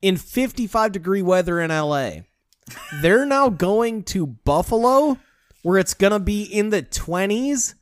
in 0.00 0.16
55 0.16 0.92
degree 0.92 1.20
weather 1.20 1.60
in 1.60 1.70
LA. 1.70 2.10
They're 3.02 3.26
now 3.26 3.48
going 3.48 4.04
to 4.04 4.24
Buffalo 4.26 5.18
where 5.62 5.78
it's 5.78 5.94
going 5.94 6.12
to 6.12 6.20
be 6.20 6.44
in 6.44 6.70
the 6.70 6.82
20s. 6.82 7.74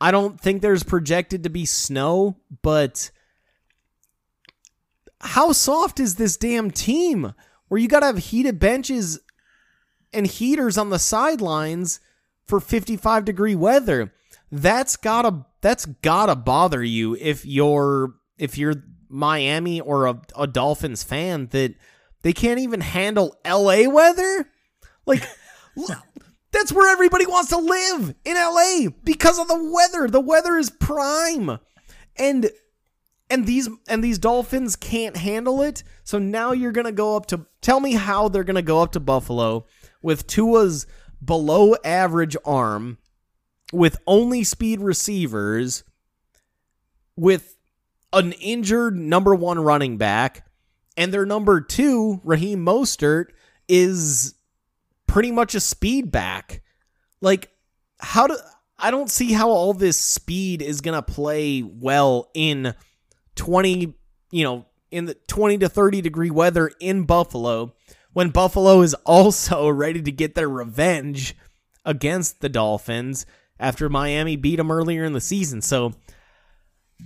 I 0.00 0.10
don't 0.10 0.38
think 0.38 0.60
there's 0.60 0.82
projected 0.82 1.42
to 1.44 1.48
be 1.48 1.64
snow, 1.64 2.36
but 2.62 3.10
how 5.20 5.52
soft 5.52 5.98
is 5.98 6.16
this 6.16 6.36
damn 6.36 6.70
team 6.70 7.32
where 7.68 7.80
you 7.80 7.88
got 7.88 8.00
to 8.00 8.06
have 8.06 8.18
heated 8.18 8.58
benches 8.58 9.18
and 10.12 10.26
heaters 10.26 10.78
on 10.78 10.90
the 10.90 10.98
sidelines 10.98 12.00
for 12.46 12.60
55 12.60 13.24
degree 13.24 13.54
weather? 13.54 14.12
That's 14.50 14.96
got 14.96 15.22
to 15.22 15.46
that's 15.60 15.86
got 15.86 16.26
to 16.26 16.36
bother 16.36 16.82
you 16.82 17.16
if 17.20 17.44
you're 17.44 18.14
if 18.38 18.56
you're 18.56 18.82
Miami 19.08 19.80
or 19.80 20.06
a, 20.06 20.20
a 20.36 20.46
Dolphins 20.46 21.02
fan 21.02 21.48
that 21.48 21.74
they 22.22 22.32
can't 22.32 22.60
even 22.60 22.80
handle 22.80 23.36
LA 23.46 23.88
weather? 23.88 24.50
Like 25.06 25.22
that's 26.52 26.72
where 26.72 26.90
everybody 26.90 27.26
wants 27.26 27.50
to 27.50 27.58
live 27.58 28.14
in 28.24 28.34
LA 28.36 28.90
because 29.04 29.38
of 29.38 29.48
the 29.48 29.70
weather. 29.72 30.08
The 30.08 30.20
weather 30.20 30.56
is 30.56 30.70
prime. 30.70 31.58
And 32.16 32.50
and 33.30 33.46
these 33.46 33.68
and 33.88 34.02
these 34.02 34.18
Dolphins 34.18 34.76
can't 34.76 35.16
handle 35.16 35.62
it. 35.62 35.82
So 36.04 36.18
now 36.18 36.52
you're 36.52 36.72
going 36.72 36.86
to 36.86 36.92
go 36.92 37.16
up 37.16 37.26
to 37.26 37.46
tell 37.60 37.80
me 37.80 37.92
how 37.92 38.28
they're 38.28 38.44
going 38.44 38.56
to 38.56 38.62
go 38.62 38.82
up 38.82 38.92
to 38.92 39.00
Buffalo 39.00 39.66
with 40.02 40.26
Tua's 40.26 40.86
below 41.24 41.74
average 41.84 42.36
arm 42.44 42.98
with 43.72 43.98
only 44.06 44.44
speed 44.44 44.80
receivers 44.80 45.84
with 47.16 47.56
an 48.12 48.32
injured 48.32 48.96
number 48.96 49.34
one 49.34 49.58
running 49.58 49.98
back, 49.98 50.46
and 50.96 51.12
their 51.12 51.26
number 51.26 51.60
two, 51.60 52.20
Raheem 52.24 52.64
Mostert, 52.64 53.26
is 53.68 54.34
pretty 55.06 55.30
much 55.30 55.54
a 55.54 55.60
speed 55.60 56.10
back. 56.10 56.62
Like, 57.20 57.50
how 57.98 58.26
do 58.26 58.36
I 58.78 58.90
don't 58.90 59.10
see 59.10 59.32
how 59.32 59.50
all 59.50 59.74
this 59.74 59.98
speed 59.98 60.62
is 60.62 60.80
gonna 60.80 61.02
play 61.02 61.62
well 61.62 62.30
in 62.34 62.74
twenty, 63.34 63.94
you 64.30 64.44
know, 64.44 64.66
in 64.90 65.04
the 65.04 65.14
twenty 65.14 65.58
to 65.58 65.68
thirty 65.68 66.00
degree 66.00 66.30
weather 66.30 66.70
in 66.80 67.04
Buffalo 67.04 67.74
when 68.12 68.30
Buffalo 68.30 68.82
is 68.82 68.94
also 69.04 69.68
ready 69.68 70.02
to 70.02 70.12
get 70.12 70.34
their 70.34 70.48
revenge 70.48 71.36
against 71.84 72.40
the 72.40 72.48
Dolphins 72.48 73.26
after 73.58 73.88
Miami 73.88 74.36
beat 74.36 74.56
them 74.56 74.70
earlier 74.70 75.04
in 75.04 75.12
the 75.12 75.20
season. 75.20 75.62
So 75.62 75.94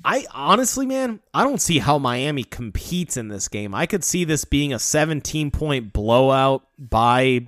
I 0.05 0.26
honestly, 0.32 0.86
man, 0.86 1.20
I 1.34 1.44
don't 1.44 1.61
see 1.61 1.78
how 1.78 1.98
Miami 1.98 2.44
competes 2.44 3.16
in 3.16 3.28
this 3.28 3.48
game. 3.48 3.74
I 3.74 3.86
could 3.86 4.05
see 4.05 4.24
this 4.24 4.44
being 4.44 4.72
a 4.72 4.78
17 4.78 5.50
point 5.50 5.92
blowout 5.92 6.66
by 6.78 7.46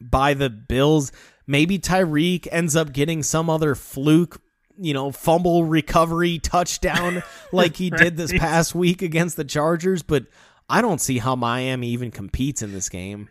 by 0.00 0.34
the 0.34 0.50
Bills. 0.50 1.12
Maybe 1.46 1.78
Tyreek 1.78 2.48
ends 2.50 2.76
up 2.76 2.92
getting 2.92 3.22
some 3.22 3.50
other 3.50 3.74
fluke, 3.74 4.40
you 4.78 4.94
know, 4.94 5.10
fumble 5.10 5.64
recovery 5.64 6.38
touchdown 6.38 7.22
like 7.52 7.76
he 7.76 7.90
did 7.90 8.16
this 8.16 8.32
past 8.32 8.74
week 8.74 9.02
against 9.02 9.36
the 9.36 9.44
Chargers, 9.44 10.02
but 10.02 10.26
I 10.68 10.80
don't 10.80 11.00
see 11.00 11.18
how 11.18 11.36
Miami 11.36 11.88
even 11.88 12.10
competes 12.10 12.62
in 12.62 12.72
this 12.72 12.88
game. 12.88 13.28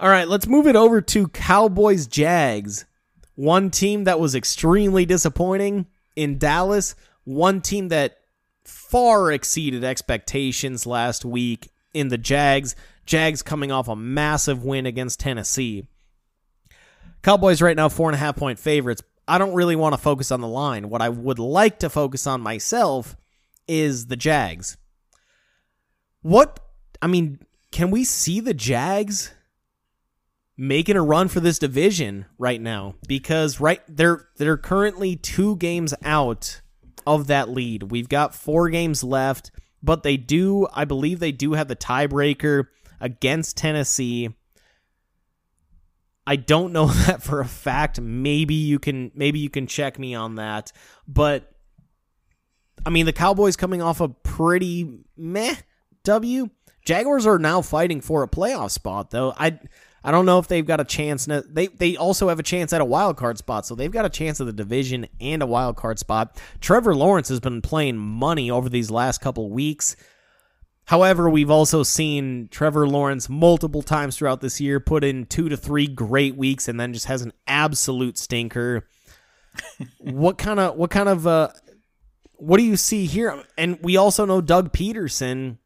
All 0.00 0.08
right, 0.08 0.26
let's 0.26 0.46
move 0.46 0.66
it 0.66 0.76
over 0.76 1.00
to 1.00 1.28
Cowboys 1.28 2.06
Jags. 2.06 2.86
One 3.34 3.70
team 3.70 4.04
that 4.04 4.18
was 4.18 4.34
extremely 4.34 5.06
disappointing 5.06 5.86
in 6.16 6.38
Dallas, 6.38 6.94
one 7.24 7.60
team 7.60 7.88
that 7.88 8.18
far 8.64 9.30
exceeded 9.30 9.84
expectations 9.84 10.86
last 10.86 11.24
week 11.24 11.70
in 11.94 12.08
the 12.08 12.18
Jags. 12.18 12.74
Jags 13.06 13.42
coming 13.42 13.70
off 13.72 13.88
a 13.88 13.96
massive 13.96 14.64
win 14.64 14.86
against 14.86 15.20
Tennessee. 15.20 15.86
Cowboys 17.22 17.62
right 17.62 17.76
now, 17.76 17.88
four 17.88 18.08
and 18.08 18.16
a 18.16 18.18
half 18.18 18.36
point 18.36 18.58
favorites. 18.58 19.02
I 19.28 19.38
don't 19.38 19.54
really 19.54 19.76
want 19.76 19.92
to 19.92 19.98
focus 20.00 20.32
on 20.32 20.40
the 20.40 20.48
line. 20.48 20.88
What 20.88 21.02
I 21.02 21.08
would 21.08 21.38
like 21.38 21.78
to 21.80 21.90
focus 21.90 22.26
on 22.26 22.40
myself 22.40 23.16
is 23.68 24.06
the 24.06 24.16
Jags. 24.16 24.76
What, 26.22 26.60
I 27.00 27.06
mean, 27.06 27.40
can 27.70 27.90
we 27.90 28.04
see 28.04 28.40
the 28.40 28.54
Jags 28.54 29.32
making 30.56 30.96
a 30.96 31.02
run 31.02 31.28
for 31.28 31.40
this 31.40 31.58
division 31.58 32.26
right 32.38 32.60
now 32.60 32.94
because 33.08 33.58
right 33.58 33.80
they're 33.88 34.28
they're 34.36 34.58
currently 34.58 35.16
2 35.16 35.56
games 35.56 35.94
out 36.04 36.60
of 37.06 37.26
that 37.26 37.48
lead. 37.48 37.84
We've 37.84 38.08
got 38.08 38.34
4 38.34 38.68
games 38.68 39.02
left, 39.02 39.50
but 39.82 40.02
they 40.02 40.16
do 40.16 40.68
I 40.72 40.84
believe 40.84 41.18
they 41.18 41.32
do 41.32 41.54
have 41.54 41.68
the 41.68 41.76
tiebreaker 41.76 42.66
against 43.00 43.56
Tennessee. 43.56 44.30
I 46.26 46.36
don't 46.36 46.72
know 46.72 46.86
that 47.06 47.22
for 47.22 47.40
a 47.40 47.48
fact. 47.48 48.00
Maybe 48.00 48.54
you 48.54 48.78
can 48.78 49.10
maybe 49.14 49.38
you 49.38 49.50
can 49.50 49.66
check 49.66 49.98
me 49.98 50.14
on 50.14 50.36
that. 50.36 50.72
But 51.08 51.51
I 52.84 52.90
mean, 52.90 53.06
the 53.06 53.12
Cowboys 53.12 53.56
coming 53.56 53.82
off 53.82 54.00
a 54.00 54.08
pretty 54.08 54.90
meh 55.16 55.56
W. 56.04 56.50
Jaguars 56.84 57.26
are 57.26 57.38
now 57.38 57.62
fighting 57.62 58.00
for 58.00 58.22
a 58.22 58.28
playoff 58.28 58.70
spot 58.70 59.10
though. 59.10 59.32
I 59.38 59.58
I 60.04 60.10
don't 60.10 60.26
know 60.26 60.38
if 60.38 60.48
they've 60.48 60.66
got 60.66 60.80
a 60.80 60.84
chance. 60.84 61.26
They 61.26 61.68
they 61.68 61.96
also 61.96 62.28
have 62.28 62.40
a 62.40 62.42
chance 62.42 62.72
at 62.72 62.80
a 62.80 62.84
wild 62.84 63.16
card 63.16 63.38
spot, 63.38 63.66
so 63.66 63.74
they've 63.74 63.92
got 63.92 64.04
a 64.04 64.10
chance 64.10 64.40
at 64.40 64.46
the 64.46 64.52
division 64.52 65.06
and 65.20 65.42
a 65.42 65.46
wild 65.46 65.76
card 65.76 65.98
spot. 65.98 66.40
Trevor 66.60 66.94
Lawrence 66.94 67.28
has 67.28 67.40
been 67.40 67.62
playing 67.62 67.98
money 67.98 68.50
over 68.50 68.68
these 68.68 68.90
last 68.90 69.20
couple 69.20 69.48
weeks. 69.48 69.94
However, 70.86 71.30
we've 71.30 71.50
also 71.50 71.84
seen 71.84 72.48
Trevor 72.50 72.88
Lawrence 72.88 73.28
multiple 73.28 73.82
times 73.82 74.16
throughout 74.16 74.40
this 74.40 74.60
year 74.60 74.80
put 74.80 75.04
in 75.04 75.26
two 75.26 75.48
to 75.48 75.56
three 75.56 75.86
great 75.86 76.36
weeks 76.36 76.66
and 76.66 76.80
then 76.80 76.92
just 76.92 77.06
has 77.06 77.22
an 77.22 77.32
absolute 77.46 78.18
stinker. 78.18 78.88
what 79.98 80.38
kind 80.38 80.58
of 80.58 80.76
what 80.76 80.90
kind 80.90 81.08
of 81.08 81.26
uh 81.26 81.50
what 82.42 82.58
do 82.58 82.64
you 82.64 82.76
see 82.76 83.06
here? 83.06 83.44
And 83.56 83.78
we 83.82 83.96
also 83.96 84.24
know 84.24 84.40
Doug 84.40 84.72
Pederson 84.72 85.58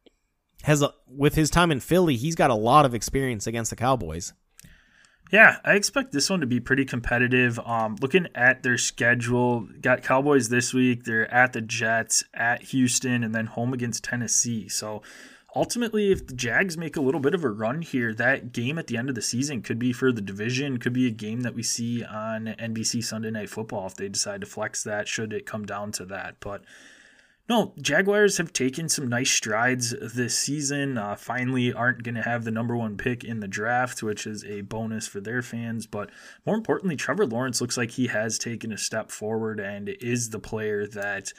has 0.65 0.83
a, 0.83 0.93
with 1.09 1.35
his 1.35 1.49
time 1.49 1.73
in 1.73 1.81
Philly, 1.81 2.17
he's 2.17 2.35
got 2.35 2.51
a 2.51 2.55
lot 2.55 2.85
of 2.85 2.95
experience 2.95 3.47
against 3.47 3.71
the 3.71 3.77
Cowboys. 3.77 4.35
Yeah, 5.33 5.57
I 5.65 5.73
expect 5.73 6.13
this 6.13 6.29
one 6.29 6.41
to 6.41 6.47
be 6.47 6.61
pretty 6.61 6.85
competitive. 6.85 7.59
Um, 7.61 7.97
looking 8.03 8.29
at 8.35 8.63
their 8.63 8.77
schedule, 8.77 9.67
got 9.81 10.03
Cowboys 10.03 10.51
this 10.51 10.75
week. 10.75 11.05
They're 11.05 11.33
at 11.33 11.55
the 11.55 11.63
Jets, 11.63 12.25
at 12.35 12.63
Houston, 12.65 13.25
and 13.25 13.35
then 13.35 13.47
home 13.47 13.73
against 13.73 14.05
Tennessee. 14.05 14.69
So 14.69 15.03
ultimately, 15.55 16.13
if 16.13 16.27
the 16.27 16.35
Jags 16.35 16.77
make 16.77 16.97
a 16.97 17.01
little 17.01 17.21
bit 17.21 17.35
of 17.35 17.45
a 17.45 17.51
run 17.51 17.83
here, 17.83 18.13
that 18.15 18.53
game 18.53 18.79
at 18.79 18.87
the 18.87 18.97
end 18.97 19.09
of 19.09 19.15
the 19.15 19.23
season 19.23 19.63
could 19.63 19.79
be 19.79 19.93
for 19.93 20.13
the 20.13 20.21
division, 20.21 20.79
could 20.79 20.93
be 20.93 21.07
a 21.07 21.13
game 21.13 21.43
that 21.43 21.55
we 21.55 21.63
see 21.63 22.05
on 22.05 22.55
NBC 22.59 23.05
Sunday 23.05 23.31
Night 23.31 23.51
Football 23.51 23.87
if 23.87 23.95
they 23.95 24.09
decide 24.09 24.41
to 24.41 24.47
flex 24.47 24.83
that, 24.83 25.09
should 25.09 25.33
it 25.33 25.47
come 25.47 25.65
down 25.65 25.93
to 25.93 26.05
that. 26.07 26.37
But 26.41 26.63
no, 27.49 27.75
Jaguars 27.81 28.39
have 28.39 28.53
taken 28.53 28.89
some 28.89 29.09
nice 29.09 29.31
strides 29.31 29.95
this 30.01 30.37
season. 30.37 30.99
Uh, 30.99 31.15
finally, 31.15 31.73
aren't 31.73 32.03
going 32.03 32.17
to 32.17 32.23
have 32.23 32.43
the 32.43 32.51
number 32.51 32.77
one 32.77 32.97
pick 32.97 33.23
in 33.23 33.39
the 33.39 33.47
draft, 33.47 34.03
which 34.03 34.27
is 34.27 34.45
a 34.45 34.63
bonus 34.63 35.07
for 35.07 35.21
their 35.21 35.43
fans. 35.43 35.87
But 35.87 36.11
more 36.45 36.57
importantly, 36.57 36.97
Trevor 36.97 37.25
Lawrence 37.25 37.61
looks 37.61 37.77
like 37.77 37.93
he 37.93 38.09
has 38.09 38.37
taken 38.37 38.73
a 38.73 38.79
step 38.79 39.13
forward 39.13 39.61
and 39.61 39.89
is 39.89 40.31
the 40.31 40.41
player 40.41 40.89
that 40.89 41.33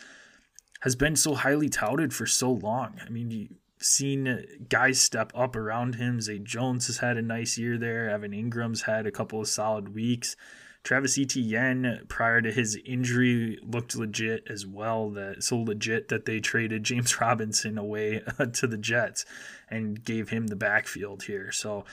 has 0.82 0.96
been 0.96 1.18
so 1.18 1.36
highly 1.36 1.68
touted 1.68 2.14
for 2.14 2.26
so 2.26 2.52
long. 2.52 3.02
I 3.06 3.10
mean, 3.10 3.58
seen 3.80 4.46
guys 4.70 5.00
step 5.00 5.32
up 5.36 5.56
around 5.56 5.96
him. 5.96 6.22
Zay 6.22 6.40
Jones 6.40 6.88
has 6.88 6.98
had 6.98 7.18
a 7.18 7.22
nice 7.22 7.58
year 7.58 7.78
there. 7.78 8.10
Evan 8.10 8.32
Engram's 8.32 8.84
had 8.84 9.06
a 9.06 9.12
couple 9.12 9.40
of 9.40 9.48
solid 9.48 9.94
weeks. 9.94 10.36
Travis 10.84 11.18
Etienne, 11.18 12.06
prior 12.08 12.42
to 12.42 12.52
his 12.52 12.80
injury, 12.86 13.60
looked 13.62 13.96
legit 13.96 14.48
as 14.50 14.66
well. 14.66 15.10
That 15.10 15.44
so 15.44 15.58
legit 15.58 16.08
that 16.08 16.26
they 16.26 16.40
traded 16.40 16.84
James 16.84 17.20
Robinson 17.22 17.78
away 17.78 18.22
to 18.54 18.68
the 18.68 18.78
Jets 18.78 19.26
and 19.70 20.04
gave 20.04 20.30
him 20.30 20.48
the 20.48 20.56
backfield 20.56 21.24
here. 21.24 21.52
So 21.52 21.84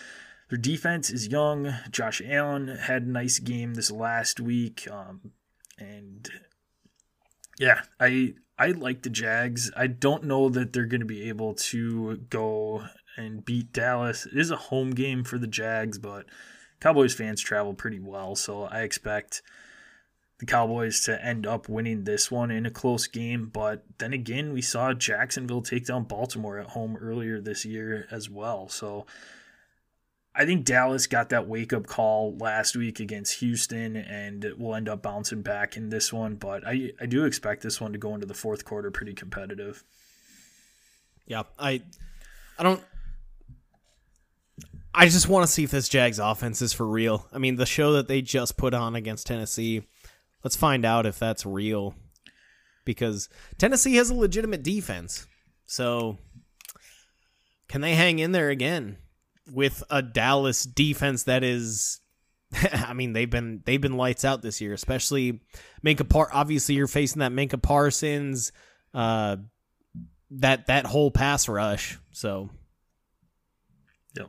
their 0.49 0.59
defense 0.59 1.11
is 1.11 1.27
young. 1.27 1.75
Josh 1.91 2.23
Allen 2.25 2.69
had 2.69 3.03
a 3.03 3.11
nice 3.11 3.41
game 3.41 3.75
this 3.75 3.91
last 3.91 4.39
week, 4.39 4.87
um, 4.91 5.33
and 5.77 6.29
yeah, 7.59 7.81
I 7.99 8.35
I 8.59 8.69
like 8.69 9.03
the 9.03 9.11
Jags. 9.11 9.71
I 9.77 9.89
don't 9.89 10.25
know 10.25 10.49
that 10.49 10.73
they're 10.73 10.87
going 10.87 11.01
to 11.01 11.07
be 11.07 11.29
able 11.29 11.55
to 11.55 12.17
go 12.31 12.85
and 13.17 13.45
beat 13.45 13.73
Dallas. 13.73 14.27
It 14.27 14.39
is 14.39 14.51
a 14.51 14.57
home 14.57 14.91
game 14.91 15.25
for 15.25 15.39
the 15.39 15.47
Jags, 15.47 15.99
but 15.99 16.27
Cowboys 16.81 17.15
fans 17.15 17.41
travel 17.41 17.75
pretty 17.75 17.99
well, 17.99 18.37
so 18.37 18.65
I 18.65 18.83
expect 18.83 19.43
the 20.39 20.47
Cowboys 20.47 21.01
to 21.03 21.25
end 21.25 21.47
up 21.47 21.69
winning 21.69 22.05
this 22.05 22.31
one 22.31 22.51
in 22.51 22.67
a 22.67 22.71
close 22.71 23.07
game. 23.07 23.47
But 23.47 23.85
then 23.99 24.13
again, 24.13 24.53
we 24.53 24.63
saw 24.63 24.93
Jacksonville 24.93 25.63
take 25.63 25.87
down 25.87 26.05
Baltimore 26.05 26.59
at 26.59 26.71
home 26.71 26.97
earlier 26.97 27.41
this 27.41 27.65
year 27.65 28.07
as 28.11 28.29
well. 28.29 28.69
So 28.69 29.07
I 30.37 30.45
think 30.45 30.65
Dallas 30.65 31.07
got 31.07 31.29
that 31.29 31.47
wake 31.47 31.73
up 31.73 31.87
call 31.87 32.37
last 32.39 32.75
week 32.75 32.99
against 32.99 33.39
Houston 33.39 33.97
and 33.97 34.45
will 34.59 34.75
end 34.75 34.89
up 34.89 35.03
bouncing 35.03 35.43
back 35.43 35.77
in 35.77 35.91
this 35.91 36.13
one. 36.13 36.35
But 36.35 36.67
I, 36.67 36.91
I 37.01 37.07
do 37.07 37.25
expect 37.25 37.63
this 37.63 37.81
one 37.81 37.93
to 37.93 37.99
go 37.99 38.15
into 38.15 38.27
the 38.27 38.35
fourth 38.35 38.65
quarter 38.65 38.91
pretty 38.91 39.15
competitive. 39.15 39.85
Yeah, 41.27 41.45
I 41.59 41.83
I 42.59 42.63
don't 42.65 42.83
I 44.93 45.07
just 45.07 45.29
want 45.29 45.47
to 45.47 45.53
see 45.53 45.65
if 45.65 45.71
this 45.71 45.89
Jags 45.89 46.19
offense 46.19 46.63
is 46.63 46.73
for 46.73 46.87
real. 46.87 47.27
I 47.33 47.39
mean, 47.39 47.57
the 47.57 47.67
show 47.67 47.93
that 47.93 48.09
they 48.09 48.23
just 48.23 48.57
put 48.57 48.75
on 48.75 48.95
against 48.95 49.27
Tennessee, 49.27 49.83
let's 50.43 50.57
find 50.57 50.85
out 50.85 51.07
if 51.07 51.19
that's 51.19 51.45
real. 51.47 51.95
Because 52.85 53.29
Tennessee 53.59 53.97
has 53.97 54.11
a 54.11 54.15
legitimate 54.15 54.63
defense. 54.63 55.27
So 55.67 56.19
can 57.69 57.81
they 57.81 57.95
hang 57.95 58.19
in 58.19 58.33
there 58.33 58.51
again 58.51 58.99
with 59.51 59.83
a 59.91 60.03
Dallas 60.03 60.65
defense 60.65 61.25
that 61.25 61.45
is 61.45 62.01
I 62.73 62.93
mean, 62.93 63.13
they've 63.13 63.31
been 63.31 63.63
they've 63.65 63.81
been 63.81 63.97
lights 63.97 64.25
out 64.25 64.43
this 64.43 64.61
year, 64.61 64.73
especially 64.73 65.41
Micah 65.83 66.05
Par 66.05 66.29
obviously 66.33 66.75
you're 66.75 66.87
facing 66.87 67.21
that 67.21 67.33
Micah 67.33 67.59
Parsons 67.59 68.53
uh 68.93 69.37
that 70.31 70.67
that 70.67 70.87
whole 70.87 71.11
pass 71.11 71.49
rush. 71.49 71.99
So 72.13 72.51
Yep. 74.17 74.29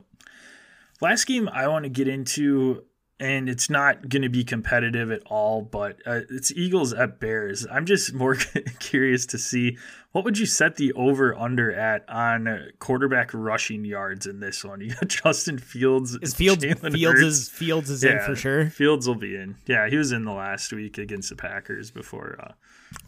Last 1.00 1.24
game 1.26 1.48
I 1.48 1.68
want 1.68 1.84
to 1.84 1.88
get 1.88 2.08
into, 2.08 2.84
and 3.18 3.48
it's 3.48 3.70
not 3.70 4.08
going 4.08 4.22
to 4.22 4.28
be 4.28 4.44
competitive 4.44 5.10
at 5.10 5.22
all, 5.26 5.62
but 5.62 6.00
uh, 6.06 6.20
it's 6.30 6.50
Eagles 6.52 6.92
at 6.92 7.18
Bears. 7.18 7.66
I'm 7.70 7.86
just 7.86 8.12
more 8.12 8.34
curious 8.78 9.24
to 9.26 9.38
see 9.38 9.78
what 10.12 10.24
would 10.24 10.38
you 10.38 10.46
set 10.46 10.76
the 10.76 10.92
over 10.94 11.34
under 11.38 11.72
at 11.72 12.08
on 12.08 12.70
quarterback 12.78 13.30
rushing 13.34 13.84
yards 13.84 14.26
in 14.26 14.40
this 14.40 14.64
one. 14.64 14.80
You 14.86 14.94
got 14.94 15.08
Justin 15.08 15.58
Fields. 15.58 16.16
Is 16.22 16.34
Fields 16.34 16.64
Jalen 16.64 16.92
Fields 16.92 17.20
Hurts. 17.20 17.36
is 17.36 17.48
Fields 17.48 17.90
is 17.90 18.04
yeah, 18.04 18.12
in 18.12 18.20
for 18.20 18.36
sure. 18.36 18.70
Fields 18.70 19.06
will 19.06 19.14
be 19.14 19.34
in. 19.36 19.56
Yeah, 19.66 19.88
he 19.88 19.96
was 19.96 20.12
in 20.12 20.24
the 20.24 20.32
last 20.32 20.72
week 20.72 20.98
against 20.98 21.30
the 21.30 21.36
Packers 21.36 21.90
before. 21.90 22.36
Uh, 22.38 22.52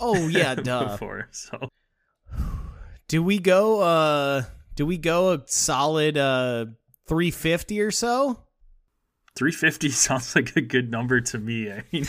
oh 0.00 0.28
yeah, 0.28 0.54
duh. 0.56 0.92
before 0.92 1.28
so. 1.30 1.68
Do 3.09 3.22
we 3.22 3.38
go? 3.38 3.80
uh 3.80 4.42
Do 4.74 4.84
we 4.86 4.98
go 4.98 5.32
a 5.32 5.42
solid? 5.46 6.16
uh 6.18 6.66
350 7.06 7.80
or 7.80 7.90
so. 7.90 8.44
350 9.39 9.89
sounds 9.91 10.34
like 10.34 10.57
a 10.57 10.61
good 10.61 10.91
number 10.91 11.20
to 11.20 11.39
me. 11.39 11.70
I 11.70 11.84
mean, 11.93 12.07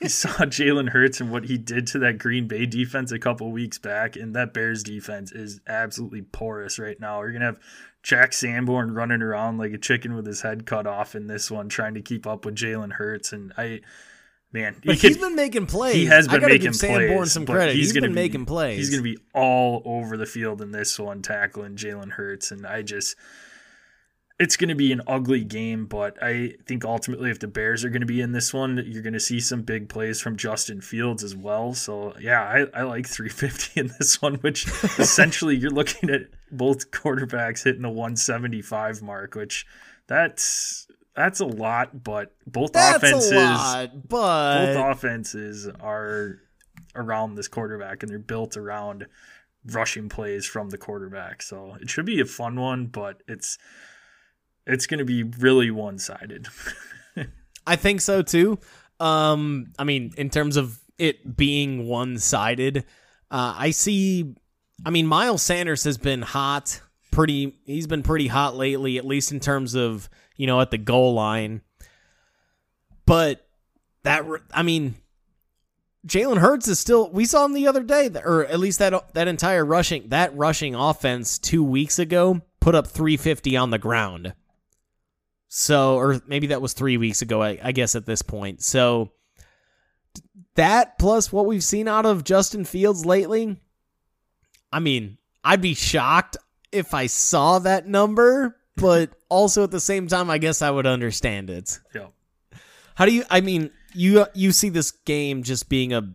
you 0.00 0.08
saw 0.08 0.30
Jalen 0.46 0.88
Hurts 0.88 1.20
and 1.20 1.30
what 1.30 1.44
he 1.44 1.58
did 1.58 1.86
to 1.88 1.98
that 1.98 2.16
Green 2.16 2.48
Bay 2.48 2.64
defense 2.64 3.12
a 3.12 3.18
couple 3.18 3.52
weeks 3.52 3.78
back, 3.78 4.16
and 4.16 4.34
that 4.34 4.54
Bears 4.54 4.82
defense 4.82 5.32
is 5.32 5.60
absolutely 5.66 6.22
porous 6.22 6.78
right 6.78 6.98
now. 6.98 7.18
We're 7.18 7.32
gonna 7.32 7.44
have 7.44 7.60
Jack 8.02 8.32
Sanborn 8.32 8.94
running 8.94 9.20
around 9.20 9.58
like 9.58 9.72
a 9.72 9.78
chicken 9.78 10.14
with 10.14 10.26
his 10.26 10.40
head 10.40 10.64
cut 10.64 10.86
off 10.86 11.14
in 11.14 11.26
this 11.26 11.50
one, 11.50 11.68
trying 11.68 11.92
to 11.92 12.00
keep 12.00 12.26
up 12.26 12.46
with 12.46 12.56
Jalen 12.56 12.92
Hurts, 12.92 13.32
and 13.32 13.52
I. 13.58 13.80
Man, 14.54 14.76
he 14.82 14.94
has 14.94 15.16
been 15.16 15.34
making 15.34 15.64
plays. 15.64 15.94
He 15.94 16.04
has 16.04 16.28
been 16.28 16.42
making 16.42 16.74
Sanborn 16.74 17.16
plays. 17.16 17.32
some 17.32 17.46
credit. 17.46 17.74
he's, 17.74 17.86
he's 17.86 17.94
been 17.94 18.10
be, 18.10 18.14
making 18.14 18.44
plays. 18.44 18.76
He's 18.76 18.90
going 18.90 19.02
to 19.02 19.10
be 19.10 19.16
all 19.32 19.80
over 19.86 20.18
the 20.18 20.26
field 20.26 20.60
in 20.60 20.72
this 20.72 20.98
one, 20.98 21.22
tackling 21.22 21.76
Jalen 21.76 22.10
Hurts, 22.10 22.50
and 22.50 22.66
I 22.66 22.82
just 22.82 23.16
it's 24.42 24.56
going 24.56 24.70
to 24.70 24.74
be 24.74 24.90
an 24.90 25.00
ugly 25.06 25.44
game, 25.44 25.86
but 25.86 26.20
I 26.20 26.54
think 26.66 26.84
ultimately, 26.84 27.30
if 27.30 27.38
the 27.38 27.46
Bears 27.46 27.84
are 27.84 27.90
going 27.90 28.00
to 28.00 28.06
be 28.06 28.20
in 28.20 28.32
this 28.32 28.52
one, 28.52 28.82
you're 28.84 29.02
going 29.02 29.12
to 29.12 29.20
see 29.20 29.38
some 29.38 29.62
big 29.62 29.88
plays 29.88 30.20
from 30.20 30.36
Justin 30.36 30.80
Fields 30.80 31.22
as 31.22 31.36
well. 31.36 31.74
So, 31.74 32.12
yeah, 32.18 32.42
I, 32.42 32.80
I 32.80 32.82
like 32.82 33.06
350 33.06 33.80
in 33.80 33.92
this 34.00 34.20
one, 34.20 34.34
which 34.36 34.66
essentially 34.98 35.54
you're 35.54 35.70
looking 35.70 36.10
at 36.10 36.22
both 36.50 36.90
quarterbacks 36.90 37.62
hitting 37.62 37.82
the 37.82 37.88
175 37.88 39.00
mark, 39.00 39.36
which 39.36 39.64
that's 40.08 40.88
that's 41.14 41.38
a 41.38 41.46
lot, 41.46 42.02
but 42.02 42.34
both 42.44 42.72
that's 42.72 42.96
offenses, 42.96 43.32
lot, 43.32 44.08
but 44.08 44.74
both 44.74 44.96
offenses 44.96 45.68
are 45.78 46.40
around 46.96 47.36
this 47.36 47.46
quarterback, 47.46 48.02
and 48.02 48.10
they're 48.10 48.18
built 48.18 48.56
around 48.56 49.06
rushing 49.66 50.08
plays 50.08 50.46
from 50.46 50.70
the 50.70 50.78
quarterback. 50.78 51.42
So 51.42 51.76
it 51.80 51.88
should 51.88 52.06
be 52.06 52.20
a 52.20 52.24
fun 52.24 52.58
one, 52.58 52.86
but 52.86 53.22
it's 53.28 53.56
it's 54.66 54.86
going 54.86 54.98
to 54.98 55.04
be 55.04 55.22
really 55.22 55.70
one 55.70 55.98
sided. 55.98 56.48
I 57.66 57.76
think 57.76 58.00
so 58.00 58.22
too. 58.22 58.58
Um, 59.00 59.72
I 59.78 59.84
mean, 59.84 60.12
in 60.16 60.30
terms 60.30 60.56
of 60.56 60.80
it 60.98 61.36
being 61.36 61.86
one 61.86 62.18
sided, 62.18 62.78
uh, 63.30 63.54
I 63.56 63.70
see. 63.70 64.34
I 64.84 64.90
mean, 64.90 65.06
Miles 65.06 65.42
Sanders 65.42 65.84
has 65.84 65.98
been 65.98 66.22
hot. 66.22 66.80
Pretty, 67.10 67.58
he's 67.66 67.86
been 67.86 68.02
pretty 68.02 68.26
hot 68.26 68.56
lately, 68.56 68.96
at 68.96 69.04
least 69.04 69.32
in 69.32 69.40
terms 69.40 69.74
of 69.74 70.08
you 70.36 70.46
know 70.46 70.60
at 70.60 70.70
the 70.70 70.78
goal 70.78 71.14
line. 71.14 71.60
But 73.04 73.46
that, 74.04 74.24
I 74.54 74.62
mean, 74.62 74.94
Jalen 76.06 76.38
Hurts 76.38 76.68
is 76.68 76.78
still. 76.78 77.10
We 77.10 77.24
saw 77.24 77.44
him 77.44 77.52
the 77.52 77.66
other 77.66 77.82
day, 77.82 78.10
or 78.24 78.44
at 78.46 78.58
least 78.58 78.78
that 78.78 79.14
that 79.14 79.28
entire 79.28 79.64
rushing 79.64 80.08
that 80.08 80.36
rushing 80.36 80.74
offense 80.74 81.38
two 81.38 81.62
weeks 81.62 81.98
ago 81.98 82.40
put 82.60 82.74
up 82.74 82.86
350 82.86 83.56
on 83.56 83.70
the 83.70 83.78
ground. 83.78 84.34
So, 85.54 85.96
or 85.96 86.18
maybe 86.26 86.46
that 86.46 86.62
was 86.62 86.72
three 86.72 86.96
weeks 86.96 87.20
ago, 87.20 87.42
I, 87.42 87.58
I 87.62 87.72
guess, 87.72 87.94
at 87.94 88.06
this 88.06 88.22
point. 88.22 88.62
So, 88.62 89.12
that 90.54 90.98
plus 90.98 91.30
what 91.30 91.44
we've 91.44 91.62
seen 91.62 91.88
out 91.88 92.06
of 92.06 92.24
Justin 92.24 92.64
Fields 92.64 93.04
lately, 93.04 93.60
I 94.72 94.80
mean, 94.80 95.18
I'd 95.44 95.60
be 95.60 95.74
shocked 95.74 96.38
if 96.72 96.94
I 96.94 97.04
saw 97.04 97.58
that 97.58 97.86
number, 97.86 98.56
but 98.78 99.10
also 99.28 99.64
at 99.64 99.70
the 99.70 99.78
same 99.78 100.06
time, 100.06 100.30
I 100.30 100.38
guess 100.38 100.62
I 100.62 100.70
would 100.70 100.86
understand 100.86 101.50
it. 101.50 101.80
Yeah. 101.94 102.06
How 102.94 103.04
do 103.04 103.12
you? 103.12 103.24
I 103.28 103.42
mean, 103.42 103.72
you 103.92 104.24
you 104.32 104.52
see 104.52 104.70
this 104.70 104.90
game 104.90 105.42
just 105.42 105.68
being 105.68 105.92
a. 105.92 106.14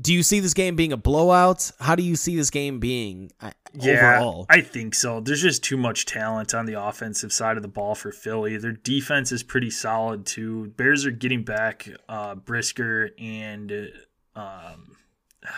Do 0.00 0.14
you 0.14 0.22
see 0.22 0.40
this 0.40 0.54
game 0.54 0.74
being 0.74 0.92
a 0.92 0.96
blowout? 0.96 1.70
How 1.78 1.94
do 1.94 2.02
you 2.02 2.16
see 2.16 2.34
this 2.34 2.48
game 2.48 2.80
being 2.80 3.30
uh, 3.42 3.50
Yeah, 3.74 4.16
overall? 4.16 4.46
I 4.48 4.62
think 4.62 4.94
so. 4.94 5.20
There's 5.20 5.42
just 5.42 5.62
too 5.62 5.76
much 5.76 6.06
talent 6.06 6.54
on 6.54 6.64
the 6.64 6.82
offensive 6.82 7.30
side 7.32 7.56
of 7.58 7.62
the 7.62 7.68
ball 7.68 7.94
for 7.94 8.10
Philly. 8.10 8.56
Their 8.56 8.72
defense 8.72 9.32
is 9.32 9.42
pretty 9.42 9.70
solid 9.70 10.24
too. 10.24 10.68
Bears 10.78 11.04
are 11.04 11.10
getting 11.10 11.42
back 11.44 11.88
uh, 12.08 12.36
Brisker 12.36 13.10
and 13.18 13.90
um, 14.34 14.96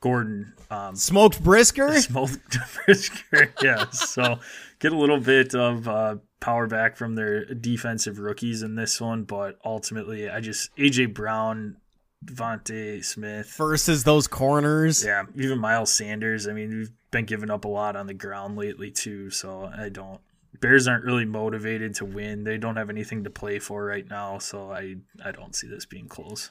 Gordon. 0.00 0.52
Um, 0.70 0.96
Smoked 0.96 1.42
Brisker. 1.42 1.94
smoked 2.00 2.58
Brisker. 2.84 3.52
yeah, 3.62 3.88
so 3.90 4.38
get 4.80 4.92
a 4.92 4.98
little 4.98 5.20
bit 5.20 5.54
of 5.54 5.88
uh, 5.88 6.16
power 6.40 6.66
back 6.66 6.96
from 6.96 7.14
their 7.14 7.46
defensive 7.46 8.18
rookies 8.18 8.62
in 8.62 8.74
this 8.74 9.00
one, 9.00 9.24
but 9.24 9.58
ultimately, 9.64 10.28
I 10.28 10.40
just 10.40 10.76
AJ 10.76 11.14
Brown, 11.14 11.76
DeVonta 12.24 13.04
Smith, 13.04 13.54
versus 13.56 14.04
those 14.04 14.26
corners. 14.26 15.04
yeah, 15.04 15.24
even 15.36 15.58
Miles 15.58 15.92
Sanders. 15.92 16.48
I 16.48 16.52
mean, 16.52 16.70
we've 16.70 16.92
been 17.10 17.24
giving 17.24 17.50
up 17.50 17.64
a 17.64 17.68
lot 17.68 17.96
on 17.96 18.06
the 18.06 18.14
ground 18.14 18.56
lately 18.56 18.90
too, 18.90 19.30
so 19.30 19.70
I 19.76 19.88
don't. 19.88 20.20
Bears 20.60 20.88
aren't 20.88 21.04
really 21.04 21.26
motivated 21.26 21.94
to 21.96 22.04
win. 22.04 22.44
They 22.44 22.56
don't 22.56 22.76
have 22.76 22.88
anything 22.88 23.24
to 23.24 23.30
play 23.30 23.58
for 23.58 23.84
right 23.84 24.08
now, 24.08 24.38
so 24.38 24.72
I 24.72 24.96
I 25.24 25.30
don't 25.32 25.54
see 25.54 25.68
this 25.68 25.84
being 25.84 26.08
close. 26.08 26.50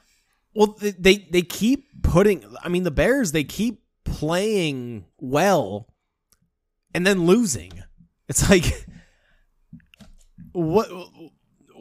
Well, 0.53 0.77
they 0.79 1.17
they 1.17 1.41
keep 1.41 2.03
putting. 2.03 2.45
I 2.63 2.69
mean, 2.69 2.83
the 2.83 2.91
Bears 2.91 3.31
they 3.31 3.43
keep 3.43 3.83
playing 4.03 5.05
well, 5.19 5.87
and 6.93 7.05
then 7.05 7.25
losing. 7.25 7.83
It's 8.29 8.49
like 8.49 8.87
what 10.53 10.87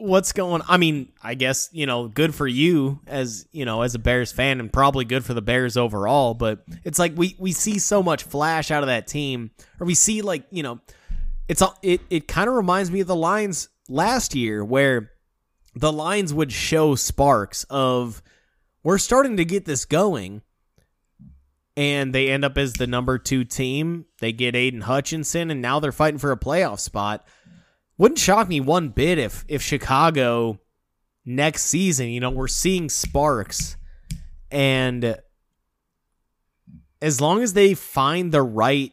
what's 0.05 0.31
going? 0.31 0.61
I 0.67 0.77
mean, 0.77 1.11
I 1.21 1.33
guess 1.35 1.69
you 1.71 1.85
know, 1.85 2.07
good 2.07 2.33
for 2.33 2.47
you 2.47 2.99
as 3.07 3.47
you 3.51 3.65
know 3.65 3.81
as 3.81 3.95
a 3.95 3.99
Bears 3.99 4.31
fan, 4.31 4.59
and 4.59 4.71
probably 4.71 5.05
good 5.05 5.25
for 5.25 5.33
the 5.33 5.41
Bears 5.41 5.77
overall. 5.77 6.33
But 6.33 6.63
it's 6.83 6.99
like 6.99 7.13
we 7.15 7.35
we 7.39 7.51
see 7.51 7.79
so 7.79 8.01
much 8.01 8.23
flash 8.23 8.71
out 8.71 8.83
of 8.83 8.87
that 8.87 9.07
team, 9.07 9.51
or 9.79 9.85
we 9.85 9.95
see 9.95 10.21
like 10.21 10.45
you 10.51 10.63
know, 10.63 10.79
it's 11.47 11.61
it 11.81 12.01
it 12.09 12.27
kind 12.27 12.47
of 12.47 12.55
reminds 12.55 12.91
me 12.91 13.01
of 13.01 13.07
the 13.07 13.15
Lions 13.15 13.69
last 13.89 14.35
year 14.35 14.63
where 14.63 15.11
the 15.75 15.91
Lions 15.91 16.33
would 16.33 16.51
show 16.51 16.95
sparks 16.95 17.65
of 17.69 18.21
we're 18.83 18.97
starting 18.97 19.37
to 19.37 19.45
get 19.45 19.65
this 19.65 19.85
going. 19.85 20.41
And 21.77 22.15
they 22.15 22.29
end 22.29 22.45
up 22.45 22.57
as 22.57 22.73
the 22.73 22.87
number 22.87 23.17
two 23.17 23.43
team. 23.43 24.05
They 24.19 24.31
get 24.31 24.55
Aidan 24.55 24.81
Hutchinson, 24.81 25.51
and 25.51 25.61
now 25.61 25.81
they're 25.81 25.91
fighting 25.91 26.19
for 26.19 26.31
a 26.31 26.39
playoff 26.39 26.79
spot. 26.79 27.27
Wouldn't 27.97 28.19
shock 28.19 28.49
me 28.49 28.59
one 28.59 28.89
bit 28.89 29.17
if 29.17 29.45
if 29.47 29.61
Chicago 29.61 30.59
next 31.25 31.63
season, 31.63 32.09
you 32.09 32.19
know, 32.19 32.29
we're 32.29 32.47
seeing 32.47 32.89
sparks, 32.89 33.77
and 34.51 35.17
as 37.01 37.21
long 37.21 37.41
as 37.41 37.53
they 37.53 37.73
find 37.73 38.31
the 38.31 38.41
right, 38.41 38.91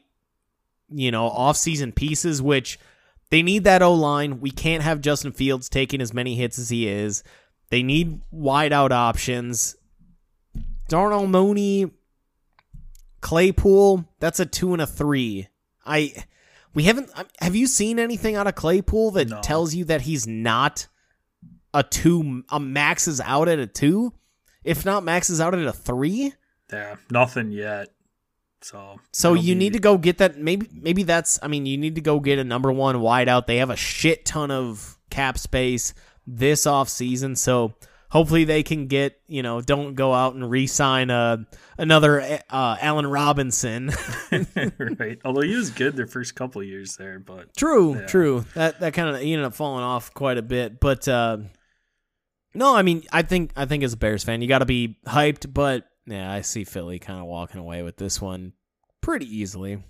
you 0.89 1.11
know, 1.11 1.27
off-season 1.27 1.93
pieces, 1.93 2.43
which 2.43 2.79
they 3.31 3.43
need 3.43 3.65
that 3.65 3.81
O 3.81 3.95
line. 3.95 4.41
We 4.41 4.51
can't 4.51 4.83
have 4.83 5.01
Justin 5.01 5.33
Fields 5.33 5.71
taking 5.71 6.03
as 6.03 6.13
many 6.13 6.35
hits 6.35 6.59
as 6.59 6.69
he 6.69 6.87
is. 6.87 7.25
They 7.71 7.83
need 7.83 8.21
wide 8.31 8.75
out 8.75 8.93
options. 8.93 9.75
Darnell 10.89 11.27
Mooney, 11.27 11.91
Claypool, 13.23 14.07
that's 14.21 14.39
a 14.39 14.45
two 14.45 14.75
and 14.75 14.83
a 14.83 14.87
three. 14.87 15.49
I 15.87 16.13
we 16.75 16.85
haven't 16.85 17.11
um, 17.15 17.27
have 17.41 17.55
you 17.57 17.67
seen 17.67 17.99
anything 17.99 18.37
out 18.37 18.47
of 18.47 18.55
Claypool 18.55 19.13
that 19.13 19.29
No. 19.29 19.41
tells 19.43 19.75
you 19.75 19.85
that 19.87 20.03
he's 20.03 20.27
not 20.27 20.87
a 21.75 21.83
two 21.83 22.45
a 22.51 22.59
maxes 22.61 23.21
out 23.21 23.49
at 23.49 23.59
a 23.59 23.67
two? 23.67 24.13
If 24.65 24.85
not 24.85 25.03
maxes 25.05 25.41
out 25.41 25.55
at 25.55 25.65
a 25.67 25.73
three? 25.73 26.33
Yeah, 26.73 26.97
nothing 27.11 27.51
yet. 27.51 27.89
So 28.63 29.01
So 29.13 29.35
you 29.35 29.55
be- 29.55 29.59
need 29.59 29.73
to 29.73 29.79
go 29.81 29.99
get 29.99 30.19
that. 30.19 30.39
Maybe 30.39 30.69
maybe 30.73 31.03
that's. 31.03 31.39
I 31.43 31.49
mean, 31.49 31.67
you 31.67 31.77
need 31.77 31.97
to 31.97 32.01
go 32.01 32.21
get 32.21 32.39
a 32.39 32.45
number 32.45 32.71
one 32.73 33.01
wide 33.01 33.29
out. 33.29 33.47
They 33.47 33.57
have 33.57 33.71
a 33.71 33.77
shit 33.77 34.25
ton 34.25 34.51
of 34.51 34.99
cap 35.11 35.37
space 35.39 35.95
this 36.27 36.67
off 36.67 36.89
season, 36.89 37.35
so 37.35 37.75
hopefully 38.13 38.45
they 38.45 38.63
can 38.63 38.87
get. 38.87 39.19
You 39.27 39.43
know, 39.43 39.61
don't 39.63 39.95
go 39.95 40.13
out 40.13 40.35
and 40.35 40.49
re-sign 40.49 41.11
uh, 41.11 41.39
another 41.79 42.21
uh, 42.51 42.77
Allen 42.81 43.07
Robinson. 43.07 43.91
right. 44.99 45.19
Although 45.25 45.41
he 45.41 45.57
was 45.57 45.71
good 45.71 45.97
their 45.97 46.07
first 46.07 46.35
couple 46.35 46.63
years 46.63 46.97
there, 46.97 47.19
but 47.19 47.57
true, 47.57 47.97
Yeah. 47.97 48.07
true. 48.07 48.45
That 48.55 48.81
that 48.81 48.95
kind 48.95 49.09
of 49.15 49.21
he 49.21 49.33
ended 49.33 49.47
up 49.47 49.55
falling 49.55 49.83
off 49.85 50.13
quite 50.15 50.39
a 50.39 50.43
bit, 50.43 50.79
but 50.79 51.09
uh, 51.09 51.39
no, 52.55 52.77
I 52.77 52.83
mean, 52.83 53.03
I 53.11 53.23
think 53.23 53.53
I 53.57 53.65
think 53.65 53.83
as 53.83 53.95
a 53.95 53.97
Bears 53.97 54.23
fan, 54.25 54.43
you 54.43 54.49
got 54.49 54.59
to 54.59 54.67
be 54.67 54.99
hyped, 55.07 55.53
but 55.53 55.87
yeah, 56.07 56.31
I 56.31 56.43
see 56.43 56.65
Philly 56.65 56.99
kind 56.99 57.19
of 57.21 57.27
walking 57.27 57.61
away 57.61 57.83
with 57.83 57.97
this 57.97 58.21
one 58.21 58.53
pretty 59.01 59.27
easily. 59.27 59.83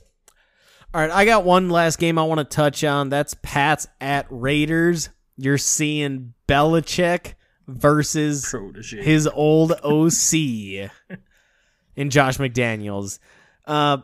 All 0.94 1.00
right, 1.00 1.10
I 1.10 1.24
got 1.24 1.44
one 1.44 1.70
last 1.70 1.98
game 1.98 2.18
I 2.18 2.24
want 2.24 2.38
to 2.38 2.44
touch 2.44 2.84
on. 2.84 3.08
That's 3.08 3.34
Pats 3.42 3.86
at 4.00 4.26
Raiders. 4.28 5.08
You're 5.38 5.56
seeing 5.58 6.34
Belichick 6.46 7.32
versus 7.72 8.46
protege. 8.48 9.02
his 9.02 9.26
old 9.26 9.72
OC 9.72 10.90
in 11.96 12.10
Josh 12.10 12.38
McDaniels. 12.38 13.18
Uh, 13.66 13.98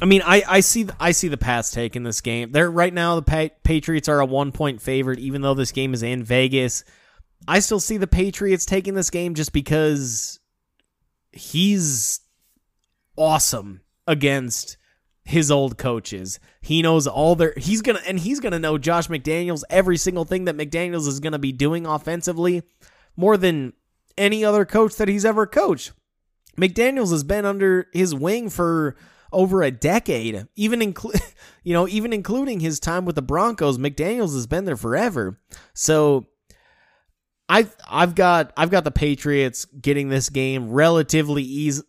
I 0.00 0.06
mean, 0.06 0.22
I, 0.24 0.42
I 0.48 0.60
see 0.60 0.88
I 0.98 1.12
see 1.12 1.28
the 1.28 1.36
Pats 1.36 1.70
taking 1.70 2.02
this 2.02 2.20
game. 2.20 2.50
They're 2.52 2.70
right 2.70 2.92
now 2.92 3.16
the 3.16 3.22
pa- 3.22 3.54
Patriots 3.62 4.08
are 4.08 4.20
a 4.20 4.26
one 4.26 4.50
point 4.52 4.82
favorite, 4.82 5.20
even 5.20 5.42
though 5.42 5.54
this 5.54 5.72
game 5.72 5.94
is 5.94 6.02
in 6.02 6.24
Vegas. 6.24 6.84
I 7.46 7.60
still 7.60 7.80
see 7.80 7.96
the 7.96 8.06
Patriots 8.06 8.64
taking 8.64 8.94
this 8.94 9.10
game 9.10 9.34
just 9.34 9.52
because 9.52 10.40
he's 11.32 12.20
awesome 13.16 13.82
against 14.06 14.76
his 15.24 15.50
old 15.50 15.78
coaches. 15.78 16.38
He 16.60 16.82
knows 16.82 17.06
all 17.06 17.34
their 17.34 17.54
he's 17.56 17.82
going 17.82 17.98
to 17.98 18.08
and 18.08 18.18
he's 18.18 18.40
going 18.40 18.52
to 18.52 18.58
know 18.58 18.78
Josh 18.78 19.08
McDaniels 19.08 19.62
every 19.70 19.96
single 19.96 20.24
thing 20.24 20.44
that 20.44 20.56
McDaniels 20.56 21.08
is 21.08 21.20
going 21.20 21.32
to 21.32 21.38
be 21.38 21.52
doing 21.52 21.86
offensively 21.86 22.62
more 23.16 23.36
than 23.36 23.72
any 24.18 24.44
other 24.44 24.64
coach 24.64 24.96
that 24.96 25.08
he's 25.08 25.24
ever 25.24 25.46
coached. 25.46 25.92
McDaniels 26.58 27.10
has 27.10 27.24
been 27.24 27.44
under 27.44 27.88
his 27.92 28.14
wing 28.14 28.50
for 28.50 28.96
over 29.32 29.62
a 29.62 29.70
decade, 29.70 30.46
even 30.56 30.80
include 30.82 31.20
you 31.64 31.72
know, 31.72 31.88
even 31.88 32.12
including 32.12 32.60
his 32.60 32.78
time 32.78 33.04
with 33.04 33.16
the 33.16 33.22
Broncos. 33.22 33.78
McDaniels 33.78 34.34
has 34.34 34.46
been 34.46 34.66
there 34.66 34.76
forever. 34.76 35.40
So 35.72 36.26
I've 37.48 37.74
I've 37.88 38.14
got 38.14 38.52
I've 38.56 38.70
got 38.70 38.84
the 38.84 38.90
Patriots 38.90 39.64
getting 39.64 40.10
this 40.10 40.28
game 40.28 40.70
relatively 40.70 41.42
easy. 41.42 41.82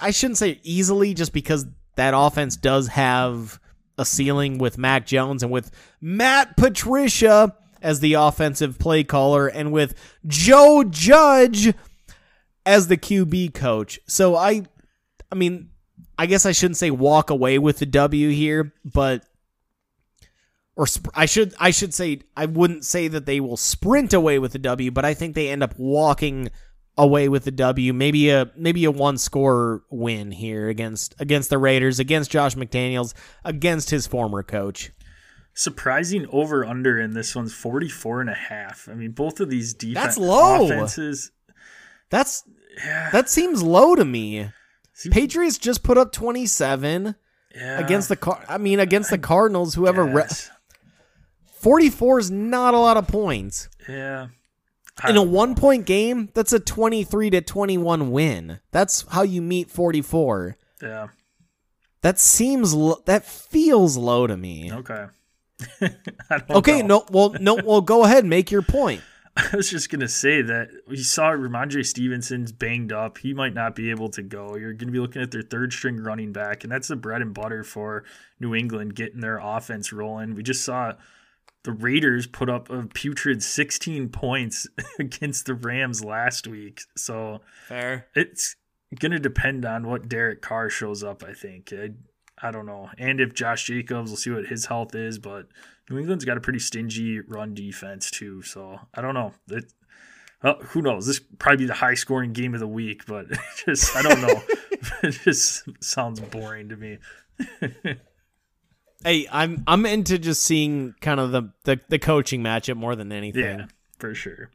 I 0.00 0.10
shouldn't 0.10 0.38
say 0.38 0.60
easily, 0.62 1.14
just 1.14 1.32
because 1.32 1.66
that 1.96 2.14
offense 2.16 2.56
does 2.56 2.88
have 2.88 3.60
a 3.98 4.04
ceiling 4.04 4.58
with 4.58 4.78
Mac 4.78 5.06
Jones 5.06 5.42
and 5.42 5.50
with 5.50 5.70
Matt 6.00 6.56
Patricia 6.56 7.56
as 7.82 8.00
the 8.00 8.14
offensive 8.14 8.78
play 8.78 9.04
caller 9.04 9.46
and 9.48 9.72
with 9.72 9.94
Joe 10.26 10.84
Judge 10.84 11.74
as 12.64 12.88
the 12.88 12.96
QB 12.96 13.54
coach. 13.54 13.98
So 14.06 14.36
I 14.36 14.62
I 15.30 15.34
mean, 15.34 15.70
I 16.18 16.26
guess 16.26 16.46
I 16.46 16.52
shouldn't 16.52 16.76
say 16.76 16.90
walk 16.90 17.30
away 17.30 17.58
with 17.58 17.78
the 17.78 17.86
W 17.86 18.30
here, 18.30 18.72
but 18.84 19.24
or 20.76 20.86
sp- 20.88 21.14
I 21.14 21.26
should 21.26 21.54
I 21.58 21.70
should 21.70 21.94
say 21.94 22.20
I 22.36 22.46
wouldn't 22.46 22.84
say 22.84 23.08
that 23.08 23.26
they 23.26 23.40
will 23.40 23.56
sprint 23.56 24.12
away 24.12 24.38
with 24.38 24.52
the 24.52 24.58
W, 24.58 24.90
but 24.90 25.04
I 25.04 25.14
think 25.14 25.34
they 25.34 25.48
end 25.48 25.62
up 25.62 25.78
walking 25.78 26.50
away 26.98 27.28
with 27.28 27.44
the 27.44 27.50
W. 27.50 27.92
Maybe 27.92 28.30
a 28.30 28.50
maybe 28.56 28.84
a 28.84 28.90
one 28.90 29.18
score 29.18 29.82
win 29.90 30.30
here 30.30 30.68
against 30.68 31.14
against 31.18 31.50
the 31.50 31.58
Raiders, 31.58 31.98
against 31.98 32.30
Josh 32.30 32.54
McDaniels, 32.54 33.14
against 33.44 33.90
his 33.90 34.06
former 34.06 34.42
coach. 34.42 34.92
Surprising 35.54 36.26
over 36.32 36.64
under 36.66 37.00
in 37.00 37.14
this 37.14 37.34
one's 37.34 37.54
44 37.54 38.20
and 38.20 38.28
a 38.30 38.34
half. 38.34 38.88
I 38.90 38.94
mean, 38.94 39.12
both 39.12 39.40
of 39.40 39.48
these 39.48 39.72
defense 39.72 39.94
That's 40.04 40.18
low. 40.18 40.66
offenses. 40.66 41.30
That's 42.10 42.44
Yeah, 42.84 43.10
that 43.10 43.30
seems 43.30 43.62
low 43.62 43.94
to 43.94 44.04
me. 44.04 44.50
seems- 44.92 45.14
Patriots 45.14 45.56
just 45.58 45.82
put 45.82 45.96
up 45.96 46.12
27 46.12 47.14
yeah, 47.54 47.78
against 47.78 48.10
the 48.10 48.16
car 48.16 48.44
I 48.48 48.58
mean 48.58 48.80
against 48.80 49.08
the 49.10 49.16
Cardinals 49.18 49.74
whoever 49.74 50.04
re- 50.04 50.24
yes. 50.28 50.50
44 51.60 52.18
is 52.18 52.30
not 52.30 52.74
a 52.74 52.78
lot 52.78 52.96
of 52.96 53.08
points. 53.08 53.68
yeah. 53.88 54.28
In 55.06 55.16
a 55.16 55.22
one 55.22 55.54
point 55.54 55.84
game, 55.84 56.30
that's 56.32 56.52
a 56.52 56.60
23 56.60 57.30
to 57.30 57.40
21 57.42 58.10
win. 58.10 58.60
That's 58.70 59.04
how 59.10 59.22
you 59.22 59.42
meet 59.42 59.70
44. 59.70 60.56
Yeah. 60.82 61.08
That 62.00 62.18
seems 62.18 62.72
lo- 62.72 63.02
that 63.04 63.24
feels 63.24 63.96
low 63.96 64.26
to 64.26 64.36
me. 64.36 64.72
Okay. 64.72 65.06
okay, 66.50 66.82
know. 66.82 66.98
no, 66.98 67.04
well, 67.10 67.36
no, 67.40 67.54
well, 67.64 67.80
go 67.80 68.04
ahead, 68.04 68.24
make 68.24 68.50
your 68.50 68.62
point. 68.62 69.02
I 69.36 69.54
was 69.54 69.68
just 69.70 69.90
gonna 69.90 70.08
say 70.08 70.40
that 70.40 70.70
we 70.88 70.96
saw 70.96 71.30
Rhamondre 71.30 71.84
Stevenson's 71.84 72.52
banged 72.52 72.92
up. 72.92 73.18
He 73.18 73.34
might 73.34 73.52
not 73.52 73.74
be 73.74 73.90
able 73.90 74.08
to 74.10 74.22
go. 74.22 74.56
You're 74.56 74.72
gonna 74.72 74.92
be 74.92 74.98
looking 74.98 75.20
at 75.20 75.30
their 75.30 75.42
third 75.42 75.74
string 75.74 75.98
running 75.98 76.32
back, 76.32 76.64
and 76.64 76.72
that's 76.72 76.88
the 76.88 76.96
bread 76.96 77.20
and 77.20 77.34
butter 77.34 77.62
for 77.62 78.04
New 78.40 78.54
England 78.54 78.94
getting 78.94 79.20
their 79.20 79.38
offense 79.38 79.92
rolling. 79.92 80.34
We 80.34 80.42
just 80.42 80.64
saw 80.64 80.94
the 81.66 81.72
Raiders 81.72 82.28
put 82.28 82.48
up 82.48 82.70
a 82.70 82.84
putrid 82.84 83.42
16 83.42 84.08
points 84.10 84.68
against 85.00 85.46
the 85.46 85.54
Rams 85.54 86.02
last 86.02 86.46
week. 86.46 86.80
So 86.96 87.40
fair. 87.66 88.06
It's 88.14 88.54
gonna 88.98 89.18
depend 89.18 89.66
on 89.66 89.88
what 89.88 90.08
Derek 90.08 90.40
Carr 90.40 90.70
shows 90.70 91.02
up. 91.02 91.24
I 91.24 91.34
think. 91.34 91.72
I, 91.72 91.90
I 92.40 92.50
don't 92.52 92.66
know, 92.66 92.90
and 92.98 93.20
if 93.20 93.34
Josh 93.34 93.64
Jacobs, 93.64 94.10
we'll 94.10 94.16
see 94.16 94.30
what 94.30 94.46
his 94.46 94.66
health 94.66 94.94
is, 94.94 95.18
but 95.18 95.48
New 95.90 95.98
England's 95.98 96.24
got 96.24 96.36
a 96.36 96.40
pretty 96.40 96.58
stingy 96.58 97.20
run 97.20 97.54
defense 97.54 98.10
too, 98.10 98.42
so 98.42 98.78
I 98.94 99.00
don't 99.00 99.14
know. 99.14 99.32
It, 99.50 99.72
well, 100.44 100.58
who 100.66 100.82
knows? 100.82 101.06
This 101.06 101.20
probably 101.38 101.64
be 101.64 101.66
the 101.66 101.74
high 101.74 101.94
scoring 101.94 102.32
game 102.32 102.54
of 102.54 102.60
the 102.60 102.68
week, 102.68 103.06
but 103.06 103.26
just 103.66 103.96
I 103.96 104.02
don't 104.02 104.20
know. 104.20 104.42
it 105.02 105.18
just 105.24 105.64
sounds 105.82 106.20
boring 106.20 106.68
to 106.68 106.76
me. 106.76 106.98
Hey, 109.04 109.26
I'm 109.30 109.62
I'm 109.66 109.86
into 109.86 110.18
just 110.18 110.42
seeing 110.42 110.94
kind 111.00 111.20
of 111.20 111.32
the, 111.32 111.50
the 111.64 111.80
the 111.88 111.98
coaching 111.98 112.42
matchup 112.42 112.76
more 112.76 112.96
than 112.96 113.12
anything. 113.12 113.60
Yeah, 113.60 113.66
for 113.98 114.14
sure. 114.14 114.50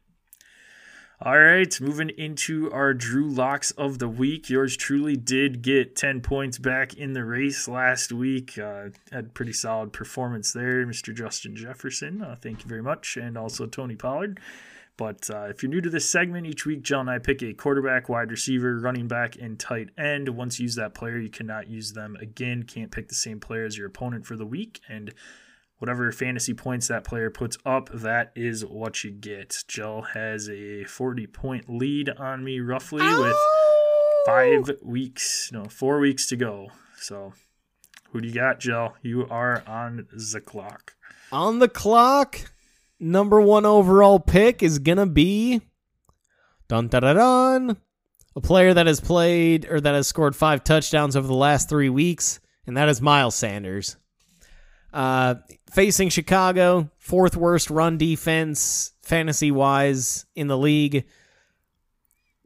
All 1.24 1.38
right, 1.38 1.80
moving 1.80 2.10
into 2.10 2.68
our 2.72 2.92
Drew 2.92 3.28
locks 3.28 3.70
of 3.72 4.00
the 4.00 4.08
week. 4.08 4.50
Yours 4.50 4.76
truly 4.76 5.16
did 5.16 5.62
get 5.62 5.94
10 5.94 6.20
points 6.20 6.58
back 6.58 6.94
in 6.94 7.12
the 7.12 7.24
race 7.24 7.68
last 7.68 8.10
week. 8.10 8.58
Uh, 8.58 8.88
had 9.12 9.32
pretty 9.32 9.52
solid 9.52 9.92
performance 9.92 10.52
there, 10.52 10.84
Mr. 10.84 11.14
Justin 11.14 11.54
Jefferson. 11.54 12.22
Uh, 12.22 12.34
thank 12.34 12.64
you 12.64 12.68
very 12.68 12.82
much. 12.82 13.16
And 13.16 13.38
also 13.38 13.66
Tony 13.66 13.94
Pollard. 13.94 14.40
But 14.96 15.30
uh, 15.30 15.44
if 15.44 15.62
you're 15.62 15.70
new 15.70 15.80
to 15.80 15.90
this 15.90 16.08
segment, 16.08 16.46
each 16.46 16.66
week, 16.66 16.82
Jill 16.82 17.00
and 17.00 17.10
I 17.10 17.18
pick 17.18 17.42
a 17.42 17.54
quarterback, 17.54 18.08
wide 18.08 18.30
receiver, 18.30 18.78
running 18.78 19.08
back, 19.08 19.36
and 19.40 19.58
tight 19.58 19.88
end. 19.96 20.28
Once 20.28 20.58
you 20.58 20.64
use 20.64 20.74
that 20.74 20.94
player, 20.94 21.18
you 21.18 21.30
cannot 21.30 21.68
use 21.68 21.92
them 21.92 22.16
again. 22.20 22.64
Can't 22.64 22.90
pick 22.90 23.08
the 23.08 23.14
same 23.14 23.40
player 23.40 23.64
as 23.64 23.78
your 23.78 23.86
opponent 23.88 24.26
for 24.26 24.36
the 24.36 24.46
week. 24.46 24.80
And 24.88 25.14
whatever 25.78 26.12
fantasy 26.12 26.54
points 26.54 26.88
that 26.88 27.04
player 27.04 27.30
puts 27.30 27.56
up, 27.64 27.90
that 27.92 28.32
is 28.36 28.64
what 28.64 29.02
you 29.02 29.10
get. 29.10 29.64
Jill 29.66 30.02
has 30.14 30.48
a 30.48 30.84
40 30.84 31.26
point 31.26 31.68
lead 31.68 32.10
on 32.10 32.44
me 32.44 32.60
roughly 32.60 33.02
with 33.02 33.36
five 34.26 34.70
weeks, 34.82 35.50
no, 35.52 35.64
four 35.64 35.98
weeks 35.98 36.26
to 36.28 36.36
go. 36.36 36.68
So, 36.96 37.32
who 38.10 38.20
do 38.20 38.28
you 38.28 38.34
got, 38.34 38.60
Jill? 38.60 38.94
You 39.02 39.26
are 39.28 39.64
on 39.66 40.06
the 40.12 40.40
clock. 40.40 40.94
On 41.32 41.58
the 41.58 41.68
clock, 41.68 42.52
number 43.02 43.40
one 43.40 43.66
overall 43.66 44.20
pick 44.20 44.62
is 44.62 44.78
to 44.78 45.06
be 45.06 45.60
dun 46.68 46.88
dun 46.88 47.02
dun. 47.02 47.76
A 48.34 48.40
player 48.40 48.72
that 48.72 48.86
has 48.86 48.98
played 48.98 49.66
or 49.66 49.78
that 49.78 49.94
has 49.94 50.06
scored 50.06 50.34
five 50.34 50.64
touchdowns 50.64 51.16
over 51.16 51.26
the 51.26 51.34
last 51.34 51.68
three 51.68 51.90
weeks, 51.90 52.40
and 52.66 52.78
that 52.78 52.88
is 52.88 53.02
Miles 53.02 53.34
Sanders. 53.34 53.96
Uh, 54.90 55.34
facing 55.70 56.08
Chicago, 56.08 56.90
fourth 56.96 57.36
worst 57.36 57.68
run 57.68 57.98
defense 57.98 58.92
fantasy 59.02 59.50
wise 59.50 60.24
in 60.34 60.46
the 60.46 60.56
league, 60.56 61.04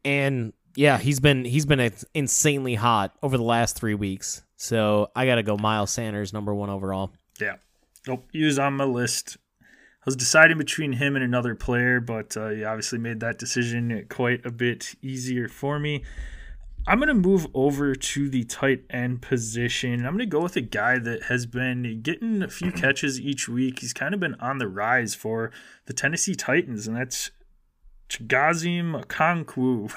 and 0.05 0.53
yeah, 0.75 0.99
he's 0.99 1.21
been 1.21 1.45
he's 1.45 1.67
been 1.67 1.93
insanely 2.15 2.75
hot 2.75 3.13
over 3.23 3.37
the 3.37 3.45
last 3.45 3.77
three 3.77 3.95
weeks. 3.95 4.43
So 4.57 5.11
I 5.15 5.27
got 5.27 5.37
to 5.37 5.45
go 5.45 5.57
Miles 5.57 5.93
Sanders, 5.93 6.33
number 6.33 6.53
one 6.53 6.71
overall. 6.71 7.13
Yeah, 7.41 7.57
nope, 8.09 8.27
he 8.33 8.45
was 8.45 8.59
on 8.59 8.75
my 8.75 8.85
list. 8.85 9.37
I 10.07 10.11
was 10.11 10.17
deciding 10.17 10.59
between 10.59 10.93
him 10.93 11.17
and 11.17 11.25
another 11.25 11.57
player, 11.57 11.99
but 11.99 12.37
uh, 12.37 12.51
he 12.51 12.63
obviously 12.65 13.01
made 13.01 13.19
that 13.21 13.41
decision 13.41 14.07
quite 14.09 14.47
a 14.47 14.53
bit 14.53 14.95
easier 15.03 15.49
for 15.49 15.81
me. 15.81 16.05
I'm 16.87 16.99
going 16.99 17.09
to 17.09 17.15
move 17.15 17.49
over 17.55 17.97
to 17.97 18.29
the 18.29 18.45
tight 18.45 18.85
end 18.89 19.21
position. 19.21 20.07
I'm 20.07 20.13
going 20.13 20.19
to 20.19 20.27
go 20.27 20.41
with 20.41 20.55
a 20.55 20.61
guy 20.61 21.01
that 21.01 21.25
has 21.25 21.45
been 21.45 22.03
getting 22.03 22.41
a 22.41 22.49
few 22.49 22.71
catches 22.71 23.21
each 23.21 23.49
week. 23.49 23.81
He's 23.81 23.93
kind 23.93 24.15
of 24.15 24.21
been 24.21 24.37
on 24.37 24.59
the 24.59 24.69
rise 24.69 25.17
for 25.17 25.51
the 25.87 25.93
Tennessee 25.93 26.37
Titans, 26.37 26.87
and 26.87 26.97
that's 26.97 27.33
Chigoziem 28.09 29.05
Okonkwo. 29.05 29.93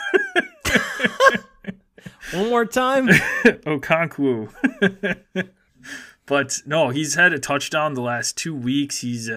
One 2.34 2.50
more 2.50 2.66
time. 2.66 3.08
Okonkwo. 3.44 4.50
but 6.26 6.62
no, 6.66 6.90
he's 6.90 7.14
had 7.14 7.32
a 7.32 7.40
touchdown 7.40 7.94
the 7.94 8.02
last 8.02 8.36
two 8.36 8.56
weeks. 8.56 9.02
He's 9.02 9.30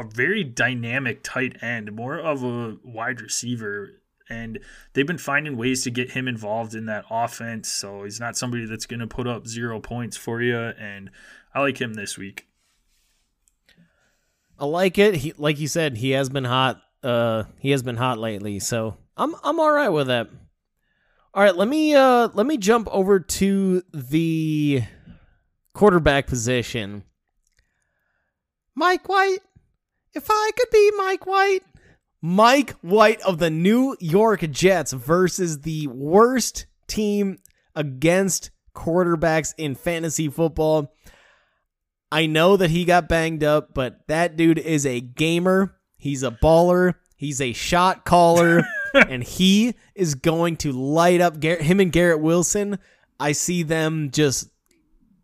a, 0.00 0.04
very 0.04 0.44
dynamic 0.44 1.20
tight 1.22 1.62
end, 1.62 1.92
more 1.92 2.18
of 2.18 2.42
a 2.42 2.76
wide 2.84 3.20
receiver 3.20 4.00
and 4.30 4.60
they've 4.92 5.06
been 5.06 5.18
finding 5.18 5.56
ways 5.56 5.82
to 5.82 5.90
get 5.90 6.12
him 6.12 6.28
involved 6.28 6.74
in 6.74 6.86
that 6.86 7.04
offense. 7.10 7.68
So 7.68 8.04
he's 8.04 8.20
not 8.20 8.36
somebody 8.36 8.64
that's 8.64 8.86
going 8.86 9.00
to 9.00 9.06
put 9.06 9.26
up 9.26 9.46
zero 9.46 9.80
points 9.80 10.16
for 10.16 10.40
you, 10.40 10.56
and 10.56 11.10
I 11.54 11.60
like 11.60 11.80
him 11.80 11.94
this 11.94 12.16
week. 12.16 12.46
I 14.58 14.66
like 14.66 14.98
it. 14.98 15.16
He, 15.16 15.32
like 15.36 15.58
you 15.58 15.66
said, 15.66 15.96
he 15.96 16.10
has 16.10 16.28
been 16.28 16.44
hot. 16.44 16.80
Uh, 17.02 17.44
he 17.58 17.70
has 17.72 17.82
been 17.82 17.96
hot 17.96 18.18
lately, 18.18 18.60
so 18.60 18.96
I'm 19.16 19.34
I'm 19.42 19.58
all 19.58 19.72
right 19.72 19.88
with 19.88 20.06
that. 20.06 20.28
All 21.34 21.42
right, 21.42 21.56
let 21.56 21.68
me 21.68 21.94
uh 21.94 22.28
let 22.34 22.46
me 22.46 22.56
jump 22.56 22.88
over 22.90 23.20
to 23.20 23.82
the 23.92 24.82
quarterback 25.72 26.26
position. 26.26 27.04
Mike 28.74 29.08
White. 29.08 29.40
If 30.14 30.26
I 30.28 30.50
could 30.56 30.70
be 30.72 30.90
Mike 30.96 31.26
White, 31.26 31.62
Mike 32.20 32.72
White 32.80 33.20
of 33.22 33.38
the 33.38 33.50
New 33.50 33.96
York 34.00 34.40
Jets 34.50 34.92
versus 34.92 35.60
the 35.60 35.86
worst 35.86 36.66
team 36.88 37.38
against 37.76 38.50
quarterbacks 38.74 39.54
in 39.56 39.74
fantasy 39.74 40.28
football. 40.28 40.92
I 42.10 42.26
know 42.26 42.56
that 42.56 42.70
he 42.70 42.84
got 42.84 43.08
banged 43.08 43.44
up, 43.44 43.72
but 43.72 44.00
that 44.08 44.36
dude 44.36 44.58
is 44.58 44.84
a 44.84 45.00
gamer. 45.00 45.76
He's 45.96 46.24
a 46.24 46.32
baller. 46.32 46.94
He's 47.16 47.40
a 47.40 47.52
shot 47.52 48.04
caller, 48.04 48.64
and 48.94 49.22
he 49.22 49.74
is 49.94 50.14
going 50.16 50.56
to 50.58 50.72
light 50.72 51.20
up 51.20 51.38
Gar- 51.38 51.62
him 51.62 51.78
and 51.78 51.92
Garrett 51.92 52.20
Wilson. 52.20 52.78
I 53.20 53.32
see 53.32 53.62
them 53.62 54.10
just 54.10 54.48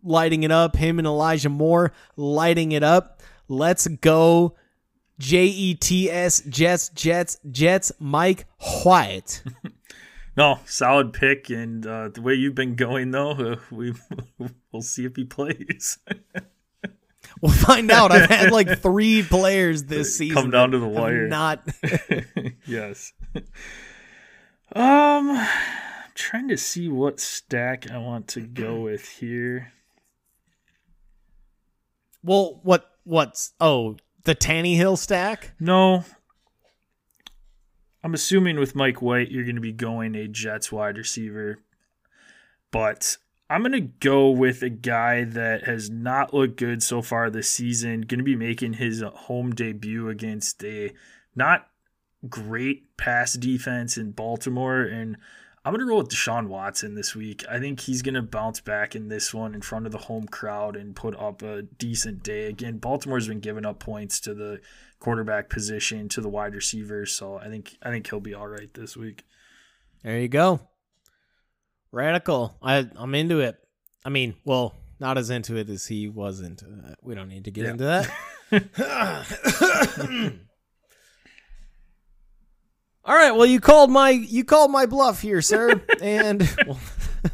lighting 0.04 0.44
it 0.44 0.52
up. 0.52 0.76
Him 0.76 0.98
and 0.98 1.06
Elijah 1.06 1.48
Moore 1.48 1.92
lighting 2.16 2.72
it 2.72 2.82
up. 2.84 3.22
Let's 3.48 3.88
go 3.88 4.54
J 5.18 5.46
E 5.46 5.74
T 5.74 6.10
S 6.10 6.40
Jets 6.42 6.90
Jets 6.90 7.38
Jets 7.50 7.92
Mike 7.98 8.46
White. 8.84 9.42
no, 10.36 10.58
solid 10.66 11.12
pick, 11.12 11.48
and 11.48 11.86
uh, 11.86 12.08
the 12.08 12.20
way 12.20 12.34
you've 12.34 12.54
been 12.54 12.74
going 12.74 13.10
though, 13.10 13.30
uh, 13.30 13.56
we 13.70 13.94
we'll 14.72 14.82
see 14.82 15.04
if 15.06 15.16
he 15.16 15.24
plays. 15.24 15.98
we'll 17.40 17.52
find 17.52 17.90
out. 17.90 18.12
I've 18.12 18.28
had 18.28 18.52
like 18.52 18.80
three 18.80 19.22
players 19.22 19.84
this 19.84 20.16
season. 20.18 20.34
Come 20.34 20.50
down 20.50 20.72
to 20.72 20.78
the 20.78 20.88
wire. 20.88 21.28
Not. 21.28 21.66
yes. 22.66 23.12
Um, 24.74 25.30
I'm 25.30 26.12
trying 26.14 26.48
to 26.48 26.58
see 26.58 26.88
what 26.88 27.20
stack 27.20 27.90
I 27.90 27.98
want 27.98 28.28
to 28.28 28.40
go 28.40 28.80
with 28.82 29.08
here. 29.08 29.72
Well, 32.22 32.60
what 32.64 32.90
what's 33.04 33.52
oh 33.60 33.96
the 34.26 34.34
Tannehill 34.34 34.98
stack? 34.98 35.52
No. 35.58 36.04
I'm 38.04 38.14
assuming 38.14 38.58
with 38.58 38.76
Mike 38.76 39.00
White, 39.00 39.30
you're 39.30 39.44
going 39.44 39.56
to 39.56 39.60
be 39.60 39.72
going 39.72 40.14
a 40.14 40.28
Jets 40.28 40.70
wide 40.70 40.98
receiver. 40.98 41.58
But 42.70 43.16
I'm 43.48 43.62
going 43.62 43.72
to 43.72 43.80
go 43.80 44.30
with 44.30 44.62
a 44.62 44.68
guy 44.68 45.24
that 45.24 45.64
has 45.64 45.88
not 45.88 46.34
looked 46.34 46.56
good 46.56 46.82
so 46.82 47.00
far 47.02 47.30
this 47.30 47.48
season. 47.48 48.02
Going 48.02 48.18
to 48.18 48.24
be 48.24 48.36
making 48.36 48.74
his 48.74 49.02
home 49.02 49.54
debut 49.54 50.08
against 50.08 50.62
a 50.62 50.92
not 51.34 51.68
great 52.28 52.96
pass 52.96 53.34
defense 53.34 53.96
in 53.96 54.10
Baltimore. 54.12 54.82
And 54.82 55.16
I'm 55.66 55.72
going 55.72 55.80
to 55.80 55.86
roll 55.86 55.98
with 55.98 56.10
Deshaun 56.10 56.46
Watson 56.46 56.94
this 56.94 57.16
week. 57.16 57.44
I 57.50 57.58
think 57.58 57.80
he's 57.80 58.00
going 58.00 58.14
to 58.14 58.22
bounce 58.22 58.60
back 58.60 58.94
in 58.94 59.08
this 59.08 59.34
one 59.34 59.52
in 59.52 59.62
front 59.62 59.84
of 59.84 59.90
the 59.90 59.98
home 59.98 60.28
crowd 60.28 60.76
and 60.76 60.94
put 60.94 61.18
up 61.18 61.42
a 61.42 61.62
decent 61.62 62.22
day. 62.22 62.46
Again, 62.46 62.78
Baltimore's 62.78 63.26
been 63.26 63.40
giving 63.40 63.66
up 63.66 63.80
points 63.80 64.20
to 64.20 64.32
the 64.32 64.60
quarterback 65.00 65.50
position, 65.50 66.08
to 66.10 66.20
the 66.20 66.28
wide 66.28 66.54
receivers, 66.54 67.12
so 67.12 67.38
I 67.38 67.48
think 67.48 67.76
I 67.82 67.90
think 67.90 68.08
he'll 68.08 68.20
be 68.20 68.32
all 68.32 68.46
right 68.46 68.72
this 68.74 68.96
week. 68.96 69.24
There 70.04 70.20
you 70.20 70.28
go. 70.28 70.60
Radical. 71.90 72.56
I 72.62 72.88
I'm 72.94 73.16
into 73.16 73.40
it. 73.40 73.58
I 74.04 74.08
mean, 74.08 74.36
well, 74.44 74.76
not 75.00 75.18
as 75.18 75.30
into 75.30 75.56
it 75.56 75.68
as 75.68 75.84
he 75.84 76.06
was 76.06 76.42
into 76.42 76.66
that. 76.66 76.92
Uh, 76.92 76.94
we 77.02 77.16
don't 77.16 77.28
need 77.28 77.46
to 77.46 77.50
get 77.50 77.64
yeah. 77.64 77.70
into 77.72 78.06
that. 78.52 79.16
All 83.06 83.14
right. 83.14 83.30
Well, 83.30 83.46
you 83.46 83.60
called 83.60 83.90
my 83.90 84.10
you 84.10 84.44
called 84.44 84.72
my 84.72 84.84
bluff 84.86 85.22
here, 85.22 85.40
sir, 85.40 85.80
and 86.00 86.42
well, 86.66 86.80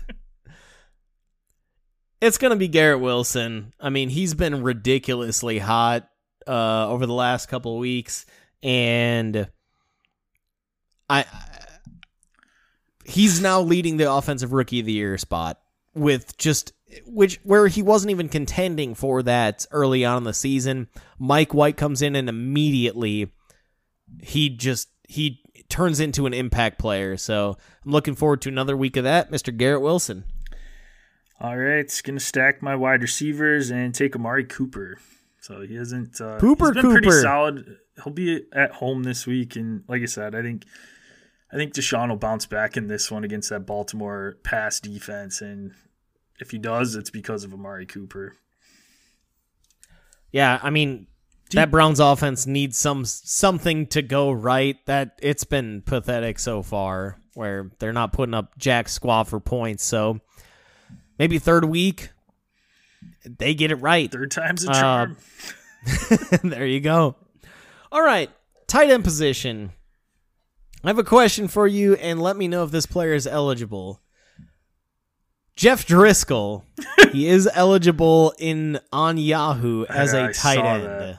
It's 2.22 2.38
gonna 2.38 2.54
be 2.54 2.68
Garrett 2.68 3.00
Wilson. 3.00 3.72
I 3.80 3.90
mean, 3.90 4.08
he's 4.08 4.34
been 4.34 4.62
ridiculously 4.62 5.58
hot 5.58 6.08
uh, 6.46 6.88
over 6.88 7.04
the 7.04 7.12
last 7.12 7.48
couple 7.48 7.74
of 7.74 7.80
weeks, 7.80 8.26
and 8.62 9.48
I 11.10 11.24
he's 13.04 13.40
now 13.40 13.60
leading 13.60 13.96
the 13.96 14.12
offensive 14.12 14.52
rookie 14.52 14.78
of 14.78 14.86
the 14.86 14.92
year 14.92 15.18
spot 15.18 15.58
with 15.94 16.36
just 16.36 16.72
which 17.06 17.40
where 17.42 17.66
he 17.66 17.82
wasn't 17.82 18.12
even 18.12 18.28
contending 18.28 18.94
for 18.94 19.24
that 19.24 19.66
early 19.72 20.04
on 20.04 20.18
in 20.18 20.24
the 20.24 20.32
season. 20.32 20.88
Mike 21.18 21.52
White 21.52 21.76
comes 21.76 22.02
in 22.02 22.14
and 22.14 22.28
immediately 22.28 23.32
he 24.22 24.48
just 24.48 24.90
he 25.08 25.42
turns 25.72 25.98
into 25.98 26.26
an 26.26 26.34
impact 26.34 26.78
player. 26.78 27.16
So 27.16 27.56
I'm 27.84 27.90
looking 27.90 28.14
forward 28.14 28.42
to 28.42 28.48
another 28.48 28.76
week 28.76 28.96
of 28.96 29.04
that, 29.04 29.30
Mr. 29.32 29.56
Garrett 29.56 29.80
Wilson. 29.80 30.24
All 31.40 31.56
right, 31.56 32.00
gonna 32.04 32.20
stack 32.20 32.62
my 32.62 32.76
wide 32.76 33.02
receivers 33.02 33.70
and 33.70 33.92
take 33.92 34.14
Amari 34.14 34.44
Cooper. 34.44 34.98
So 35.40 35.62
he 35.62 35.74
hasn't. 35.74 36.20
Uh, 36.20 36.38
Cooper, 36.38 36.66
he's 36.66 36.74
been 36.74 36.82
Cooper. 36.82 37.00
pretty 37.00 37.20
solid. 37.22 37.78
He'll 38.04 38.12
be 38.12 38.44
at 38.52 38.70
home 38.74 39.02
this 39.02 39.26
week, 39.26 39.56
and 39.56 39.82
like 39.88 40.02
I 40.02 40.04
said, 40.04 40.36
I 40.36 40.42
think 40.42 40.64
I 41.52 41.56
think 41.56 41.74
Deshaun 41.74 42.10
will 42.10 42.16
bounce 42.16 42.46
back 42.46 42.76
in 42.76 42.86
this 42.86 43.10
one 43.10 43.24
against 43.24 43.50
that 43.50 43.66
Baltimore 43.66 44.38
pass 44.44 44.78
defense, 44.78 45.40
and 45.40 45.72
if 46.38 46.52
he 46.52 46.58
does, 46.58 46.94
it's 46.94 47.10
because 47.10 47.42
of 47.42 47.52
Amari 47.52 47.86
Cooper. 47.86 48.36
Yeah, 50.30 50.60
I 50.62 50.70
mean 50.70 51.08
that 51.52 51.70
Browns 51.70 52.00
offense 52.00 52.46
needs 52.46 52.76
some 52.78 53.04
something 53.04 53.86
to 53.88 54.02
go 54.02 54.30
right. 54.30 54.76
That 54.86 55.18
it's 55.22 55.44
been 55.44 55.82
pathetic 55.82 56.38
so 56.38 56.62
far, 56.62 57.18
where 57.34 57.70
they're 57.78 57.92
not 57.92 58.12
putting 58.12 58.34
up 58.34 58.56
jack 58.58 58.88
squat 58.88 59.28
for 59.28 59.40
points. 59.40 59.84
So 59.84 60.20
maybe 61.18 61.38
third 61.38 61.64
week 61.64 62.10
they 63.24 63.54
get 63.54 63.70
it 63.70 63.76
right. 63.76 64.10
Third 64.10 64.30
time's 64.30 64.64
a 64.66 64.70
Uh, 64.70 64.74
charm. 64.80 65.16
there 66.44 66.66
you 66.66 66.80
go. 66.80 67.16
All 67.90 68.02
right, 68.02 68.30
tight 68.66 68.90
end 68.90 69.04
position. 69.04 69.72
I 70.84 70.88
have 70.88 70.98
a 70.98 71.04
question 71.04 71.46
for 71.48 71.66
you, 71.66 71.94
and 71.94 72.20
let 72.20 72.36
me 72.36 72.48
know 72.48 72.64
if 72.64 72.70
this 72.72 72.86
player 72.86 73.14
is 73.14 73.26
eligible. 73.26 74.00
Jeff 75.56 75.86
Driskel, 75.86 76.62
he 77.12 77.26
is 77.28 77.48
eligible 77.52 78.32
in 78.38 78.80
on 78.92 79.18
Yahoo 79.18 79.84
as 79.86 80.12
Yeah, 80.14 80.28
a 80.28 80.32
tight 80.32 80.58
end. 80.64 81.18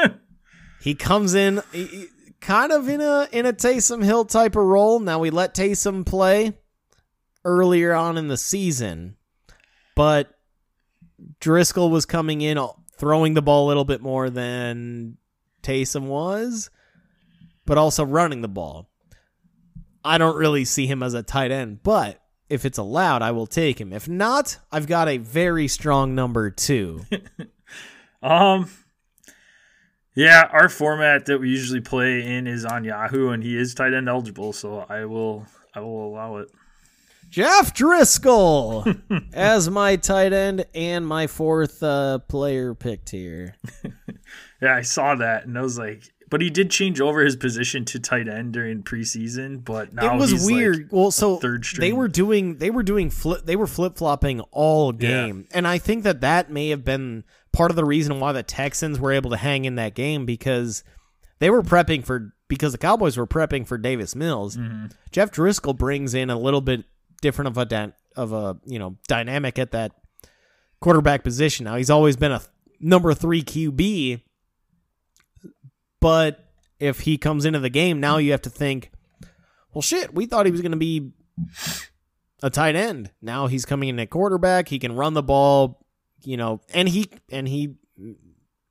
he 0.80 0.94
comes 0.94 1.34
in 1.34 1.62
he- 1.72 2.06
kind 2.40 2.72
of 2.72 2.88
in 2.88 3.00
a 3.00 3.28
in 3.32 3.44
a 3.46 3.52
Taysom 3.52 4.02
Hill 4.02 4.24
type 4.24 4.56
of 4.56 4.64
role. 4.64 4.98
Now 5.00 5.18
we 5.18 5.30
let 5.30 5.54
Taysom 5.54 6.06
play 6.06 6.54
earlier 7.44 7.92
on 7.94 8.16
in 8.16 8.28
the 8.28 8.36
season, 8.36 9.16
but 9.94 10.30
Driskel 11.40 11.90
was 11.90 12.06
coming 12.06 12.40
in 12.40 12.58
throwing 12.96 13.34
the 13.34 13.42
ball 13.42 13.66
a 13.66 13.68
little 13.68 13.84
bit 13.84 14.00
more 14.00 14.30
than 14.30 15.18
Taysom 15.62 16.04
was, 16.04 16.70
but 17.66 17.76
also 17.78 18.04
running 18.04 18.40
the 18.40 18.48
ball. 18.48 18.88
I 20.04 20.16
don't 20.18 20.36
really 20.36 20.64
see 20.64 20.86
him 20.86 21.02
as 21.02 21.12
a 21.14 21.22
tight 21.22 21.50
end, 21.50 21.82
but 21.82 22.20
if 22.48 22.64
it's 22.64 22.78
allowed, 22.78 23.22
I 23.22 23.30
will 23.30 23.46
take 23.46 23.80
him. 23.80 23.92
If 23.92 24.08
not, 24.08 24.58
I've 24.72 24.86
got 24.86 25.08
a 25.08 25.18
very 25.18 25.68
strong 25.68 26.14
number 26.14 26.50
two. 26.50 27.04
Um, 28.20 28.68
yeah, 30.14 30.48
our 30.50 30.68
format 30.68 31.26
that 31.26 31.38
we 31.38 31.50
usually 31.50 31.80
play 31.80 32.20
in 32.26 32.48
is 32.48 32.64
on 32.64 32.82
Yahoo, 32.82 33.28
and 33.30 33.42
he 33.42 33.56
is 33.56 33.74
tight 33.74 33.94
end 33.94 34.08
eligible, 34.08 34.52
so 34.52 34.84
I 34.88 35.04
will 35.04 35.46
I 35.74 35.80
will 35.80 36.08
allow 36.08 36.38
it. 36.38 36.50
Jeff 37.30 37.74
Driskel 37.74 39.00
as 39.32 39.70
my 39.70 39.96
tight 39.96 40.32
end 40.32 40.64
and 40.74 41.06
my 41.06 41.26
fourth 41.26 41.82
uh, 41.82 42.18
player 42.18 42.74
picked 42.74 43.10
here. 43.10 43.54
Yeah, 44.60 44.74
I 44.74 44.82
saw 44.82 45.14
that, 45.14 45.46
and 45.46 45.56
I 45.56 45.62
was 45.62 45.78
like, 45.78 46.02
but 46.28 46.40
he 46.40 46.50
did 46.50 46.70
change 46.70 47.00
over 47.00 47.24
his 47.24 47.36
position 47.36 47.84
to 47.86 47.98
tight 47.98 48.28
end 48.28 48.52
during 48.52 48.82
preseason, 48.82 49.64
but 49.64 49.92
now 49.94 50.14
it 50.14 50.18
was 50.18 50.30
he's, 50.30 50.44
like, 50.46 50.54
weird. 50.54 50.88
well, 50.90 51.10
so 51.10 51.36
third 51.36 51.64
string. 51.64 51.88
they 51.88 51.92
were 51.92 52.08
doing 52.08 52.58
they 52.58 52.70
were 52.70 52.82
doing 52.82 53.10
flip 53.10 53.44
they 53.46 53.56
were 53.56 53.66
flip 53.66 53.96
flopping 53.96 54.40
all 54.52 54.92
game, 54.92 55.46
and 55.52 55.66
I 55.66 55.78
think 55.78 56.04
that 56.04 56.20
that 56.20 56.50
may 56.50 56.68
have 56.68 56.84
been 56.84 57.24
part 57.52 57.70
of 57.70 57.76
the 57.76 57.84
reason 57.84 58.20
why 58.20 58.32
the 58.32 58.42
Texans 58.42 59.00
were 59.00 59.12
able 59.12 59.30
to 59.30 59.36
hang 59.36 59.64
in 59.64 59.76
that 59.76 59.94
game 59.94 60.26
because 60.26 60.84
they 61.38 61.50
were 61.50 61.62
prepping 61.62 62.04
for 62.04 62.34
because 62.48 62.72
the 62.72 62.78
Cowboys 62.78 63.16
were 63.16 63.26
prepping 63.26 63.66
for 63.66 63.78
Davis 63.78 64.14
Mills. 64.14 64.56
Mm-hmm. 64.56 64.86
Jeff 65.10 65.30
Driskel 65.30 65.76
brings 65.76 66.14
in 66.14 66.30
a 66.30 66.38
little 66.38 66.60
bit 66.60 66.84
different 67.20 67.48
of 67.48 67.58
a 67.58 67.64
dy- 67.64 67.92
of 68.16 68.32
a 68.32 68.58
you 68.64 68.78
know 68.78 68.96
dynamic 69.06 69.58
at 69.58 69.70
that 69.72 69.92
quarterback 70.80 71.22
position. 71.24 71.64
Now 71.64 71.76
he's 71.76 71.90
always 71.90 72.16
been 72.16 72.32
a 72.32 72.42
number 72.80 73.12
three 73.14 73.42
QB, 73.42 74.22
but 76.00 76.44
if 76.78 77.00
he 77.00 77.18
comes 77.18 77.44
into 77.44 77.58
the 77.58 77.70
game 77.70 78.00
now, 78.00 78.18
you 78.18 78.30
have 78.32 78.42
to 78.42 78.50
think, 78.50 78.90
well, 79.72 79.82
shit, 79.82 80.14
we 80.14 80.26
thought 80.26 80.46
he 80.46 80.52
was 80.52 80.60
going 80.60 80.72
to 80.72 80.78
be 80.78 81.12
a 82.42 82.50
tight 82.50 82.76
end. 82.76 83.10
Now 83.20 83.46
he's 83.46 83.64
coming 83.64 83.88
in 83.88 83.98
at 83.98 84.10
quarterback. 84.10 84.68
He 84.68 84.78
can 84.78 84.94
run 84.94 85.14
the 85.14 85.22
ball, 85.22 85.84
you 86.22 86.36
know, 86.36 86.60
and 86.72 86.88
he 86.88 87.10
and 87.30 87.48
he. 87.48 87.76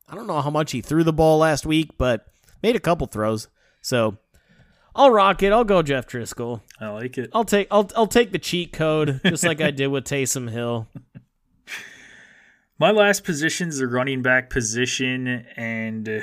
I 0.10 0.16
don't 0.16 0.28
know 0.28 0.42
how 0.42 0.50
much 0.50 0.72
he 0.72 0.82
threw 0.82 1.04
the 1.04 1.14
ball 1.14 1.40
last 1.40 1.66
week, 1.66 1.98
but 1.98 2.28
made 2.64 2.76
a 2.76 2.80
couple 2.80 3.08
throws. 3.08 3.50
So 3.82 4.18
I'll 4.96 5.12
rock 5.12 5.44
it. 5.44 5.52
I'll 5.52 5.64
go 5.64 5.82
Jeff 5.82 6.08
Driskel. 6.08 6.62
I 6.80 6.90
like 6.90 7.18
it. 7.18 7.30
I'll 7.34 7.46
take 7.46 7.68
I'll 7.70 7.90
I'll 7.96 8.08
take 8.08 8.32
the 8.32 8.40
cheat 8.40 8.74
code 8.74 9.22
just 9.26 9.44
like 9.44 9.62
I 9.62 9.72
did 9.72 9.88
with 9.88 10.06
Taysom 10.06 10.50
Hill. 10.50 10.88
My 12.80 12.92
last 12.92 13.24
position 13.24 13.70
is 13.70 13.80
the 13.80 13.88
running 13.88 14.22
back 14.22 14.50
position, 14.50 15.46
and 15.56 16.08
uh, 16.08 16.20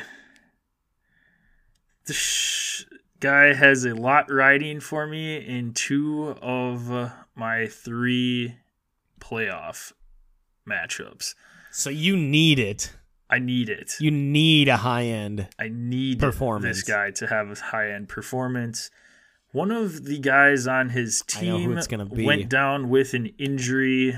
this 2.06 2.84
guy 3.20 3.54
has 3.54 3.84
a 3.84 3.94
lot 3.94 4.30
riding 4.30 4.80
for 4.80 5.06
me 5.06 5.36
in 5.36 5.72
two 5.72 6.36
of 6.42 6.92
uh, 6.92 7.10
my 7.34 7.66
three 7.66 8.56
playoff 9.20 9.92
matchups. 10.68 11.34
So 11.70 11.90
you 11.90 12.16
need 12.16 12.58
it. 12.58 12.92
I 13.30 13.38
need 13.38 13.68
it. 13.68 13.94
You 13.98 14.10
need 14.10 14.68
a 14.68 14.76
high 14.78 15.04
end. 15.04 15.48
I 15.58 15.68
need 15.72 16.20
Performance. 16.20 16.76
this 16.76 16.84
guy 16.84 17.10
to 17.12 17.26
have 17.26 17.50
a 17.50 17.54
high 17.54 17.90
end 17.90 18.08
performance. 18.08 18.90
One 19.52 19.70
of 19.70 20.04
the 20.04 20.18
guys 20.18 20.66
on 20.66 20.90
his 20.90 21.22
I 21.36 21.42
know 21.44 21.58
who 21.58 21.68
team 21.68 21.78
it's 21.78 21.86
gonna 21.86 22.06
be. 22.06 22.24
went 22.24 22.48
down 22.48 22.90
with 22.90 23.14
an 23.14 23.26
injury 23.38 24.14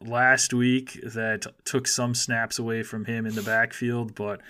last 0.00 0.52
week 0.52 0.98
that 1.02 1.46
took 1.64 1.86
some 1.86 2.14
snaps 2.14 2.58
away 2.58 2.82
from 2.82 3.04
him 3.04 3.26
in 3.26 3.34
the 3.34 3.42
backfield, 3.42 4.14
but 4.14 4.40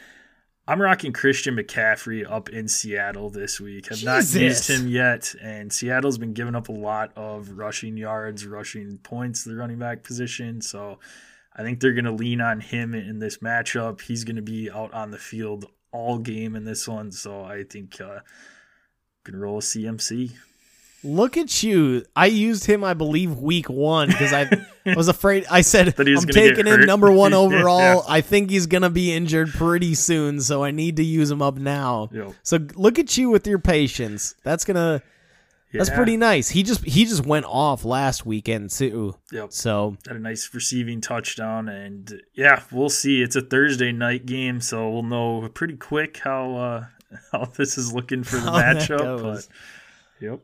I'm 0.69 0.83
rocking 0.83 1.15
Christian 1.15 1.57
McCaffrey 1.57 2.31
up 2.31 2.51
in 2.51 2.69
Seattle 2.69 3.31
this 3.31 3.59
week. 3.59 3.89
Have 3.89 4.05
not 4.05 4.35
used 4.35 4.69
him 4.69 4.87
yet, 4.87 5.35
and 5.41 5.73
Seattle's 5.73 6.19
been 6.19 6.35
giving 6.35 6.55
up 6.55 6.69
a 6.69 6.73
lot 6.73 7.11
of 7.17 7.53
rushing 7.53 7.97
yards, 7.97 8.47
rushing 8.47 8.99
points, 8.99 9.45
to 9.45 9.49
the 9.49 9.57
running 9.57 9.79
back 9.79 10.03
position. 10.03 10.61
So 10.61 10.99
I 11.57 11.63
think 11.63 11.81
they're 11.81 11.95
going 11.95 12.05
to 12.05 12.13
lean 12.13 12.43
on 12.43 12.61
him 12.61 12.95
in 12.95 13.19
this 13.19 13.39
matchup. 13.39 14.03
He's 14.03 14.25
going 14.25 14.37
to 14.37 14.43
be 14.43 14.71
out 14.71 14.93
on 14.93 15.11
the 15.11 15.17
field 15.17 15.65
all 15.91 16.19
game 16.19 16.55
in 16.55 16.65
this 16.65 16.87
one. 16.87 17.13
So 17.13 17.45
I 17.45 17.65
think 17.65 17.99
uh, 17.99 18.19
can 19.25 19.37
roll 19.37 19.61
a 19.61 19.63
CMC. 19.63 20.33
Look 21.05 21.37
at 21.37 21.63
you. 21.63 22.05
I 22.17 22.27
used 22.27 22.65
him, 22.65 22.83
I 22.83 22.95
believe, 22.95 23.39
week 23.39 23.69
one 23.69 24.09
because 24.09 24.33
I 24.33 24.49
was 24.97 25.09
afraid. 25.09 25.47
I 25.49 25.61
said, 25.61 25.95
I'm 25.99 26.27
taking 26.27 26.67
him 26.67 26.81
number 26.81 27.11
one 27.13 27.33
overall. 27.35 27.79
Yeah. 27.79 28.01
I 28.09 28.21
think 28.21 28.51
he's 28.51 28.67
going 28.67 28.83
to 28.83 28.91
be 28.91 29.13
injured 29.13 29.51
pretty 29.51 29.95
soon, 29.95 30.41
so 30.41 30.65
I 30.65 30.73
need 30.73 30.97
to 30.97 31.05
use 31.05 31.31
him 31.31 31.41
up 31.41 31.57
now. 31.57 32.09
Yep. 32.13 32.33
So 32.43 32.59
look 32.75 32.99
at 32.99 33.17
you 33.17 33.31
with 33.31 33.47
your 33.47 33.61
patience. 33.61 34.35
That's 34.43 34.65
going 34.65 34.77
to. 34.77 35.03
That's 35.71 35.91
pretty 35.91 36.17
nice. 36.17 36.49
He 36.49 36.63
just 36.63 36.83
he 36.83 37.05
just 37.05 37.27
went 37.27 37.45
off 37.45 37.85
last 37.85 38.25
weekend 38.25 38.71
too. 38.71 39.15
Yep. 39.31 39.53
So 39.53 39.99
Had 40.07 40.17
a 40.17 40.19
nice 40.19 40.49
receiving 40.55 41.03
touchdown, 41.03 41.69
and 41.69 42.23
yeah, 42.35 42.63
we'll 42.73 42.89
see. 42.89 43.21
It's 43.21 43.37
a 43.37 43.43
Thursday 43.43 43.93
night 43.93 44.25
game, 44.25 44.63
so 44.63 44.89
we'll 44.89 45.03
know 45.03 45.47
pretty 45.53 45.77
quick 45.77 46.17
how 46.17 46.57
uh, 46.57 46.87
how 47.33 47.45
this 47.45 47.77
is 47.77 47.93
looking 47.93 48.25
for 48.25 48.37
the 48.37 48.51
How 48.51 48.63
matchup. 48.63 49.23
But 49.23 49.47
yep. 50.21 50.41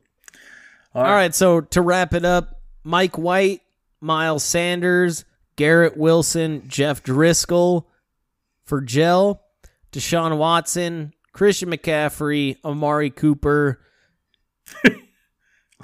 All 0.94 1.02
right, 1.02 1.34
so 1.34 1.60
to 1.60 1.80
wrap 1.80 2.14
it 2.14 2.24
up, 2.24 2.60
Mike 2.84 3.18
White, 3.18 3.62
Miles 4.00 4.44
Sanders, 4.44 5.24
Garrett 5.56 5.96
Wilson, 5.96 6.62
Jeff 6.68 7.02
Driskel 7.02 7.86
for 8.64 8.80
Gel, 8.80 9.42
Deshaun 9.90 10.38
Watson, 10.38 11.12
Christian 11.32 11.70
McCaffrey, 11.70 12.58
Amari 12.64 13.10
Cooper, 13.10 13.80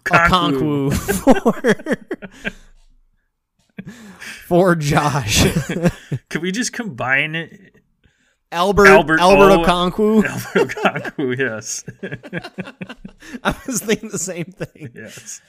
Okonkwo. 0.04 0.92
For, 3.84 4.22
for 4.46 4.76
Josh. 4.76 5.44
Could 6.28 6.42
we 6.42 6.52
just 6.52 6.72
combine 6.72 7.34
it? 7.34 7.79
Albert 8.53 8.88
Albert 8.88 9.20
Albert, 9.20 9.51
O. 9.53 9.64
Okonkwo. 9.64 10.24
Albert 10.55 10.74
Okonkwo, 10.76 11.38
yes, 11.38 11.84
I 13.44 13.55
was 13.66 13.80
thinking 13.80 14.09
the 14.11 14.18
same 14.18 14.46
thing. 14.46 14.90
yes, 14.94 15.40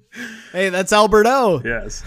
Hey, 0.52 0.68
that's 0.68 0.92
Albert 0.92 1.26
O. 1.26 1.60
yes. 1.64 2.02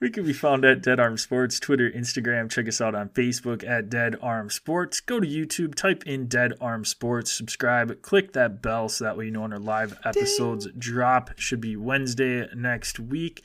We 0.00 0.10
can 0.10 0.24
be 0.24 0.32
found 0.32 0.64
at 0.64 0.80
Dead 0.80 1.00
Arm 1.00 1.16
Sports, 1.16 1.58
Twitter, 1.58 1.90
Instagram. 1.90 2.48
Check 2.48 2.68
us 2.68 2.80
out 2.80 2.94
on 2.94 3.08
Facebook 3.08 3.68
at 3.68 3.88
Dead 3.90 4.14
Arm 4.22 4.48
Sports. 4.48 5.00
Go 5.00 5.18
to 5.18 5.26
YouTube, 5.26 5.74
type 5.74 6.04
in 6.06 6.28
Dead 6.28 6.52
Arm 6.60 6.84
Sports, 6.84 7.32
subscribe, 7.32 8.00
click 8.00 8.32
that 8.34 8.62
bell 8.62 8.88
so 8.88 9.02
that 9.04 9.16
way 9.16 9.24
you 9.24 9.32
know 9.32 9.40
when 9.40 9.52
our 9.52 9.58
live 9.58 9.98
episodes 10.04 10.66
Ding. 10.66 10.74
drop. 10.78 11.30
Should 11.36 11.60
be 11.60 11.74
Wednesday 11.76 12.46
next 12.54 13.00
week. 13.00 13.42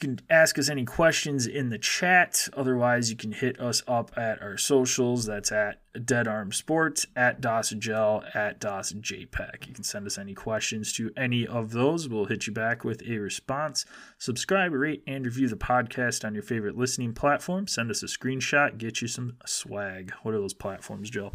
You 0.00 0.14
can 0.14 0.20
ask 0.30 0.56
us 0.60 0.68
any 0.68 0.84
questions 0.84 1.48
in 1.48 1.70
the 1.70 1.78
chat. 1.78 2.48
Otherwise, 2.56 3.10
you 3.10 3.16
can 3.16 3.32
hit 3.32 3.60
us 3.60 3.82
up 3.88 4.12
at 4.16 4.40
our 4.40 4.56
socials. 4.56 5.26
That's 5.26 5.50
at 5.50 5.80
Dead 6.04 6.28
Arm 6.28 6.52
Sports, 6.52 7.04
at 7.16 7.40
DOSGel, 7.40 8.36
at 8.36 8.60
DOSJPEG. 8.60 9.66
You 9.66 9.74
can 9.74 9.82
send 9.82 10.06
us 10.06 10.16
any 10.16 10.34
questions 10.34 10.92
to 10.92 11.10
any 11.16 11.44
of 11.44 11.72
those. 11.72 12.08
We'll 12.08 12.26
hit 12.26 12.46
you 12.46 12.52
back 12.52 12.84
with 12.84 13.02
a 13.08 13.18
response. 13.18 13.86
Subscribe, 14.18 14.72
rate, 14.72 15.02
and 15.08 15.24
review 15.24 15.48
the 15.48 15.56
podcast 15.56 16.24
on 16.24 16.32
your 16.32 16.44
favorite 16.44 16.76
listening 16.76 17.12
platform. 17.12 17.66
Send 17.66 17.90
us 17.90 18.00
a 18.04 18.06
screenshot, 18.06 18.78
get 18.78 19.02
you 19.02 19.08
some 19.08 19.36
swag. 19.46 20.12
What 20.22 20.32
are 20.32 20.40
those 20.40 20.54
platforms, 20.54 21.10
Joe? 21.10 21.32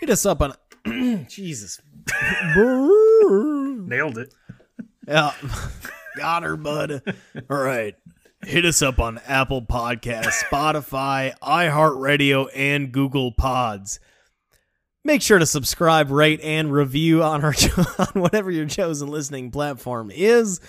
Hit 0.00 0.08
us 0.08 0.24
up 0.24 0.40
on. 0.40 0.54
Jesus. 1.28 1.82
Nailed 2.56 4.16
it. 4.16 4.34
Yeah. 5.06 5.32
Got 6.16 6.42
her, 6.44 6.56
bud. 6.56 7.02
All 7.50 7.56
right. 7.56 7.94
Hit 8.44 8.64
us 8.64 8.82
up 8.82 8.98
on 8.98 9.20
Apple 9.26 9.62
Podcasts, 9.62 10.42
Spotify, 10.44 11.36
iHeartRadio, 11.38 12.48
and 12.54 12.92
Google 12.92 13.32
Pods. 13.32 14.00
Make 15.02 15.22
sure 15.22 15.38
to 15.38 15.46
subscribe, 15.46 16.10
rate, 16.10 16.40
and 16.42 16.72
review 16.72 17.22
on 17.22 17.42
our 17.44 17.54
on 17.98 18.20
whatever 18.20 18.50
your 18.50 18.66
chosen 18.66 19.08
listening 19.08 19.50
platform 19.50 20.10
is. 20.14 20.60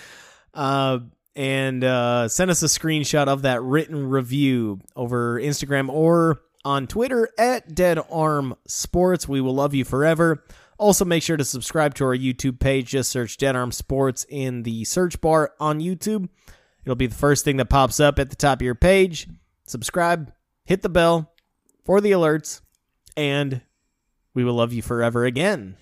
Uh, 0.54 1.00
and 1.34 1.84
uh, 1.84 2.28
send 2.28 2.50
us 2.50 2.62
a 2.62 2.66
screenshot 2.66 3.28
of 3.28 3.42
that 3.42 3.62
written 3.62 4.08
review 4.08 4.80
over 4.94 5.38
Instagram 5.38 5.90
or 5.90 6.40
on 6.64 6.86
Twitter 6.86 7.28
at 7.38 7.74
Dead 7.74 7.98
Arm 8.10 8.56
Sports. 8.66 9.28
We 9.28 9.40
will 9.42 9.54
love 9.54 9.74
you 9.74 9.84
forever. 9.84 10.42
Also, 10.78 11.04
make 11.04 11.22
sure 11.22 11.36
to 11.36 11.44
subscribe 11.44 11.94
to 11.94 12.04
our 12.04 12.16
YouTube 12.16 12.60
page. 12.60 12.88
Just 12.88 13.10
search 13.10 13.36
Dead 13.38 13.56
Sports 13.72 14.26
in 14.28 14.62
the 14.62 14.84
search 14.84 15.20
bar 15.20 15.52
on 15.58 15.80
YouTube. 15.80 16.28
It'll 16.84 16.94
be 16.94 17.06
the 17.06 17.14
first 17.14 17.44
thing 17.44 17.56
that 17.56 17.70
pops 17.70 17.98
up 17.98 18.18
at 18.18 18.30
the 18.30 18.36
top 18.36 18.58
of 18.58 18.62
your 18.62 18.74
page. 18.74 19.28
Subscribe, 19.66 20.32
hit 20.64 20.82
the 20.82 20.88
bell 20.88 21.32
for 21.84 22.00
the 22.00 22.12
alerts, 22.12 22.60
and 23.16 23.62
we 24.34 24.44
will 24.44 24.54
love 24.54 24.72
you 24.72 24.82
forever 24.82 25.24
again. 25.24 25.76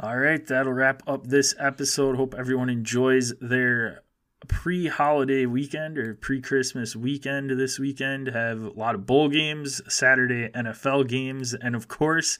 All 0.00 0.16
right, 0.16 0.46
that'll 0.46 0.72
wrap 0.72 1.02
up 1.08 1.26
this 1.26 1.54
episode. 1.58 2.16
Hope 2.16 2.34
everyone 2.38 2.70
enjoys 2.70 3.34
their 3.40 4.04
pre 4.46 4.86
holiday 4.86 5.44
weekend 5.46 5.98
or 5.98 6.14
pre 6.14 6.40
Christmas 6.40 6.94
weekend 6.94 7.50
this 7.50 7.80
weekend. 7.80 8.28
Have 8.28 8.62
a 8.62 8.70
lot 8.70 8.94
of 8.94 9.06
bowl 9.06 9.28
games, 9.28 9.82
Saturday 9.92 10.48
NFL 10.50 11.08
games, 11.08 11.52
and 11.52 11.74
of 11.74 11.88
course, 11.88 12.38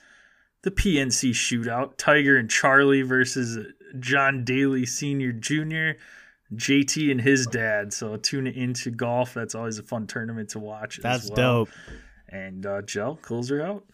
the 0.63 0.71
PNC 0.71 1.31
shootout 1.31 1.97
Tiger 1.97 2.37
and 2.37 2.51
Charlie 2.51 3.03
versus 3.03 3.59
John 3.99 4.45
Daly 4.45 4.87
Sr. 4.87 5.33
Jr., 5.33 5.99
JT 6.55 7.11
and 7.11 7.21
his 7.21 7.47
dad. 7.47 7.93
So 7.93 8.17
tune 8.17 8.47
into 8.47 8.91
golf. 8.91 9.35
That's 9.35 9.55
always 9.55 9.79
a 9.79 9.83
fun 9.83 10.07
tournament 10.07 10.51
to 10.51 10.59
watch. 10.59 10.99
That's 11.03 11.29
well. 11.31 11.37
dope. 11.37 11.69
And 12.29 12.65
uh, 12.65 12.83
Joe, 12.83 13.19
close 13.21 13.49
her 13.51 13.63
out. 13.63 13.85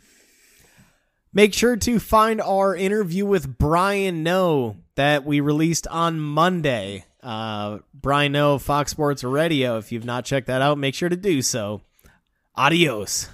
Make 1.33 1.53
sure 1.53 1.77
to 1.77 1.99
find 1.99 2.41
our 2.41 2.77
interview 2.77 3.27
with 3.27 3.59
Brian 3.59 4.23
Noe 4.23 4.77
that 4.95 5.25
we 5.25 5.41
released 5.41 5.89
on 5.89 6.21
Monday. 6.21 7.07
Uh, 7.21 7.79
Brian 7.93 8.33
Noe, 8.33 8.59
Fox 8.59 8.93
Sports 8.93 9.25
Radio. 9.25 9.77
If 9.79 9.91
you've 9.91 10.05
not 10.05 10.25
checked 10.25 10.47
that 10.47 10.63
out, 10.63 10.79
make 10.79 10.95
sure 10.95 11.09
to 11.09 11.17
do 11.17 11.43
so. 11.43 11.81
Adios. 12.55 13.29